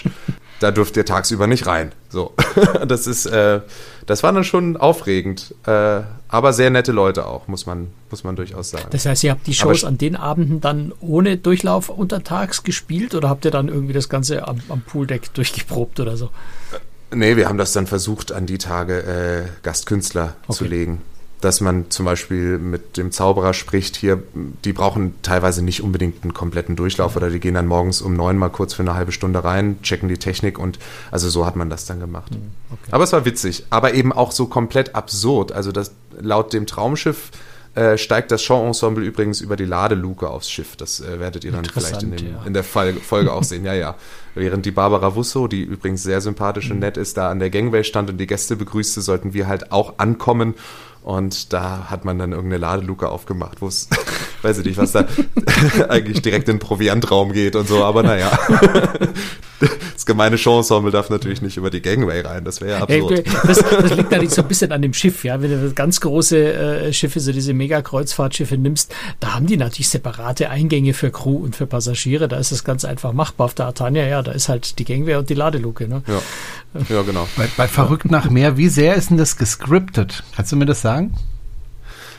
Da 0.59 0.71
dürft 0.71 0.97
ihr 0.97 1.05
tagsüber 1.05 1.45
nicht 1.45 1.67
rein. 1.67 1.91
So, 2.09 2.33
das 2.87 3.05
ist, 3.05 3.25
äh, 3.27 3.61
das 4.05 4.23
war 4.23 4.31
dann 4.31 4.43
schon 4.43 4.75
aufregend, 4.75 5.53
äh, 5.65 6.01
aber 6.27 6.53
sehr 6.53 6.69
nette 6.69 6.91
Leute 6.91 7.25
auch, 7.27 7.47
muss 7.47 7.65
man, 7.65 7.87
muss 8.09 8.23
man 8.23 8.35
durchaus 8.35 8.71
sagen. 8.71 8.87
Das 8.89 9.05
heißt, 9.05 9.23
ihr 9.23 9.31
habt 9.31 9.45
die 9.45 9.53
Shows 9.53 9.83
an 9.83 9.97
den 9.97 10.15
Abenden 10.15 10.59
dann 10.61 10.93
ohne 10.99 11.37
Durchlauf 11.37 11.89
untertags 11.89 12.63
gespielt 12.63 13.13
oder 13.13 13.29
habt 13.29 13.45
ihr 13.45 13.51
dann 13.51 13.67
irgendwie 13.67 13.93
das 13.93 14.09
Ganze 14.09 14.47
am, 14.47 14.61
am 14.69 14.81
Pooldeck 14.81 15.33
durchgeprobt 15.33 15.99
oder 15.99 16.17
so? 16.17 16.29
Nee, 17.13 17.37
wir 17.37 17.47
haben 17.47 17.57
das 17.57 17.71
dann 17.71 17.87
versucht, 17.87 18.31
an 18.31 18.45
die 18.45 18.57
Tage 18.57 19.47
äh, 19.47 19.63
Gastkünstler 19.63 20.35
okay. 20.47 20.57
zu 20.57 20.65
legen 20.65 21.01
dass 21.41 21.61
man 21.61 21.89
zum 21.91 22.05
Beispiel 22.05 22.57
mit 22.57 22.97
dem 22.97 23.11
Zauberer 23.11 23.53
spricht 23.53 23.95
hier, 23.95 24.23
die 24.65 24.73
brauchen 24.73 25.13
teilweise 25.21 25.63
nicht 25.63 25.83
unbedingt 25.83 26.23
einen 26.23 26.33
kompletten 26.33 26.75
Durchlauf 26.75 27.15
oder 27.15 27.29
die 27.29 27.39
gehen 27.39 27.53
dann 27.53 27.67
morgens 27.67 28.01
um 28.01 28.15
neun 28.15 28.37
mal 28.37 28.49
kurz 28.49 28.73
für 28.73 28.81
eine 28.81 28.95
halbe 28.95 29.11
Stunde 29.11 29.43
rein, 29.43 29.81
checken 29.83 30.09
die 30.09 30.17
Technik 30.17 30.57
und 30.57 30.79
also 31.11 31.29
so 31.29 31.45
hat 31.45 31.55
man 31.55 31.69
das 31.69 31.85
dann 31.85 31.99
gemacht. 31.99 32.33
Hm, 32.33 32.41
okay. 32.71 32.91
Aber 32.91 33.03
es 33.03 33.13
war 33.13 33.25
witzig, 33.25 33.65
aber 33.69 33.93
eben 33.93 34.11
auch 34.11 34.31
so 34.31 34.47
komplett 34.47 34.95
absurd. 34.95 35.51
Also 35.51 35.71
das 35.71 35.91
laut 36.19 36.53
dem 36.53 36.65
Traumschiff 36.65 37.31
äh, 37.77 37.99
steigt 37.99 38.31
das 38.31 38.41
Show-Ensemble 38.41 39.05
übrigens 39.05 39.39
über 39.39 39.55
die 39.55 39.65
Ladeluke 39.65 40.27
aufs 40.27 40.49
Schiff. 40.49 40.75
Das 40.75 40.99
äh, 40.99 41.19
werdet 41.19 41.43
ihr 41.43 41.51
dann 41.51 41.65
vielleicht 41.65 42.01
in, 42.01 42.15
dem, 42.15 42.31
ja. 42.31 42.43
in 42.43 42.55
der 42.55 42.63
Folge, 42.63 42.99
Folge 42.99 43.31
auch 43.31 43.43
sehen. 43.43 43.63
Ja, 43.65 43.75
ja. 43.75 43.95
Während 44.33 44.65
die 44.65 44.71
Barbara 44.71 45.15
Wusso, 45.15 45.47
die 45.47 45.61
übrigens 45.61 46.01
sehr 46.01 46.19
sympathisch 46.21 46.71
und 46.71 46.77
mhm. 46.77 46.81
nett 46.81 46.97
ist, 46.97 47.17
da 47.17 47.29
an 47.29 47.37
der 47.37 47.51
Gangway 47.51 47.83
stand 47.83 48.09
und 48.09 48.17
die 48.17 48.25
Gäste 48.25 48.55
begrüßte, 48.55 49.01
sollten 49.01 49.35
wir 49.35 49.47
halt 49.47 49.71
auch 49.71 49.99
ankommen 49.99 50.55
und 51.07 51.53
da 51.53 51.89
hat 51.89 52.03
man 52.03 52.19
dann 52.19 52.33
irgendeine 52.33 52.59
Ladeluke 52.59 53.07
aufgemacht, 53.07 53.61
wo 53.61 53.67
es, 53.69 53.87
weiß 54.41 54.57
ich 54.57 54.65
nicht, 54.65 54.77
was 54.77 54.91
da 54.91 55.05
eigentlich 55.87 56.21
direkt 56.21 56.49
in 56.49 56.57
den 56.57 56.59
Proviantraum 56.59 57.31
geht 57.31 57.55
und 57.55 57.65
so, 57.65 57.81
aber 57.81 58.03
naja. 58.03 58.29
Gemeine 60.07 60.37
Showensemble 60.37 60.91
darf 60.91 61.11
natürlich 61.11 61.41
nicht 61.41 61.57
über 61.57 61.69
die 61.69 61.81
Gangway 61.81 62.21
rein, 62.21 62.43
das 62.43 62.61
wäre 62.61 62.71
ja 62.71 62.81
absurd. 62.81 63.27
Das, 63.45 63.59
das, 63.59 63.95
liegt 63.95 64.11
natürlich 64.11 64.33
so 64.33 64.41
ein 64.41 64.47
bisschen 64.47 64.71
an 64.71 64.81
dem 64.81 64.93
Schiff, 64.93 65.23
ja. 65.23 65.39
Wenn 65.41 65.51
du 65.51 65.73
ganz 65.73 66.01
große 66.01 66.53
äh, 66.53 66.93
Schiffe, 66.93 67.19
so 67.19 67.31
diese 67.31 67.53
Mega-Kreuzfahrtschiffe 67.53 68.57
nimmst, 68.57 68.95
da 69.19 69.35
haben 69.35 69.45
die 69.45 69.57
natürlich 69.57 69.89
separate 69.89 70.49
Eingänge 70.49 70.93
für 70.93 71.11
Crew 71.11 71.37
und 71.37 71.55
für 71.55 71.67
Passagiere. 71.67 72.27
Da 72.27 72.37
ist 72.37 72.51
das 72.51 72.63
ganz 72.63 72.85
einfach 72.85 73.13
machbar. 73.13 73.45
Auf 73.45 73.53
der 73.53 73.67
Artania, 73.67 74.07
ja, 74.07 74.23
da 74.23 74.31
ist 74.31 74.49
halt 74.49 74.79
die 74.79 74.85
Gangway 74.85 75.15
und 75.15 75.29
die 75.29 75.35
Ladeluke. 75.35 75.87
Ne? 75.87 76.01
Ja. 76.07 76.21
ja, 76.89 77.01
genau. 77.03 77.27
Bei, 77.37 77.47
bei 77.55 77.67
Verrückt 77.67 78.09
nach 78.09 78.29
Meer, 78.29 78.57
wie 78.57 78.69
sehr 78.69 78.95
ist 78.95 79.11
denn 79.11 79.17
das 79.17 79.37
gescriptet? 79.37 80.23
Kannst 80.35 80.51
du 80.51 80.55
mir 80.55 80.65
das 80.65 80.81
sagen? 80.81 81.13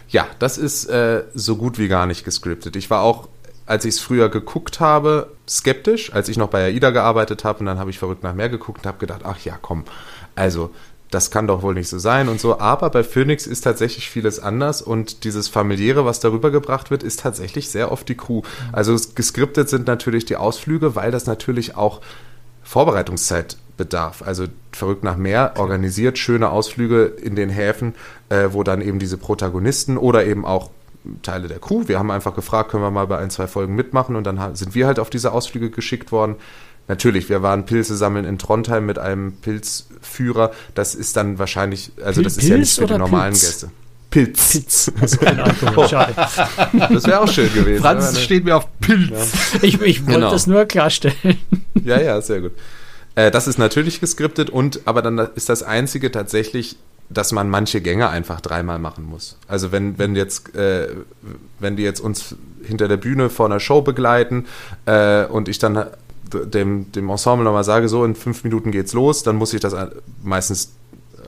Ja, 0.08 0.26
das 0.38 0.56
ist 0.58 0.86
äh, 0.86 1.24
so 1.34 1.56
gut 1.56 1.78
wie 1.78 1.88
gar 1.88 2.06
nicht 2.06 2.24
gescriptet. 2.24 2.76
Ich 2.76 2.88
war 2.90 3.02
auch 3.02 3.28
als 3.68 3.84
ich 3.84 3.96
es 3.96 4.00
früher 4.00 4.30
geguckt 4.30 4.80
habe, 4.80 5.30
skeptisch, 5.48 6.12
als 6.12 6.28
ich 6.28 6.36
noch 6.36 6.48
bei 6.48 6.64
AIDA 6.64 6.90
gearbeitet 6.90 7.44
habe 7.44 7.60
und 7.60 7.66
dann 7.66 7.78
habe 7.78 7.90
ich 7.90 7.98
verrückt 7.98 8.22
nach 8.22 8.34
mehr 8.34 8.48
geguckt 8.48 8.80
und 8.80 8.86
habe 8.86 8.98
gedacht, 8.98 9.22
ach 9.24 9.38
ja, 9.40 9.58
komm, 9.60 9.84
also 10.34 10.70
das 11.10 11.30
kann 11.30 11.46
doch 11.46 11.62
wohl 11.62 11.74
nicht 11.74 11.88
so 11.88 11.98
sein 11.98 12.28
und 12.28 12.40
so. 12.40 12.60
Aber 12.60 12.90
bei 12.90 13.02
Phoenix 13.02 13.46
ist 13.46 13.62
tatsächlich 13.62 14.10
vieles 14.10 14.40
anders 14.40 14.82
und 14.82 15.24
dieses 15.24 15.48
familiäre, 15.48 16.04
was 16.04 16.20
darüber 16.20 16.50
gebracht 16.50 16.90
wird, 16.90 17.02
ist 17.02 17.20
tatsächlich 17.20 17.70
sehr 17.70 17.90
oft 17.90 18.08
die 18.08 18.16
Crew. 18.16 18.42
Also 18.72 18.96
geskriptet 19.14 19.68
sind 19.68 19.86
natürlich 19.86 20.26
die 20.26 20.36
Ausflüge, 20.36 20.94
weil 20.96 21.10
das 21.10 21.26
natürlich 21.26 21.76
auch 21.76 22.00
Vorbereitungszeit 22.62 23.56
bedarf. 23.78 24.22
Also 24.22 24.44
verrückt 24.72 25.04
nach 25.04 25.16
mehr 25.16 25.54
organisiert 25.56 26.18
schöne 26.18 26.50
Ausflüge 26.50 27.04
in 27.04 27.36
den 27.36 27.48
Häfen, 27.48 27.94
äh, 28.28 28.48
wo 28.50 28.62
dann 28.62 28.82
eben 28.82 28.98
diese 28.98 29.16
Protagonisten 29.16 29.96
oder 29.96 30.26
eben 30.26 30.44
auch 30.44 30.70
Teile 31.22 31.48
der 31.48 31.58
Crew. 31.58 31.84
Wir 31.86 31.98
haben 31.98 32.10
einfach 32.10 32.34
gefragt, 32.34 32.70
können 32.70 32.82
wir 32.82 32.90
mal 32.90 33.06
bei 33.06 33.18
ein, 33.18 33.30
zwei 33.30 33.46
Folgen 33.46 33.74
mitmachen 33.74 34.16
und 34.16 34.24
dann 34.24 34.54
sind 34.54 34.74
wir 34.74 34.86
halt 34.86 34.98
auf 34.98 35.10
diese 35.10 35.32
Ausflüge 35.32 35.70
geschickt 35.70 36.12
worden. 36.12 36.36
Natürlich, 36.88 37.28
wir 37.28 37.42
waren 37.42 37.66
Pilze 37.66 37.96
sammeln 37.96 38.24
in 38.24 38.38
Trondheim 38.38 38.86
mit 38.86 38.98
einem 38.98 39.32
Pilzführer. 39.32 40.52
Das 40.74 40.94
ist 40.94 41.16
dann 41.16 41.38
wahrscheinlich, 41.38 41.92
also 42.02 42.22
das 42.22 42.38
ist 42.38 42.48
ja 42.48 42.56
nicht 42.56 42.74
für 42.74 42.86
die 42.86 42.96
normalen 42.96 43.32
Pilz? 43.32 43.42
Gäste. 43.42 43.70
Pilz. 44.10 44.52
Pilz. 44.52 44.92
Also 44.98 45.18
keine 45.18 45.44
Ahnung, 45.44 45.56
oh. 45.76 45.86
schade. 45.86 46.14
Das 46.90 47.06
wäre 47.06 47.20
auch 47.20 47.30
schön 47.30 47.52
gewesen. 47.52 47.82
Franz 47.82 48.18
steht 48.20 48.44
mir 48.44 48.56
auf 48.56 48.66
Pilz. 48.80 49.10
Ja. 49.10 49.58
Ich, 49.62 49.80
ich 49.82 50.00
wollte 50.06 50.20
genau. 50.20 50.30
das 50.30 50.46
nur 50.46 50.64
klarstellen. 50.64 51.38
Ja, 51.84 52.00
ja, 52.00 52.20
sehr 52.22 52.40
gut. 52.40 52.52
Äh, 53.14 53.30
das 53.30 53.48
ist 53.48 53.58
natürlich 53.58 54.00
geskriptet 54.00 54.48
und 54.48 54.80
aber 54.86 55.02
dann 55.02 55.18
ist 55.18 55.50
das 55.50 55.62
einzige 55.62 56.10
tatsächlich 56.10 56.76
dass 57.10 57.32
man 57.32 57.48
manche 57.48 57.80
Gänge 57.80 58.08
einfach 58.10 58.40
dreimal 58.40 58.78
machen 58.78 59.04
muss. 59.04 59.36
Also 59.46 59.72
wenn, 59.72 59.98
wenn 59.98 60.14
jetzt, 60.14 60.54
äh, 60.54 60.88
wenn 61.58 61.76
die 61.76 61.82
jetzt 61.82 62.00
uns 62.00 62.36
hinter 62.62 62.88
der 62.88 62.98
Bühne 62.98 63.30
vor 63.30 63.46
einer 63.46 63.60
Show 63.60 63.80
begleiten 63.82 64.46
äh, 64.84 65.24
und 65.24 65.48
ich 65.48 65.58
dann 65.58 65.86
dem, 66.32 66.92
dem 66.92 67.08
Ensemble 67.08 67.44
nochmal 67.44 67.64
sage, 67.64 67.88
so 67.88 68.04
in 68.04 68.14
fünf 68.14 68.44
Minuten 68.44 68.70
geht's 68.70 68.92
los, 68.92 69.22
dann 69.22 69.36
muss 69.36 69.54
ich 69.54 69.60
das 69.60 69.74
meistens 70.22 70.72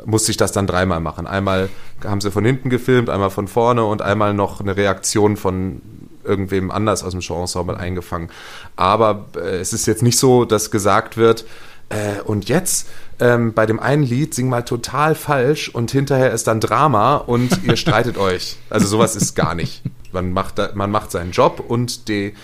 musste 0.04 0.30
ich 0.30 0.36
das 0.36 0.52
dann 0.52 0.66
dreimal 0.66 1.00
machen. 1.00 1.26
Einmal 1.26 1.68
haben 2.04 2.20
sie 2.20 2.30
von 2.30 2.44
hinten 2.44 2.70
gefilmt, 2.70 3.10
einmal 3.10 3.30
von 3.30 3.48
vorne 3.48 3.84
und 3.84 4.02
einmal 4.02 4.32
noch 4.32 4.60
eine 4.60 4.76
Reaktion 4.76 5.36
von 5.36 5.82
irgendwem 6.24 6.70
anders 6.70 7.02
aus 7.02 7.12
dem 7.12 7.22
Show-Ensemble 7.22 7.76
eingefangen. 7.76 8.30
Aber 8.76 9.26
äh, 9.36 9.58
es 9.58 9.72
ist 9.72 9.86
jetzt 9.86 10.02
nicht 10.02 10.18
so, 10.18 10.44
dass 10.44 10.70
gesagt 10.70 11.16
wird, 11.16 11.44
äh, 11.88 12.20
und 12.24 12.48
jetzt 12.48 12.88
ähm, 13.20 13.52
bei 13.52 13.66
dem 13.66 13.80
einen 13.80 14.02
Lied 14.02 14.34
sing 14.34 14.48
mal 14.48 14.62
total 14.62 15.14
falsch 15.14 15.68
und 15.68 15.90
hinterher 15.90 16.32
ist 16.32 16.46
dann 16.46 16.60
Drama 16.60 17.16
und 17.16 17.64
ihr 17.64 17.76
streitet 17.78 18.18
euch. 18.18 18.56
Also 18.68 18.86
sowas 18.86 19.16
ist 19.16 19.34
gar 19.34 19.54
nicht. 19.54 19.82
Man 20.12 20.32
macht, 20.32 20.58
da, 20.58 20.70
man 20.74 20.90
macht 20.90 21.10
seinen 21.10 21.32
Job 21.32 21.62
und 21.66 22.08
die 22.08 22.34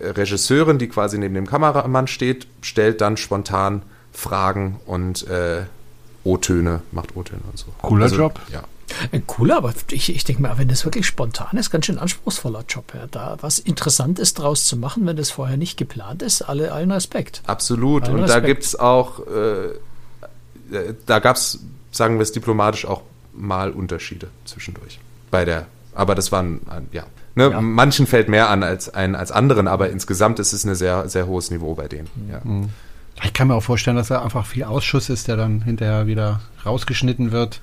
Regisseurin, 0.00 0.78
die 0.78 0.88
quasi 0.88 1.18
neben 1.18 1.34
dem 1.34 1.46
Kameramann 1.46 2.06
steht, 2.06 2.46
stellt 2.60 3.00
dann 3.00 3.16
spontan 3.16 3.82
Fragen 4.12 4.80
und 4.86 5.26
äh, 5.28 5.62
O-Töne, 6.24 6.82
macht 6.92 7.16
O-Töne 7.16 7.42
und 7.50 7.58
so. 7.58 7.66
Cooler 7.82 8.04
also, 8.04 8.16
Job. 8.16 8.40
Ja. 8.52 8.62
Cooler, 9.26 9.58
aber 9.58 9.74
ich, 9.90 10.14
ich 10.14 10.24
denke 10.24 10.42
mal, 10.42 10.58
wenn 10.58 10.68
das 10.68 10.84
wirklich 10.84 11.06
spontan 11.06 11.58
ist, 11.58 11.70
ganz 11.70 11.86
schön 11.86 11.98
anspruchsvoller 11.98 12.64
Job. 12.68 12.92
Ja. 12.94 13.06
Da 13.10 13.36
was 13.40 13.58
Interessantes 13.58 14.34
draus 14.34 14.66
zu 14.66 14.76
machen, 14.76 15.06
wenn 15.06 15.16
das 15.16 15.30
vorher 15.30 15.56
nicht 15.56 15.76
geplant 15.76 16.22
ist, 16.22 16.42
alle, 16.42 16.72
allen 16.72 16.92
Respekt. 16.92 17.42
Absolut. 17.46 18.04
Allen 18.04 18.14
und 18.14 18.22
Respekt. 18.22 18.44
da 18.44 18.46
gibt 18.46 18.64
es 18.64 18.78
auch, 18.78 19.26
äh, 19.26 19.70
da 21.06 21.18
gab 21.18 21.36
es, 21.36 21.60
sagen 21.90 22.16
wir 22.16 22.22
es 22.22 22.32
diplomatisch, 22.32 22.86
auch 22.86 23.02
mal 23.32 23.70
Unterschiede 23.70 24.28
zwischendurch. 24.44 24.98
Bei 25.30 25.44
der, 25.44 25.66
aber 25.94 26.14
das 26.14 26.32
waren, 26.32 26.60
ja. 26.92 27.04
Ne, 27.34 27.50
ja. 27.50 27.60
Manchen 27.60 28.06
fällt 28.06 28.28
mehr 28.28 28.48
an 28.48 28.62
als, 28.62 28.92
ein, 28.94 29.14
als 29.14 29.30
anderen, 29.30 29.68
aber 29.68 29.90
insgesamt 29.90 30.38
ist 30.38 30.52
es 30.54 30.64
ein 30.64 30.74
sehr, 30.74 31.08
sehr 31.08 31.26
hohes 31.26 31.50
Niveau 31.50 31.74
bei 31.74 31.86
denen. 31.86 32.08
Ja. 32.30 32.40
Mhm. 32.42 32.70
Ich 33.24 33.32
kann 33.32 33.48
mir 33.48 33.54
auch 33.54 33.62
vorstellen, 33.62 33.96
dass 33.96 34.08
da 34.08 34.22
einfach 34.22 34.44
viel 34.44 34.64
Ausschuss 34.64 35.08
ist, 35.08 35.26
der 35.26 35.36
dann 35.36 35.62
hinterher 35.62 36.06
wieder 36.06 36.40
rausgeschnitten 36.66 37.32
wird. 37.32 37.60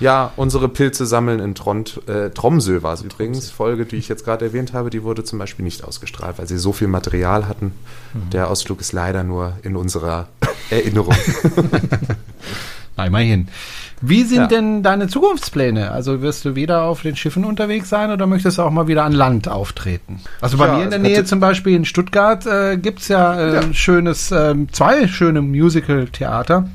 Ja, 0.00 0.32
unsere 0.36 0.68
Pilze 0.68 1.06
sammeln 1.06 1.38
in 1.38 1.54
Trond, 1.54 2.00
äh, 2.08 2.30
Tromsø 2.30 2.82
war 2.82 2.94
es 2.94 3.02
übrigens. 3.02 3.50
Folge, 3.50 3.86
die 3.86 3.96
ich 3.96 4.08
jetzt 4.08 4.24
gerade 4.24 4.46
erwähnt 4.46 4.72
habe, 4.72 4.90
die 4.90 5.04
wurde 5.04 5.22
zum 5.22 5.38
Beispiel 5.38 5.64
nicht 5.64 5.84
ausgestrahlt, 5.84 6.38
weil 6.38 6.48
sie 6.48 6.58
so 6.58 6.72
viel 6.72 6.88
Material 6.88 7.46
hatten. 7.46 7.72
Mhm. 8.14 8.30
Der 8.30 8.50
Ausflug 8.50 8.80
ist 8.80 8.92
leider 8.92 9.22
nur 9.22 9.52
in 9.62 9.76
unserer 9.76 10.28
Erinnerung. 10.70 11.14
Na, 12.96 13.06
immerhin. 13.06 13.48
Wie 14.02 14.24
sind 14.24 14.38
ja. 14.38 14.46
denn 14.46 14.82
deine 14.82 15.08
Zukunftspläne? 15.08 15.90
Also 15.90 16.20
wirst 16.20 16.44
du 16.44 16.54
wieder 16.54 16.82
auf 16.82 17.02
den 17.02 17.16
Schiffen 17.16 17.44
unterwegs 17.44 17.88
sein 17.88 18.10
oder 18.10 18.26
möchtest 18.26 18.58
du 18.58 18.62
auch 18.62 18.70
mal 18.70 18.88
wieder 18.88 19.04
an 19.04 19.12
Land 19.12 19.48
auftreten? 19.48 20.20
Also 20.40 20.58
bei 20.58 20.66
ja, 20.66 20.76
mir 20.76 20.84
in 20.84 20.90
der 20.90 20.98
Nähe 20.98 21.24
zum 21.24 21.40
Beispiel 21.40 21.74
in 21.74 21.84
Stuttgart 21.84 22.44
äh, 22.46 22.76
gibt 22.76 23.00
es 23.00 23.08
ja, 23.08 23.38
äh, 23.38 23.54
ja. 23.54 23.72
schönes, 23.72 24.30
äh, 24.32 24.54
zwei 24.70 25.08
schöne 25.08 25.40
Musical-Theater. 25.40 26.68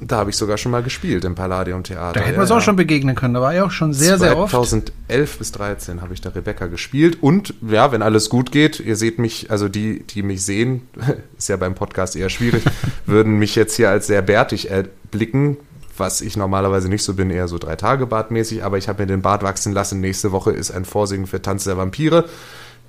Da 0.00 0.18
habe 0.18 0.30
ich 0.30 0.36
sogar 0.36 0.58
schon 0.58 0.70
mal 0.70 0.82
gespielt 0.82 1.24
im 1.24 1.34
Palladium 1.34 1.82
Theater. 1.82 2.20
Da 2.20 2.26
hätten 2.26 2.38
wir 2.38 2.44
es 2.44 2.50
auch 2.50 2.60
schon 2.60 2.76
begegnen 2.76 3.16
können. 3.16 3.34
Da 3.34 3.40
war 3.40 3.54
ich 3.54 3.60
auch 3.60 3.70
schon 3.70 3.92
sehr, 3.92 4.18
sehr 4.18 4.38
oft. 4.38 4.52
2011 4.52 5.38
bis 5.38 5.52
2013 5.52 6.02
habe 6.02 6.14
ich 6.14 6.20
da 6.20 6.30
Rebecca 6.30 6.66
gespielt. 6.66 7.20
Und 7.20 7.54
ja, 7.68 7.90
wenn 7.90 8.02
alles 8.02 8.30
gut 8.30 8.52
geht, 8.52 8.78
ihr 8.78 8.96
seht 8.96 9.18
mich, 9.18 9.50
also 9.50 9.68
die, 9.68 10.04
die 10.04 10.22
mich 10.22 10.44
sehen, 10.44 10.82
ist 11.38 11.48
ja 11.48 11.56
beim 11.56 11.74
Podcast 11.74 12.14
eher 12.14 12.28
schwierig, 12.28 12.62
würden 13.06 13.38
mich 13.38 13.56
jetzt 13.56 13.74
hier 13.74 13.90
als 13.90 14.06
sehr 14.06 14.22
bärtig 14.22 14.70
erblicken 14.70 15.56
was 15.98 16.20
ich 16.20 16.36
normalerweise 16.36 16.88
nicht 16.88 17.02
so 17.02 17.14
bin, 17.14 17.30
eher 17.30 17.48
so 17.48 17.58
drei 17.58 17.74
Tage 17.74 18.06
Bartmäßig, 18.06 18.62
aber 18.64 18.78
ich 18.78 18.88
habe 18.88 19.02
mir 19.02 19.06
den 19.06 19.20
Bart 19.20 19.42
wachsen 19.42 19.72
lassen. 19.72 20.00
Nächste 20.00 20.30
Woche 20.30 20.52
ist 20.52 20.70
ein 20.70 20.84
Vorsingen 20.84 21.26
für 21.26 21.42
Tanz 21.42 21.64
der 21.64 21.76
Vampire, 21.76 22.26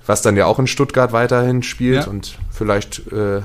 was 0.06 0.22
dann 0.22 0.36
ja 0.36 0.46
auch 0.46 0.60
in 0.60 0.68
Stuttgart 0.68 1.12
weiterhin 1.12 1.64
spielt 1.64 2.04
ja. 2.04 2.06
und 2.10 2.38
vielleicht 2.50 3.10
äh, 3.12 3.42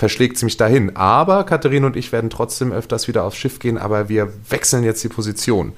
verschlägt 0.00 0.36
es 0.36 0.42
mich 0.42 0.56
dahin. 0.56 0.96
Aber 0.96 1.44
Katharina 1.44 1.86
und 1.86 1.94
ich 1.94 2.10
werden 2.10 2.30
trotzdem 2.30 2.72
öfters 2.72 3.06
wieder 3.06 3.22
aufs 3.22 3.36
Schiff 3.36 3.58
gehen, 3.58 3.76
aber 3.76 4.08
wir 4.08 4.32
wechseln 4.48 4.82
jetzt 4.82 5.04
die 5.04 5.08
Position. 5.08 5.74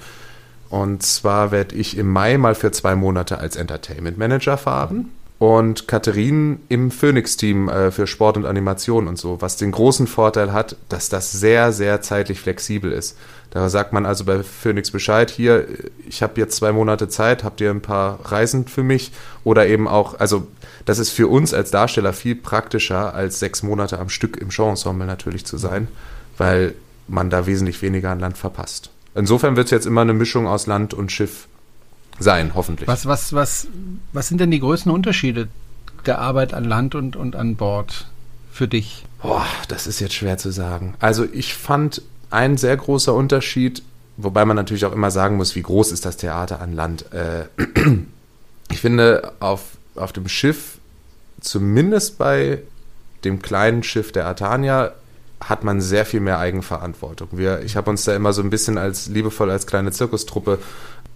Und 0.70 1.02
zwar 1.02 1.50
werde 1.50 1.74
ich 1.74 1.98
im 1.98 2.08
Mai 2.08 2.38
mal 2.38 2.54
für 2.54 2.70
zwei 2.70 2.94
Monate 2.94 3.38
als 3.38 3.56
Entertainment 3.56 4.18
Manager 4.18 4.56
fahren 4.56 5.10
und 5.40 5.88
Katharine 5.88 6.58
im 6.68 6.92
Phoenix-Team 6.92 7.68
äh, 7.68 7.90
für 7.90 8.06
Sport 8.06 8.36
und 8.36 8.46
Animation 8.46 9.08
und 9.08 9.18
so, 9.18 9.42
was 9.42 9.56
den 9.56 9.72
großen 9.72 10.06
Vorteil 10.06 10.52
hat, 10.52 10.76
dass 10.88 11.08
das 11.08 11.32
sehr, 11.32 11.72
sehr 11.72 12.00
zeitlich 12.00 12.38
flexibel 12.38 12.92
ist. 12.92 13.18
Da 13.50 13.68
sagt 13.68 13.92
man 13.92 14.06
also 14.06 14.24
bei 14.24 14.44
Phoenix 14.44 14.92
Bescheid, 14.92 15.30
hier, 15.30 15.66
ich 16.08 16.22
habe 16.22 16.40
jetzt 16.40 16.56
zwei 16.56 16.70
Monate 16.70 17.08
Zeit, 17.08 17.42
habt 17.42 17.60
ihr 17.60 17.70
ein 17.70 17.82
paar 17.82 18.20
Reisen 18.22 18.68
für 18.68 18.84
mich? 18.84 19.10
Oder 19.42 19.66
eben 19.66 19.88
auch, 19.88 20.20
also 20.20 20.46
das 20.84 20.98
ist 20.98 21.10
für 21.10 21.28
uns 21.28 21.54
als 21.54 21.70
Darsteller 21.70 22.12
viel 22.12 22.34
praktischer, 22.34 23.14
als 23.14 23.38
sechs 23.38 23.62
Monate 23.62 23.98
am 23.98 24.08
Stück 24.08 24.36
im 24.36 24.50
Showensemble 24.50 25.06
natürlich 25.06 25.44
zu 25.44 25.58
sein, 25.58 25.88
weil 26.38 26.74
man 27.08 27.30
da 27.30 27.46
wesentlich 27.46 27.82
weniger 27.82 28.10
an 28.10 28.20
Land 28.20 28.38
verpasst. 28.38 28.90
Insofern 29.14 29.56
wird 29.56 29.66
es 29.66 29.70
jetzt 29.70 29.86
immer 29.86 30.00
eine 30.00 30.14
Mischung 30.14 30.46
aus 30.46 30.66
Land 30.66 30.94
und 30.94 31.12
Schiff 31.12 31.46
sein, 32.18 32.52
hoffentlich. 32.54 32.88
Was, 32.88 33.06
was, 33.06 33.32
was, 33.32 33.68
was 34.12 34.28
sind 34.28 34.40
denn 34.40 34.50
die 34.50 34.60
größten 34.60 34.90
Unterschiede 34.90 35.48
der 36.06 36.18
Arbeit 36.18 36.54
an 36.54 36.64
Land 36.64 36.94
und, 36.94 37.16
und 37.16 37.36
an 37.36 37.56
Bord 37.56 38.08
für 38.50 38.68
dich? 38.68 39.04
Boah, 39.20 39.46
das 39.68 39.86
ist 39.86 40.00
jetzt 40.00 40.14
schwer 40.14 40.38
zu 40.38 40.50
sagen. 40.50 40.94
Also 40.98 41.24
ich 41.30 41.54
fand 41.54 42.02
ein 42.30 42.56
sehr 42.56 42.76
großer 42.76 43.14
Unterschied, 43.14 43.82
wobei 44.16 44.44
man 44.44 44.56
natürlich 44.56 44.84
auch 44.84 44.92
immer 44.92 45.10
sagen 45.10 45.36
muss, 45.36 45.54
wie 45.54 45.62
groß 45.62 45.92
ist 45.92 46.04
das 46.04 46.16
Theater 46.16 46.60
an 46.60 46.72
Land. 46.72 47.12
Äh, 47.12 47.46
ich 48.70 48.80
finde, 48.80 49.32
auf, 49.40 49.62
auf 49.94 50.12
dem 50.12 50.28
Schiff, 50.28 50.78
zumindest 51.40 52.18
bei 52.18 52.62
dem 53.24 53.42
kleinen 53.42 53.82
Schiff 53.82 54.12
der 54.12 54.26
Atania, 54.26 54.92
hat 55.40 55.64
man 55.64 55.80
sehr 55.80 56.06
viel 56.06 56.20
mehr 56.20 56.38
Eigenverantwortung. 56.38 57.28
Wir, 57.32 57.62
ich 57.62 57.76
habe 57.76 57.90
uns 57.90 58.04
da 58.04 58.14
immer 58.14 58.32
so 58.32 58.42
ein 58.42 58.50
bisschen 58.50 58.78
als 58.78 59.08
liebevoll 59.08 59.50
als 59.50 59.66
kleine 59.66 59.90
Zirkustruppe 59.90 60.58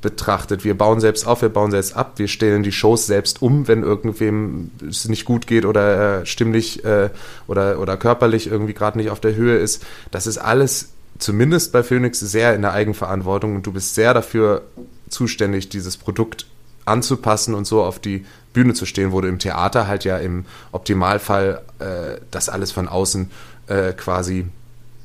betrachtet. 0.03 0.65
Wir 0.65 0.77
bauen 0.77 1.01
selbst 1.01 1.27
auf, 1.27 1.43
wir 1.43 1.49
bauen 1.49 1.71
selbst 1.71 1.97
ab, 1.97 2.15
wir 2.17 2.29
stellen 2.29 2.63
die 2.63 2.73
Shows 2.73 3.07
selbst 3.07 3.41
um, 3.41 3.67
wenn 3.67 3.83
irgendwem 3.83 4.71
es 4.89 5.09
nicht 5.09 5.25
gut 5.25 5.47
geht 5.47 5.65
oder 5.65 6.21
äh, 6.21 6.27
stimmlich 6.27 6.85
äh, 6.85 7.11
oder, 7.47 7.81
oder 7.81 7.97
körperlich 7.97 8.49
irgendwie 8.49 8.75
gerade 8.75 8.99
nicht 8.99 9.11
auf 9.11 9.21
der 9.21 9.35
Höhe 9.35 9.57
ist. 9.57 9.85
Das 10.11 10.27
ist 10.27 10.39
alles 10.39 10.91
zumindest 11.19 11.73
bei 11.73 11.83
Phoenix 11.83 12.21
sehr 12.21 12.55
in 12.55 12.63
der 12.63 12.73
Eigenverantwortung 12.73 13.57
und 13.57 13.67
du 13.67 13.73
bist 13.73 13.95
sehr 13.95 14.13
dafür 14.13 14.63
zuständig, 15.09 15.69
dieses 15.71 15.97
Produkt 15.97 16.47
anzupassen 16.85 17.55
und 17.55 17.67
so 17.67 17.83
auf 17.83 17.99
die 17.99 18.27
Bühne 18.57 18.73
zu 18.73 18.87
stehen, 18.87 19.13
wo 19.13 19.21
du 19.21 19.29
im 19.29 19.39
Theater 19.39 19.87
halt 19.87 20.05
ja 20.05 20.17
im 20.17 20.47
Optimalfall 20.73 21.63
äh, 21.79 22.21
das 22.31 22.49
alles 22.49 22.73
von 22.73 22.89
außen 22.89 23.31
äh, 23.67 23.93
quasi 23.93 24.47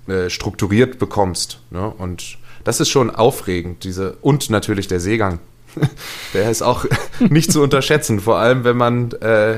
äh, 0.08 0.30
strukturiert 0.30 1.00
bekommst. 1.00 1.60
Ne? 1.70 1.86
Und 1.86 2.38
das 2.64 2.80
ist 2.80 2.88
schon 2.88 3.12
aufregend, 3.12 3.84
diese 3.84 4.14
und 4.22 4.50
natürlich 4.50 4.88
der 4.88 5.02
Seegang. 5.02 5.40
der 6.34 6.50
ist 6.50 6.62
auch 6.62 6.86
nicht 7.20 7.52
zu 7.52 7.62
unterschätzen, 7.62 8.22
vor 8.22 8.38
allem 8.38 8.64
wenn 8.64 8.78
man 8.78 9.12
äh, 9.12 9.58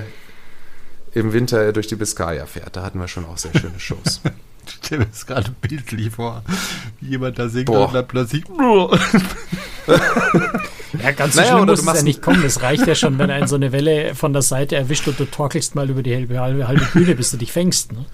im 1.13 1.31
Winter 1.31 1.71
durch 1.71 1.85
die 1.85 1.95
Biskaya 1.95 2.47
fährt. 2.47 2.75
Da 2.75 2.81
hatten 2.81 2.99
wir 2.99 3.07
schon 3.07 3.25
auch 3.25 3.37
sehr 3.37 3.53
schöne 3.57 3.79
Shows. 3.79 4.21
Ich 4.65 4.75
stelle 4.75 5.01
mir 5.01 5.07
gerade 5.27 5.51
bildlich 5.59 6.09
vor, 6.09 6.41
wie 7.01 7.09
jemand 7.09 7.37
da 7.37 7.49
singt 7.49 7.65
Boah. 7.65 7.87
und 7.87 7.93
dann 7.95 8.07
plötzlich. 8.07 8.45
Ja, 11.03 11.11
ganz 11.11 11.33
so 11.33 11.41
Naja, 11.41 11.53
schlimm 11.53 11.65
muss 11.65 11.83
du 11.83 11.89
es 11.89 11.97
ja 11.97 12.03
nicht 12.03 12.21
kommen. 12.21 12.43
Es 12.45 12.61
reicht 12.61 12.85
ja 12.85 12.93
schon, 12.93 13.17
wenn 13.17 13.31
einen 13.31 13.47
so 13.47 13.55
eine 13.55 13.71
Welle 13.71 14.13
von 14.13 14.31
der 14.31 14.43
Seite 14.43 14.75
erwischt 14.75 15.07
und 15.07 15.19
du 15.19 15.25
torkelst 15.25 15.73
mal 15.73 15.89
über 15.89 16.03
die 16.03 16.13
halbe, 16.15 16.39
halbe, 16.39 16.67
halbe 16.67 16.85
Bühne, 16.93 17.15
bis 17.15 17.31
du 17.31 17.37
dich 17.37 17.51
fängst. 17.51 17.93
Ne? 17.93 18.05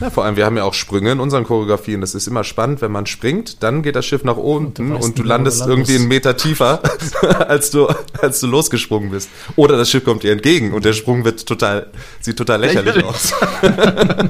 Ja, 0.00 0.10
vor 0.10 0.24
allem, 0.24 0.36
wir 0.36 0.44
haben 0.44 0.56
ja 0.56 0.64
auch 0.64 0.74
Sprünge 0.74 1.10
in 1.10 1.20
unseren 1.20 1.44
Choreografien. 1.44 2.02
Das 2.02 2.14
ist 2.14 2.28
immer 2.28 2.44
spannend, 2.44 2.82
wenn 2.82 2.92
man 2.92 3.06
springt, 3.06 3.62
dann 3.62 3.82
geht 3.82 3.96
das 3.96 4.04
Schiff 4.04 4.24
nach 4.24 4.36
unten 4.36 4.92
weißt 4.94 5.04
und 5.04 5.18
du 5.18 5.20
wo 5.20 5.22
du 5.22 5.28
landest 5.28 5.60
landest. 5.60 5.78
irgendwie 5.78 5.96
einen 5.96 6.08
Meter 6.08 6.36
tiefer, 6.36 6.82
als 7.48 7.70
du, 7.70 7.88
als 8.20 8.40
du 8.40 8.46
losgesprungen 8.46 9.10
bist. 9.10 9.30
Oder 9.56 9.78
das 9.78 9.90
Schiff 9.90 10.04
kommt 10.04 10.22
dir 10.22 10.32
entgegen 10.32 10.74
und 10.74 10.84
der 10.84 10.92
Sprung 10.92 11.24
wird 11.24 11.46
total, 11.46 11.86
sieht 12.20 12.36
total 12.36 12.60
lächerlich, 12.60 12.96
Lächerlich. 12.96 13.06
aus. 13.06 13.32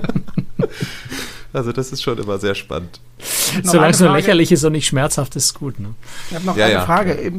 also 1.52 1.72
das 1.72 1.92
ist 1.92 2.02
schon 2.02 2.18
immer 2.18 2.38
sehr 2.38 2.54
spannend. 2.54 3.00
Solange 3.62 3.90
es 3.92 4.00
nur 4.00 4.12
lächerlich 4.12 4.52
ist 4.52 4.64
und 4.64 4.72
nicht 4.72 4.86
schmerzhaft, 4.86 5.34
ist 5.36 5.54
gut. 5.54 5.78
Ne? 5.80 5.94
Ich 6.30 6.36
habe 6.36 6.46
noch 6.46 6.56
Ja, 6.56 6.64
eine 6.66 6.74
ja. 6.74 6.84
Frage. 6.86 7.32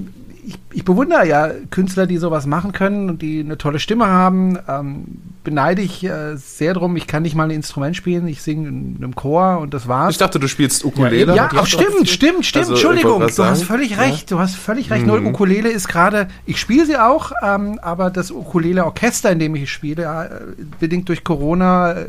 Ich, 0.50 0.58
ich 0.72 0.84
bewundere 0.84 1.28
ja 1.28 1.52
Künstler, 1.70 2.08
die 2.08 2.18
sowas 2.18 2.48
machen 2.48 2.72
können 2.72 3.08
und 3.08 3.22
die 3.22 3.42
eine 3.42 3.60
tolle 3.60 3.78
Stimme 3.78 4.08
haben. 4.08 4.58
Ähm, 4.68 5.04
beneide 5.44 5.84
ich 5.84 6.04
äh, 6.04 6.38
sehr 6.38 6.74
drum. 6.74 6.96
Ich 6.96 7.06
kann 7.06 7.22
nicht 7.22 7.36
mal 7.36 7.44
ein 7.44 7.52
Instrument 7.52 7.96
spielen. 7.96 8.28
Ich 8.28 8.42
singe 8.42 8.68
in 8.68 8.96
einem 8.98 9.14
Chor 9.14 9.60
und 9.60 9.76
das 9.76 9.88
war's. 9.88 10.14
Ich 10.14 10.18
dachte, 10.18 10.40
du 10.40 10.48
spielst 10.48 10.84
Ukulele. 10.84 11.36
Ja, 11.36 11.50
die 11.50 11.58
ach, 11.58 11.62
hat 11.62 11.70
stimmt, 11.70 12.10
stimmt, 12.10 12.48
stimmt. 12.48 12.64
Also, 12.64 12.74
Entschuldigung, 12.74 13.20
du 13.20 13.44
hast 13.44 13.64
völlig 13.64 13.92
Ja. 13.92 13.98
recht. 13.98 14.32
Du 14.32 14.40
hast 14.40 14.56
völlig 14.56 14.90
recht. 14.90 15.04
Mhm. 15.04 15.08
Null 15.10 15.26
Ukulele 15.28 15.70
ist 15.70 15.88
gerade, 15.88 16.30
ich 16.48 16.60
spiele 16.60 16.88
sie 16.88 16.98
auch, 16.98 17.32
ähm, 17.44 17.78
aber 17.84 18.10
das 18.10 18.32
Ukulele-Orchester, 18.32 19.32
in 19.32 19.38
dem 19.38 19.54
ich 19.54 19.72
spiele, 19.72 20.04
äh, 20.04 20.64
bedingt 20.80 21.10
durch 21.10 21.24
Corona 21.24 21.92
äh, 21.92 22.06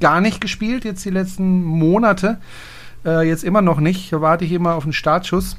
gar 0.00 0.20
nicht 0.20 0.40
gespielt, 0.40 0.84
jetzt 0.84 1.04
die 1.04 1.10
letzten 1.10 1.62
Monate. 1.62 2.38
Äh, 3.06 3.28
jetzt 3.28 3.44
immer 3.44 3.62
noch 3.62 3.78
nicht. 3.78 4.12
Da 4.12 4.20
warte 4.20 4.44
ich 4.44 4.50
immer 4.50 4.74
auf 4.74 4.82
einen 4.82 4.92
Startschuss. 4.92 5.56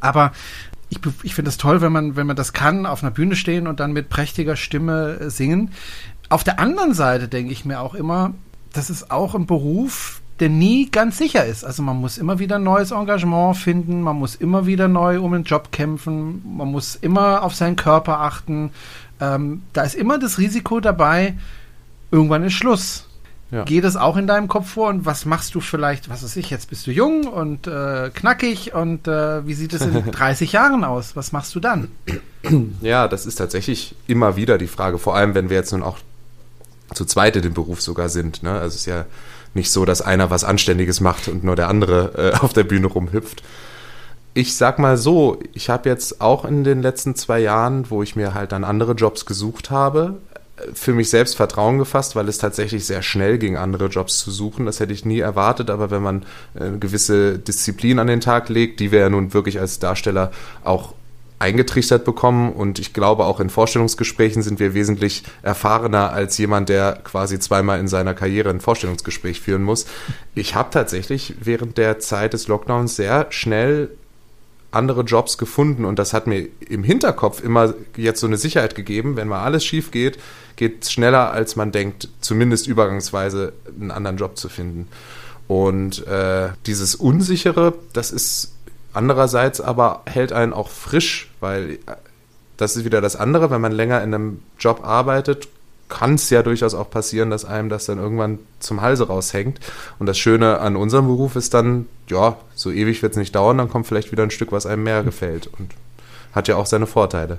Aber 0.00 0.32
ich, 0.88 0.98
ich 1.22 1.34
finde 1.34 1.48
es 1.48 1.56
toll, 1.56 1.80
wenn 1.80 1.92
man, 1.92 2.16
wenn 2.16 2.26
man 2.26 2.36
das 2.36 2.52
kann, 2.52 2.86
auf 2.86 3.02
einer 3.02 3.10
Bühne 3.10 3.36
stehen 3.36 3.66
und 3.66 3.80
dann 3.80 3.92
mit 3.92 4.08
prächtiger 4.08 4.56
Stimme 4.56 5.18
äh, 5.20 5.30
singen. 5.30 5.70
Auf 6.28 6.44
der 6.44 6.58
anderen 6.58 6.94
Seite 6.94 7.28
denke 7.28 7.52
ich 7.52 7.64
mir 7.64 7.80
auch 7.80 7.94
immer, 7.94 8.34
das 8.72 8.90
ist 8.90 9.10
auch 9.10 9.34
ein 9.34 9.46
Beruf, 9.46 10.20
der 10.40 10.48
nie 10.48 10.90
ganz 10.90 11.18
sicher 11.18 11.44
ist. 11.44 11.64
Also 11.64 11.82
man 11.82 11.96
muss 11.96 12.18
immer 12.18 12.38
wieder 12.38 12.58
neues 12.58 12.90
Engagement 12.90 13.56
finden, 13.56 14.02
man 14.02 14.16
muss 14.16 14.34
immer 14.34 14.66
wieder 14.66 14.86
neu 14.86 15.20
um 15.20 15.32
den 15.32 15.44
Job 15.44 15.72
kämpfen, 15.72 16.42
man 16.56 16.70
muss 16.70 16.94
immer 16.96 17.42
auf 17.42 17.54
seinen 17.54 17.76
Körper 17.76 18.20
achten. 18.20 18.70
Ähm, 19.20 19.62
da 19.72 19.82
ist 19.82 19.94
immer 19.94 20.18
das 20.18 20.38
Risiko 20.38 20.80
dabei, 20.80 21.34
irgendwann 22.10 22.44
ist 22.44 22.52
Schluss. 22.52 23.05
Ja. 23.50 23.62
Geht 23.62 23.84
es 23.84 23.94
auch 23.96 24.16
in 24.16 24.26
deinem 24.26 24.48
Kopf 24.48 24.70
vor 24.70 24.88
und 24.88 25.06
was 25.06 25.24
machst 25.24 25.54
du 25.54 25.60
vielleicht, 25.60 26.10
was 26.10 26.24
weiß 26.24 26.34
ich, 26.36 26.50
jetzt 26.50 26.68
bist 26.68 26.86
du 26.86 26.90
jung 26.90 27.28
und 27.28 27.68
äh, 27.68 28.10
knackig 28.12 28.74
und 28.74 29.06
äh, 29.06 29.46
wie 29.46 29.54
sieht 29.54 29.72
es 29.72 29.82
in 29.82 30.10
30 30.10 30.50
Jahren 30.50 30.82
aus? 30.82 31.14
Was 31.14 31.30
machst 31.30 31.54
du 31.54 31.60
dann? 31.60 31.88
Ja, 32.80 33.06
das 33.06 33.24
ist 33.24 33.36
tatsächlich 33.36 33.94
immer 34.08 34.34
wieder 34.34 34.58
die 34.58 34.66
Frage, 34.66 34.98
vor 34.98 35.14
allem 35.14 35.34
wenn 35.34 35.48
wir 35.48 35.56
jetzt 35.56 35.72
nun 35.72 35.84
auch 35.84 35.98
zu 36.94 37.04
zweit 37.04 37.36
in 37.36 37.42
dem 37.42 37.54
Beruf 37.54 37.80
sogar 37.80 38.08
sind. 38.08 38.42
Ne? 38.42 38.50
Also 38.50 38.68
es 38.68 38.76
ist 38.76 38.86
ja 38.86 39.06
nicht 39.54 39.70
so, 39.70 39.84
dass 39.84 40.02
einer 40.02 40.30
was 40.30 40.44
Anständiges 40.44 41.00
macht 41.00 41.28
und 41.28 41.44
nur 41.44 41.56
der 41.56 41.68
andere 41.68 42.34
äh, 42.34 42.36
auf 42.40 42.52
der 42.52 42.64
Bühne 42.64 42.88
rumhüpft. 42.88 43.42
Ich 44.34 44.56
sag 44.56 44.78
mal 44.78 44.98
so, 44.98 45.40
ich 45.54 45.70
habe 45.70 45.88
jetzt 45.88 46.20
auch 46.20 46.44
in 46.44 46.62
den 46.62 46.82
letzten 46.82 47.14
zwei 47.14 47.38
Jahren, 47.38 47.90
wo 47.90 48.02
ich 48.02 48.16
mir 48.16 48.34
halt 48.34 48.52
dann 48.52 48.64
andere 48.64 48.92
Jobs 48.92 49.24
gesucht 49.24 49.70
habe, 49.70 50.18
für 50.72 50.92
mich 50.92 51.10
selbst 51.10 51.36
Vertrauen 51.36 51.78
gefasst, 51.78 52.16
weil 52.16 52.28
es 52.28 52.38
tatsächlich 52.38 52.86
sehr 52.86 53.02
schnell 53.02 53.38
ging, 53.38 53.56
andere 53.56 53.86
Jobs 53.86 54.18
zu 54.18 54.30
suchen. 54.30 54.66
Das 54.66 54.80
hätte 54.80 54.92
ich 54.92 55.04
nie 55.04 55.20
erwartet, 55.20 55.70
aber 55.70 55.90
wenn 55.90 56.02
man 56.02 56.22
äh, 56.54 56.64
eine 56.64 56.78
gewisse 56.78 57.38
Disziplin 57.38 57.98
an 57.98 58.06
den 58.06 58.20
Tag 58.20 58.48
legt, 58.48 58.80
die 58.80 58.90
wir 58.90 59.00
ja 59.00 59.10
nun 59.10 59.34
wirklich 59.34 59.60
als 59.60 59.78
Darsteller 59.78 60.30
auch 60.64 60.94
eingetrichtert 61.38 62.06
bekommen 62.06 62.50
und 62.52 62.78
ich 62.78 62.94
glaube 62.94 63.24
auch 63.24 63.40
in 63.40 63.50
Vorstellungsgesprächen 63.50 64.42
sind 64.42 64.58
wir 64.58 64.72
wesentlich 64.72 65.22
erfahrener 65.42 66.12
als 66.12 66.38
jemand, 66.38 66.70
der 66.70 66.98
quasi 67.04 67.38
zweimal 67.38 67.78
in 67.78 67.88
seiner 67.88 68.14
Karriere 68.14 68.48
ein 68.48 68.60
Vorstellungsgespräch 68.60 69.42
führen 69.42 69.62
muss. 69.62 69.86
Ich 70.34 70.54
habe 70.54 70.70
tatsächlich 70.70 71.34
während 71.38 71.76
der 71.76 71.98
Zeit 71.98 72.32
des 72.32 72.48
Lockdowns 72.48 72.96
sehr 72.96 73.26
schnell 73.28 73.90
andere 74.76 75.02
Jobs 75.02 75.38
gefunden 75.38 75.84
und 75.84 75.98
das 75.98 76.12
hat 76.12 76.26
mir 76.26 76.48
im 76.60 76.84
Hinterkopf 76.84 77.42
immer 77.42 77.74
jetzt 77.96 78.20
so 78.20 78.26
eine 78.26 78.36
Sicherheit 78.36 78.74
gegeben, 78.74 79.16
wenn 79.16 79.28
mal 79.28 79.42
alles 79.42 79.64
schief 79.64 79.90
geht, 79.90 80.18
geht 80.56 80.84
es 80.84 80.92
schneller 80.92 81.32
als 81.32 81.56
man 81.56 81.72
denkt, 81.72 82.08
zumindest 82.20 82.66
übergangsweise 82.66 83.52
einen 83.80 83.90
anderen 83.90 84.16
Job 84.16 84.36
zu 84.36 84.48
finden. 84.48 84.88
Und 85.48 86.06
äh, 86.06 86.50
dieses 86.66 86.94
Unsichere, 86.94 87.74
das 87.92 88.10
ist 88.10 88.54
andererseits 88.92 89.60
aber 89.60 90.02
hält 90.06 90.32
einen 90.32 90.52
auch 90.52 90.70
frisch, 90.70 91.30
weil 91.40 91.72
äh, 91.86 91.96
das 92.56 92.76
ist 92.76 92.84
wieder 92.84 93.00
das 93.00 93.16
andere, 93.16 93.50
wenn 93.50 93.60
man 93.60 93.72
länger 93.72 94.02
in 94.02 94.14
einem 94.14 94.42
Job 94.58 94.84
arbeitet, 94.84 95.48
kann 95.88 96.14
es 96.14 96.30
ja 96.30 96.42
durchaus 96.42 96.74
auch 96.74 96.90
passieren, 96.90 97.30
dass 97.30 97.44
einem 97.44 97.68
das 97.68 97.86
dann 97.86 97.98
irgendwann 97.98 98.38
zum 98.60 98.80
Halse 98.80 99.06
raushängt. 99.06 99.60
Und 99.98 100.06
das 100.06 100.18
Schöne 100.18 100.58
an 100.60 100.76
unserem 100.76 101.06
Beruf 101.06 101.36
ist 101.36 101.54
dann, 101.54 101.86
ja, 102.08 102.36
so 102.54 102.70
ewig 102.70 103.02
wird 103.02 103.12
es 103.12 103.18
nicht 103.18 103.34
dauern, 103.34 103.58
dann 103.58 103.68
kommt 103.68 103.86
vielleicht 103.86 104.12
wieder 104.12 104.22
ein 104.22 104.30
Stück, 104.30 104.52
was 104.52 104.66
einem 104.66 104.82
mehr 104.82 105.02
gefällt 105.02 105.46
und 105.58 105.70
hat 106.32 106.48
ja 106.48 106.56
auch 106.56 106.66
seine 106.66 106.86
Vorteile. 106.86 107.38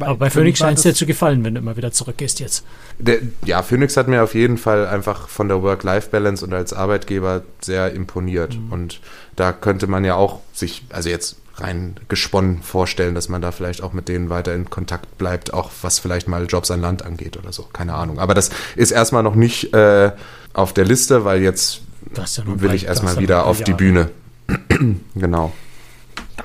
Aber 0.00 0.16
bei 0.16 0.30
Phoenix 0.30 0.60
scheint 0.60 0.78
es 0.78 0.82
dir 0.82 0.94
zu 0.94 1.04
gefallen, 1.04 1.44
wenn 1.44 1.54
du 1.54 1.60
immer 1.60 1.76
wieder 1.76 1.92
zurückgehst 1.92 2.40
jetzt. 2.40 2.64
Der, 2.98 3.18
ja, 3.44 3.62
Phoenix 3.62 3.96
hat 3.98 4.08
mir 4.08 4.22
auf 4.22 4.34
jeden 4.34 4.56
Fall 4.56 4.86
einfach 4.86 5.28
von 5.28 5.48
der 5.48 5.62
Work-Life-Balance 5.62 6.44
und 6.44 6.54
als 6.54 6.72
Arbeitgeber 6.72 7.42
sehr 7.60 7.92
imponiert. 7.92 8.58
Und 8.70 9.00
da 9.36 9.52
könnte 9.52 9.86
man 9.86 10.04
ja 10.04 10.14
auch 10.14 10.40
sich, 10.54 10.84
also 10.88 11.10
jetzt 11.10 11.36
rein 11.56 11.96
gesponnen 12.08 12.62
vorstellen, 12.62 13.14
dass 13.14 13.28
man 13.28 13.40
da 13.40 13.52
vielleicht 13.52 13.82
auch 13.82 13.92
mit 13.92 14.08
denen 14.08 14.30
weiter 14.30 14.54
in 14.54 14.70
Kontakt 14.70 15.18
bleibt, 15.18 15.54
auch 15.54 15.70
was 15.82 15.98
vielleicht 15.98 16.28
mal 16.28 16.46
Jobs 16.46 16.70
an 16.70 16.80
Land 16.80 17.04
angeht 17.04 17.36
oder 17.36 17.52
so. 17.52 17.62
Keine 17.72 17.94
Ahnung. 17.94 18.18
Aber 18.18 18.34
das 18.34 18.50
ist 18.76 18.90
erstmal 18.90 19.22
noch 19.22 19.34
nicht 19.34 19.72
äh, 19.74 20.12
auf 20.52 20.72
der 20.72 20.84
Liste, 20.84 21.24
weil 21.24 21.42
jetzt 21.42 21.80
ja 22.14 22.26
will 22.46 22.74
ich 22.74 22.86
erstmal 22.86 23.18
wieder 23.18 23.46
auf 23.46 23.62
die 23.62 23.72
Bühne. 23.72 24.10
genau. 25.14 25.52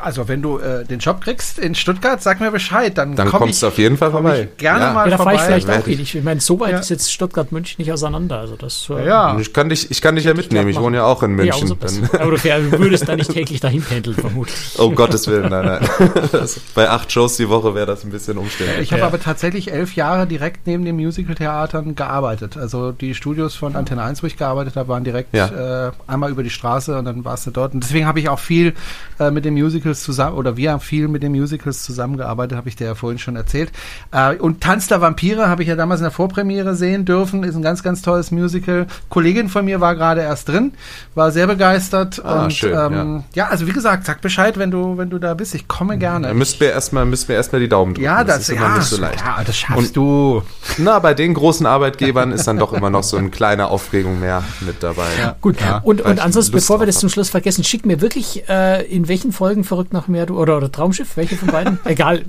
Also, 0.01 0.27
wenn 0.27 0.41
du 0.41 0.59
äh, 0.59 0.85
den 0.85 0.99
Job 0.99 1.21
kriegst 1.21 1.57
in 1.59 1.73
Stuttgart, 1.75 2.21
sag 2.21 2.39
mir 2.39 2.51
Bescheid. 2.51 2.97
Dann, 2.97 3.15
dann 3.15 3.29
komm 3.29 3.39
kommst 3.41 3.55
ich, 3.55 3.59
du 3.61 3.67
auf 3.67 3.77
jeden 3.77 3.97
Fall 3.97 4.11
vorbei. 4.11 4.47
gerne 4.57 4.85
ja. 4.85 4.93
mal 4.93 5.09
ja, 5.09 5.17
da 5.17 5.23
fahre 5.23 5.35
ich 5.35 5.41
vielleicht 5.41 5.69
auch 5.69 5.85
hin. 5.85 5.99
Ich 5.99 6.23
meine, 6.23 6.39
so 6.39 6.59
weit 6.59 6.71
Ja. 6.71 6.79
ist 6.79 6.89
jetzt 6.89 7.11
Stuttgart-München 7.11 7.75
nicht 7.83 7.91
auseinander. 7.91 8.37
Also 8.39 8.55
das, 8.55 8.87
äh, 8.89 9.05
ja. 9.07 9.37
Ich 9.39 9.51
kann 9.53 9.69
dich, 9.69 9.89
ich 9.91 10.01
kann 10.01 10.15
dich 10.15 10.25
ja 10.25 10.33
mitnehmen. 10.33 10.69
Ich 10.69 10.79
wohne 10.79 10.97
ja 10.97 11.05
auch 11.05 11.23
in 11.23 11.31
Ja, 11.31 11.35
München. 11.45 11.61
umso 11.63 11.75
besser. 11.75 12.03
Aber 12.19 12.31
du 12.31 12.43
würdest 12.79 13.07
da 13.09 13.15
nicht 13.15 13.31
täglich 13.31 13.59
dahin 13.59 13.81
pendeln, 13.81 14.15
vermutlich. 14.15 14.55
oh 14.77 14.91
Gottes 14.91 15.27
Willen, 15.27 15.49
nein, 15.49 15.65
nein. 15.65 16.09
Das, 16.31 16.59
bei 16.75 16.89
acht 16.89 17.11
Shows 17.11 17.37
die 17.37 17.49
Woche 17.49 17.73
wäre 17.75 17.85
das 17.87 18.03
ein 18.03 18.11
bisschen 18.11 18.37
umständlich. 18.37 18.81
Ich 18.81 18.91
habe 18.91 19.01
Ja. 19.01 19.07
aber 19.07 19.19
tatsächlich 19.19 19.71
elf 19.71 19.95
Jahre 19.95 20.27
direkt 20.27 20.67
neben 20.67 20.85
den 20.85 20.95
Musical-Theatern 20.95 21.95
gearbeitet. 21.95 22.57
Also 22.57 22.91
die 22.91 23.15
Studios 23.15 23.55
von 23.55 23.75
Antenne 23.75 24.03
1, 24.03 24.21
wo 24.23 24.27
ich 24.27 24.37
gearbeitet 24.37 24.75
habe, 24.75 24.89
waren 24.89 25.03
direkt 25.03 25.33
Ja. 25.33 25.87
äh, 25.87 25.91
einmal 26.07 26.31
über 26.31 26.43
die 26.43 26.49
Straße 26.49 26.97
und 26.97 27.05
dann 27.05 27.25
warst 27.25 27.47
du 27.47 27.51
dort. 27.51 27.73
Und 27.73 27.83
deswegen 27.83 28.05
habe 28.05 28.19
ich 28.19 28.29
auch 28.29 28.39
viel 28.39 28.73
äh, 29.19 29.31
mit 29.31 29.45
den 29.45 29.53
Musicals 29.79 30.03
zusammen, 30.03 30.35
oder 30.37 30.57
wir 30.57 30.71
haben 30.71 30.79
viel 30.81 31.07
mit 31.07 31.23
den 31.23 31.31
Musicals 31.31 31.83
zusammengearbeitet, 31.83 32.57
habe 32.57 32.69
ich 32.69 32.75
dir 32.75 32.85
ja 32.87 32.95
vorhin 32.95 33.19
schon 33.19 33.35
erzählt. 33.35 33.71
Äh, 34.11 34.35
und 34.35 34.61
Tanz 34.61 34.87
der 34.87 35.01
Vampire 35.01 35.47
habe 35.47 35.63
ich 35.63 35.69
ja 35.69 35.75
damals 35.75 36.01
in 36.01 36.03
der 36.03 36.11
Vorpremiere 36.11 36.75
sehen 36.75 37.05
dürfen. 37.05 37.43
Ist 37.43 37.55
ein 37.55 37.61
ganz, 37.61 37.81
ganz 37.83 38.01
tolles 38.01 38.31
Musical. 38.31 38.87
Kollegin 39.09 39.49
von 39.49 39.65
mir 39.65 39.79
war 39.79 39.95
gerade 39.95 40.21
erst 40.21 40.49
drin, 40.49 40.73
war 41.15 41.31
sehr 41.31 41.47
begeistert. 41.47 42.23
Ah, 42.23 42.43
und 42.43 42.53
schön, 42.53 42.77
ähm, 42.77 43.23
ja. 43.33 43.47
also 43.47 43.67
wie 43.67 43.71
gesagt, 43.71 44.05
sag 44.05 44.21
Bescheid, 44.21 44.57
wenn 44.57 44.71
du, 44.71 44.97
wenn 44.97 45.09
du 45.09 45.17
da 45.19 45.33
bist. 45.33 45.55
Ich 45.55 45.67
komme 45.67 45.97
gerne. 45.97 46.27
Da 46.27 46.33
müssten 46.33 46.59
wir 46.59 46.71
erstmal, 46.71 47.09
wir 47.09 47.35
erstmal 47.35 47.61
die 47.61 47.69
Daumen 47.69 47.93
drücken. 47.93 48.05
ja, 48.05 48.23
das, 48.23 48.41
ist 48.41 48.49
immer 48.49 48.61
ja, 48.61 48.75
nicht 48.77 48.87
so 48.87 48.97
leicht. 48.97 49.21
ja, 49.21 49.43
das 49.43 49.57
schaffst 49.57 49.77
Und- 49.77 49.95
du. 49.95 50.43
Na, 50.77 50.99
bei 50.99 51.13
den 51.13 51.33
großen 51.33 51.65
Arbeitgebern 51.65 52.31
ist 52.31 52.47
dann 52.47 52.57
doch 52.57 52.73
immer 52.73 52.89
noch 52.89 53.03
so 53.03 53.17
eine 53.17 53.29
kleine 53.29 53.67
Aufregung 53.67 54.19
mehr 54.19 54.43
mit 54.61 54.83
dabei. 54.83 55.05
Gut, 55.41 55.59
Ja, 55.61 55.79
und, 55.83 56.01
und 56.01 56.19
ansonsten, 56.19 56.53
bevor 56.53 56.79
wir 56.79 56.85
das 56.85 56.99
zum 56.99 57.09
Schluss 57.09 57.29
vergessen, 57.29 57.63
schick 57.63 57.85
mir 57.85 58.01
wirklich, 58.01 58.47
äh, 58.49 58.83
in 58.85 59.07
welchen 59.07 59.31
Folgen 59.31 59.63
verrückt 59.69 59.93
nach 59.93 60.09
mehr 60.09 60.25
du, 60.25 60.37
oder, 60.37 60.57
oder 60.57 60.69
Traumschiff, 60.69 61.15
welche 61.15 61.37
von 61.37 61.47
beiden? 61.47 61.79
Egal, 61.85 62.25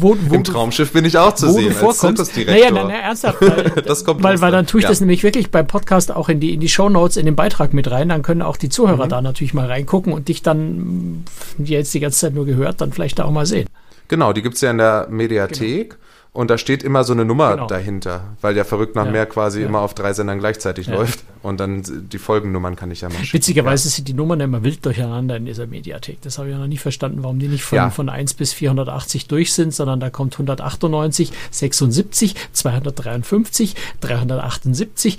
wo, 0.00 0.16
wo 0.28 0.34
Im 0.34 0.42
du- 0.42 0.52
Traumschiff 0.52 0.92
bin 0.92 1.04
ich 1.04 1.18
auch 1.18 1.34
zu 1.34 1.48
wo 1.48 1.52
sehen 1.52 1.68
du 1.68 1.74
vorkommst. 1.74 2.20
als 2.20 2.46
Naja, 2.46 2.70
na, 2.72 2.84
na, 2.84 2.94
ernsthaft, 2.94 3.42
weil, 3.42 3.70
Das 3.86 4.04
kommt 4.06 4.22
weil, 4.22 4.40
weil 4.40 4.50
dann 4.52 4.66
tue 4.66 4.80
ich 4.80 4.84
Ja. 4.84 4.88
das 4.88 5.00
nämlich 5.00 5.22
wirklich 5.22 5.50
beim 5.50 5.66
Podcast 5.66 6.10
auch 6.10 6.30
in 6.30 6.40
die, 6.40 6.54
in 6.54 6.60
die 6.60 6.68
Shownotes, 6.70 7.18
in 7.18 7.26
den 7.26 7.36
Beitrag 7.36 7.74
mit 7.74 7.90
rein, 7.90 8.08
dann 8.08 8.22
können 8.22 8.40
auch 8.40 8.56
die 8.56 8.66
Mhm. 8.68 8.70
Zuhörer 8.70 9.06
da 9.08 9.20
natürlich 9.20 9.52
mal 9.52 9.66
reingucken 9.66 10.12
und 10.14 10.28
dich 10.28 10.40
dann, 10.42 11.24
die 11.58 11.72
jetzt 11.74 11.92
die 11.92 12.00
ganze 12.00 12.18
Zeit 12.20 12.34
nur 12.34 12.46
gehört, 12.46 12.80
dann 12.80 12.92
vielleicht 12.92 13.18
da 13.18 13.24
auch 13.24 13.30
mal 13.30 13.44
sehen. 13.44 13.68
Genau, 14.08 14.32
die 14.32 14.40
gibt's 14.42 14.60
ja 14.62 14.70
in 14.70 14.78
der 14.78 15.06
Mediathek. 15.10 15.96
Und 16.34 16.50
da 16.50 16.58
steht 16.58 16.82
immer 16.82 17.04
so 17.04 17.12
eine 17.12 17.24
Nummer 17.24 17.52
Genau. 17.54 17.66
dahinter, 17.68 18.24
weil 18.40 18.56
ja 18.56 18.64
verrückt 18.64 18.96
nach 18.96 19.06
Ja. 19.06 19.12
mehr 19.12 19.24
quasi 19.26 19.60
Ja. 19.62 19.68
immer 19.68 19.80
auf 19.82 19.94
drei 19.94 20.12
Sendern 20.12 20.40
gleichzeitig 20.40 20.88
Ja. 20.88 20.94
läuft. 20.96 21.20
Und 21.44 21.60
dann 21.60 21.82
die 22.10 22.18
Folgennummern 22.18 22.74
kann 22.74 22.90
ich 22.90 23.02
ja 23.02 23.08
mal 23.08 23.18
schicken. 23.18 23.34
Witzigerweise 23.34 23.88
sind 23.88 24.08
die 24.08 24.14
Nummern 24.14 24.40
immer 24.40 24.62
wild 24.64 24.84
durcheinander 24.84 25.36
in 25.36 25.44
dieser 25.46 25.66
Mediathek. 25.68 26.20
Das 26.22 26.38
habe 26.38 26.50
ich 26.50 26.56
noch 26.56 26.66
nie 26.66 26.76
verstanden, 26.76 27.22
warum 27.22 27.38
die 27.38 27.46
nicht 27.46 27.62
von, 27.62 27.90
von 27.92 28.08
1 28.08 28.34
bis 28.34 28.52
480 28.52 29.28
durch 29.28 29.52
sind, 29.52 29.72
sondern 29.72 30.00
da 30.00 30.10
kommt 30.10 30.34
198, 30.36 31.30
76, 31.52 32.34
253, 32.52 33.76
378. 34.00 35.18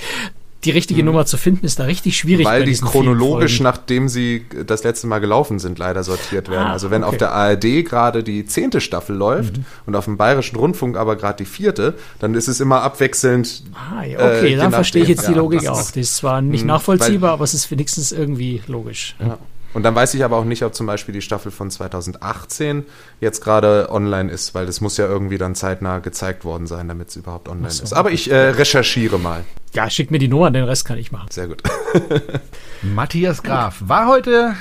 Die 0.63 0.71
richtige 0.71 1.03
Nummer 1.03 1.27
zu 1.27 1.37
finden 1.37 1.63
ist 1.65 1.77
da 1.79 1.83
richtig 1.83 2.17
schwierig. 2.17 2.45
Mhm. 2.45 2.49
Weil 2.49 2.63
die 2.65 2.73
chronologisch, 2.73 3.59
nachdem 3.59 4.09
sie 4.09 4.45
das 4.65 4.83
letzte 4.83 5.05
Mal 5.05 5.19
gelaufen 5.19 5.59
sind, 5.59 5.77
leider 5.77 6.03
sortiert 6.03 6.49
werden. 6.49 6.67
Ah, 6.67 6.71
also 6.71 6.89
wenn 6.89 7.03
auf 7.03 7.09
okay. 7.09 7.17
der 7.19 7.31
ARD 7.33 7.85
gerade 7.85 8.23
die 8.23 8.45
zehnte 8.47 8.81
Staffel 8.81 9.15
läuft 9.15 9.57
Mhm. 9.57 9.65
und 9.85 9.95
auf 9.95 10.05
dem 10.05 10.17
Bayerischen 10.17 10.55
Rundfunk 10.55 10.97
aber 10.97 11.17
gerade 11.17 11.37
die 11.43 11.45
vierte, 11.45 11.93
dann 12.19 12.33
ist 12.33 12.47
es 12.47 12.59
immer 12.61 12.81
abwechselnd. 12.81 13.61
Ah, 13.75 14.03
ja, 14.05 14.17
äh, 14.19 14.37
okay, 14.39 14.47
je 14.49 14.55
dann 14.55 14.71
verstehe 14.71 15.03
ich 15.03 15.09
jetzt 15.09 15.27
die 15.27 15.31
ja, 15.33 15.37
Logik 15.37 15.59
das 15.61 15.69
auch. 15.69 15.79
ist- 15.79 15.89
Das 15.97 16.01
ist 16.03 16.15
zwar 16.17 16.41
nicht 16.41 16.61
Mhm, 16.61 16.67
nachvollziehbar, 16.67 17.33
aber 17.33 17.43
es 17.43 17.53
ist 17.53 17.69
wenigstens 17.69 18.11
irgendwie 18.11 18.63
logisch. 18.67 19.15
Ja. 19.19 19.37
Und 19.75 19.83
dann 19.83 19.93
weiß 19.93 20.13
ich 20.13 20.23
aber 20.23 20.37
auch 20.37 20.45
nicht, 20.45 20.63
ob 20.63 20.73
zum 20.73 20.87
Beispiel 20.87 21.13
die 21.13 21.21
Staffel 21.21 21.51
von 21.51 21.69
2018 21.69 22.85
jetzt 23.19 23.43
gerade 23.43 23.89
online 23.91 24.31
ist, 24.31 24.55
weil 24.55 24.65
das 24.65 24.79
muss 24.79 24.95
ja 24.95 25.05
irgendwie 25.05 25.37
dann 25.37 25.53
zeitnah 25.53 25.99
gezeigt 25.99 26.45
worden 26.45 26.65
sein, 26.65 26.87
damit 26.87 27.09
es 27.09 27.17
überhaupt 27.17 27.49
online 27.49 27.69
so. 27.69 27.83
ist. 27.83 27.91
Aber 27.91 28.09
ich 28.09 28.31
äh, 28.31 28.51
recherchiere 28.51 29.19
mal. 29.19 29.43
Ja, 29.73 29.89
schick 29.89 30.11
mir 30.11 30.17
die 30.17 30.29
Nummer, 30.29 30.49
den 30.49 30.63
Rest 30.63 30.85
kann 30.85 30.97
ich 30.97 31.11
machen. 31.11 31.27
Sehr 31.29 31.49
gut. 31.49 31.61
Matthias 32.83 33.43
Graf 33.43 33.83
war 33.85 34.07
heute 34.07 34.55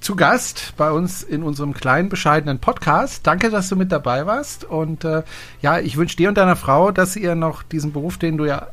zu 0.00 0.16
Gast 0.16 0.72
bei 0.78 0.90
uns 0.90 1.22
in 1.22 1.42
unserem 1.42 1.74
kleinen, 1.74 2.08
bescheidenen 2.08 2.58
Podcast. 2.58 3.26
Danke, 3.26 3.50
dass 3.50 3.68
du 3.68 3.76
mit 3.76 3.92
dabei 3.92 4.24
warst. 4.24 4.64
Und 4.64 5.04
äh, 5.04 5.24
ja, 5.60 5.78
ich 5.78 5.98
wünsche 5.98 6.16
dir 6.16 6.30
und 6.30 6.38
deiner 6.38 6.56
Frau, 6.56 6.90
dass 6.90 7.16
ihr 7.16 7.34
noch 7.34 7.62
diesen 7.64 7.92
Beruf, 7.92 8.16
den 8.16 8.38
du 8.38 8.46
ja 8.46 8.68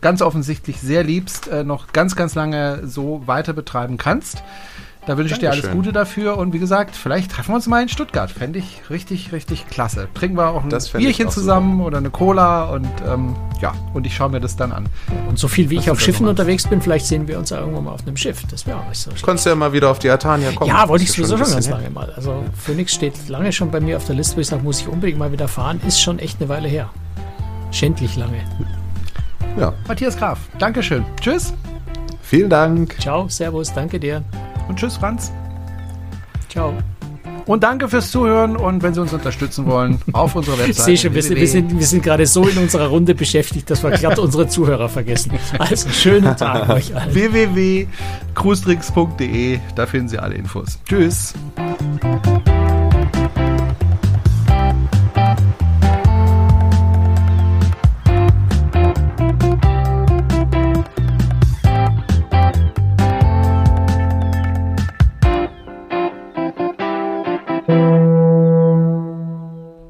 ganz 0.00 0.22
offensichtlich 0.22 0.80
sehr 0.80 1.04
liebst, 1.04 1.48
äh, 1.48 1.64
noch 1.64 1.92
ganz, 1.92 2.16
ganz 2.16 2.34
lange 2.34 2.86
so 2.86 3.22
weiter 3.26 3.52
betreiben 3.52 3.98
kannst. 3.98 4.42
Da 5.08 5.16
wünsche 5.16 5.32
ich 5.32 5.40
dir 5.40 5.50
alles. 5.50 5.70
Gute 5.70 5.90
dafür 5.90 6.36
und 6.36 6.52
wie 6.52 6.58
gesagt, 6.58 6.94
vielleicht 6.94 7.30
treffen 7.30 7.52
wir 7.52 7.54
uns 7.54 7.66
mal 7.66 7.80
in 7.80 7.88
Stuttgart. 7.88 8.30
Fände 8.30 8.58
ich 8.58 8.82
richtig, 8.90 9.32
richtig 9.32 9.66
klasse. 9.66 10.06
Trinken 10.12 10.36
wir 10.36 10.50
auch 10.50 10.62
ein 10.62 10.68
Das 10.68 10.88
ich 10.88 10.92
Bierchen 10.92 11.28
auch 11.28 11.32
zusammen 11.32 11.80
oder 11.80 11.96
eine 11.96 12.10
Cola 12.10 12.64
und 12.64 12.86
ähm, 13.08 13.34
ja, 13.62 13.72
und 13.94 14.06
ich 14.06 14.14
schaue 14.14 14.28
mir 14.28 14.40
das 14.40 14.56
dann 14.56 14.70
an. 14.70 14.86
Und 15.26 15.38
so 15.38 15.48
viel 15.48 15.70
wie 15.70 15.76
ich 15.76 15.86
du 15.86 15.92
auf 15.92 16.00
Schiffen 16.00 16.26
so 16.26 16.30
unterwegs 16.30 16.68
bin, 16.68 16.82
vielleicht 16.82 17.06
sehen 17.06 17.26
wir 17.26 17.38
uns 17.38 17.48
ja 17.48 17.58
irgendwann 17.58 17.84
mal 17.84 17.92
auf 17.92 18.06
einem 18.06 18.18
Schiff. 18.18 18.42
Das 18.50 18.66
wäre 18.66 18.76
auch 18.76 18.86
nicht 18.86 18.98
so 18.98 19.10
schlecht. 19.10 19.24
Konntest 19.24 19.46
ja 19.46 19.54
mal 19.54 19.72
wieder 19.72 19.90
auf 19.90 19.98
die 19.98 20.10
Atania 20.10 20.52
kommen. 20.52 20.68
Ja, 20.68 20.86
wollte 20.86 21.04
ich 21.04 21.12
sowieso 21.12 21.38
schon 21.38 21.52
ganz 21.52 21.70
lange 21.70 21.88
mal. 21.88 22.12
Also 22.14 22.44
Phoenix 22.54 22.92
steht 22.92 23.30
lange 23.30 23.50
schon 23.50 23.70
bei 23.70 23.80
mir 23.80 23.96
auf 23.96 24.04
der 24.04 24.14
Liste, 24.14 24.36
wo 24.36 24.42
ich 24.42 24.48
sage, 24.48 24.62
muss 24.62 24.82
ich 24.82 24.88
unbedingt 24.88 25.18
mal 25.18 25.32
wieder 25.32 25.48
fahren. 25.48 25.80
Ist 25.86 26.02
schon 26.02 26.18
echt 26.18 26.38
eine 26.38 26.50
Weile 26.50 26.68
her. 26.68 26.90
Schändlich 27.70 28.14
lange. 28.16 28.44
Ja. 29.58 29.72
Matthias 29.86 30.18
Graf, 30.18 30.38
Dankeschön. 30.58 31.06
Tschüss 31.18 31.54
Vielen 32.20 32.50
Dank. 32.50 32.94
Ciao, 33.00 33.26
Servus, 33.30 33.72
danke 33.72 33.98
dir. 33.98 34.22
Und 34.68 34.78
tschüss, 34.78 34.96
Franz. 34.96 35.32
Ciao. 36.48 36.72
Und 37.46 37.62
danke 37.64 37.88
fürs 37.88 38.10
Zuhören 38.10 38.56
und 38.58 38.82
wenn 38.82 38.92
Sie 38.92 39.00
uns 39.00 39.14
unterstützen 39.14 39.64
wollen, 39.64 39.98
auf 40.12 40.34
unserer 40.34 40.54
Ich 40.60 40.68
Webseite. 40.68 40.82
sehe 40.84 40.98
schon, 40.98 41.14
wir 41.14 41.22
sind, 41.22 41.36
wir 41.38 41.48
sind, 41.48 41.78
wir 41.78 41.86
sind 41.86 42.02
gerade 42.02 42.26
so 42.26 42.46
in 42.46 42.58
unserer 42.58 42.88
Runde 42.88 43.14
beschäftigt, 43.14 43.70
dass 43.70 43.82
wir 43.82 43.90
glatt 43.92 44.18
unsere 44.18 44.48
Zuhörer 44.48 44.90
vergessen. 44.90 45.32
Also 45.58 45.88
schönen 45.88 46.36
Tag 46.36 46.68
euch 46.68 46.94
allen. 46.94 47.14
www.cruestricks.de, 47.14 49.60
da 49.74 49.86
finden 49.86 50.08
Sie 50.08 50.18
alle 50.18 50.34
Infos. 50.34 50.78
Tschüss. 50.86 51.32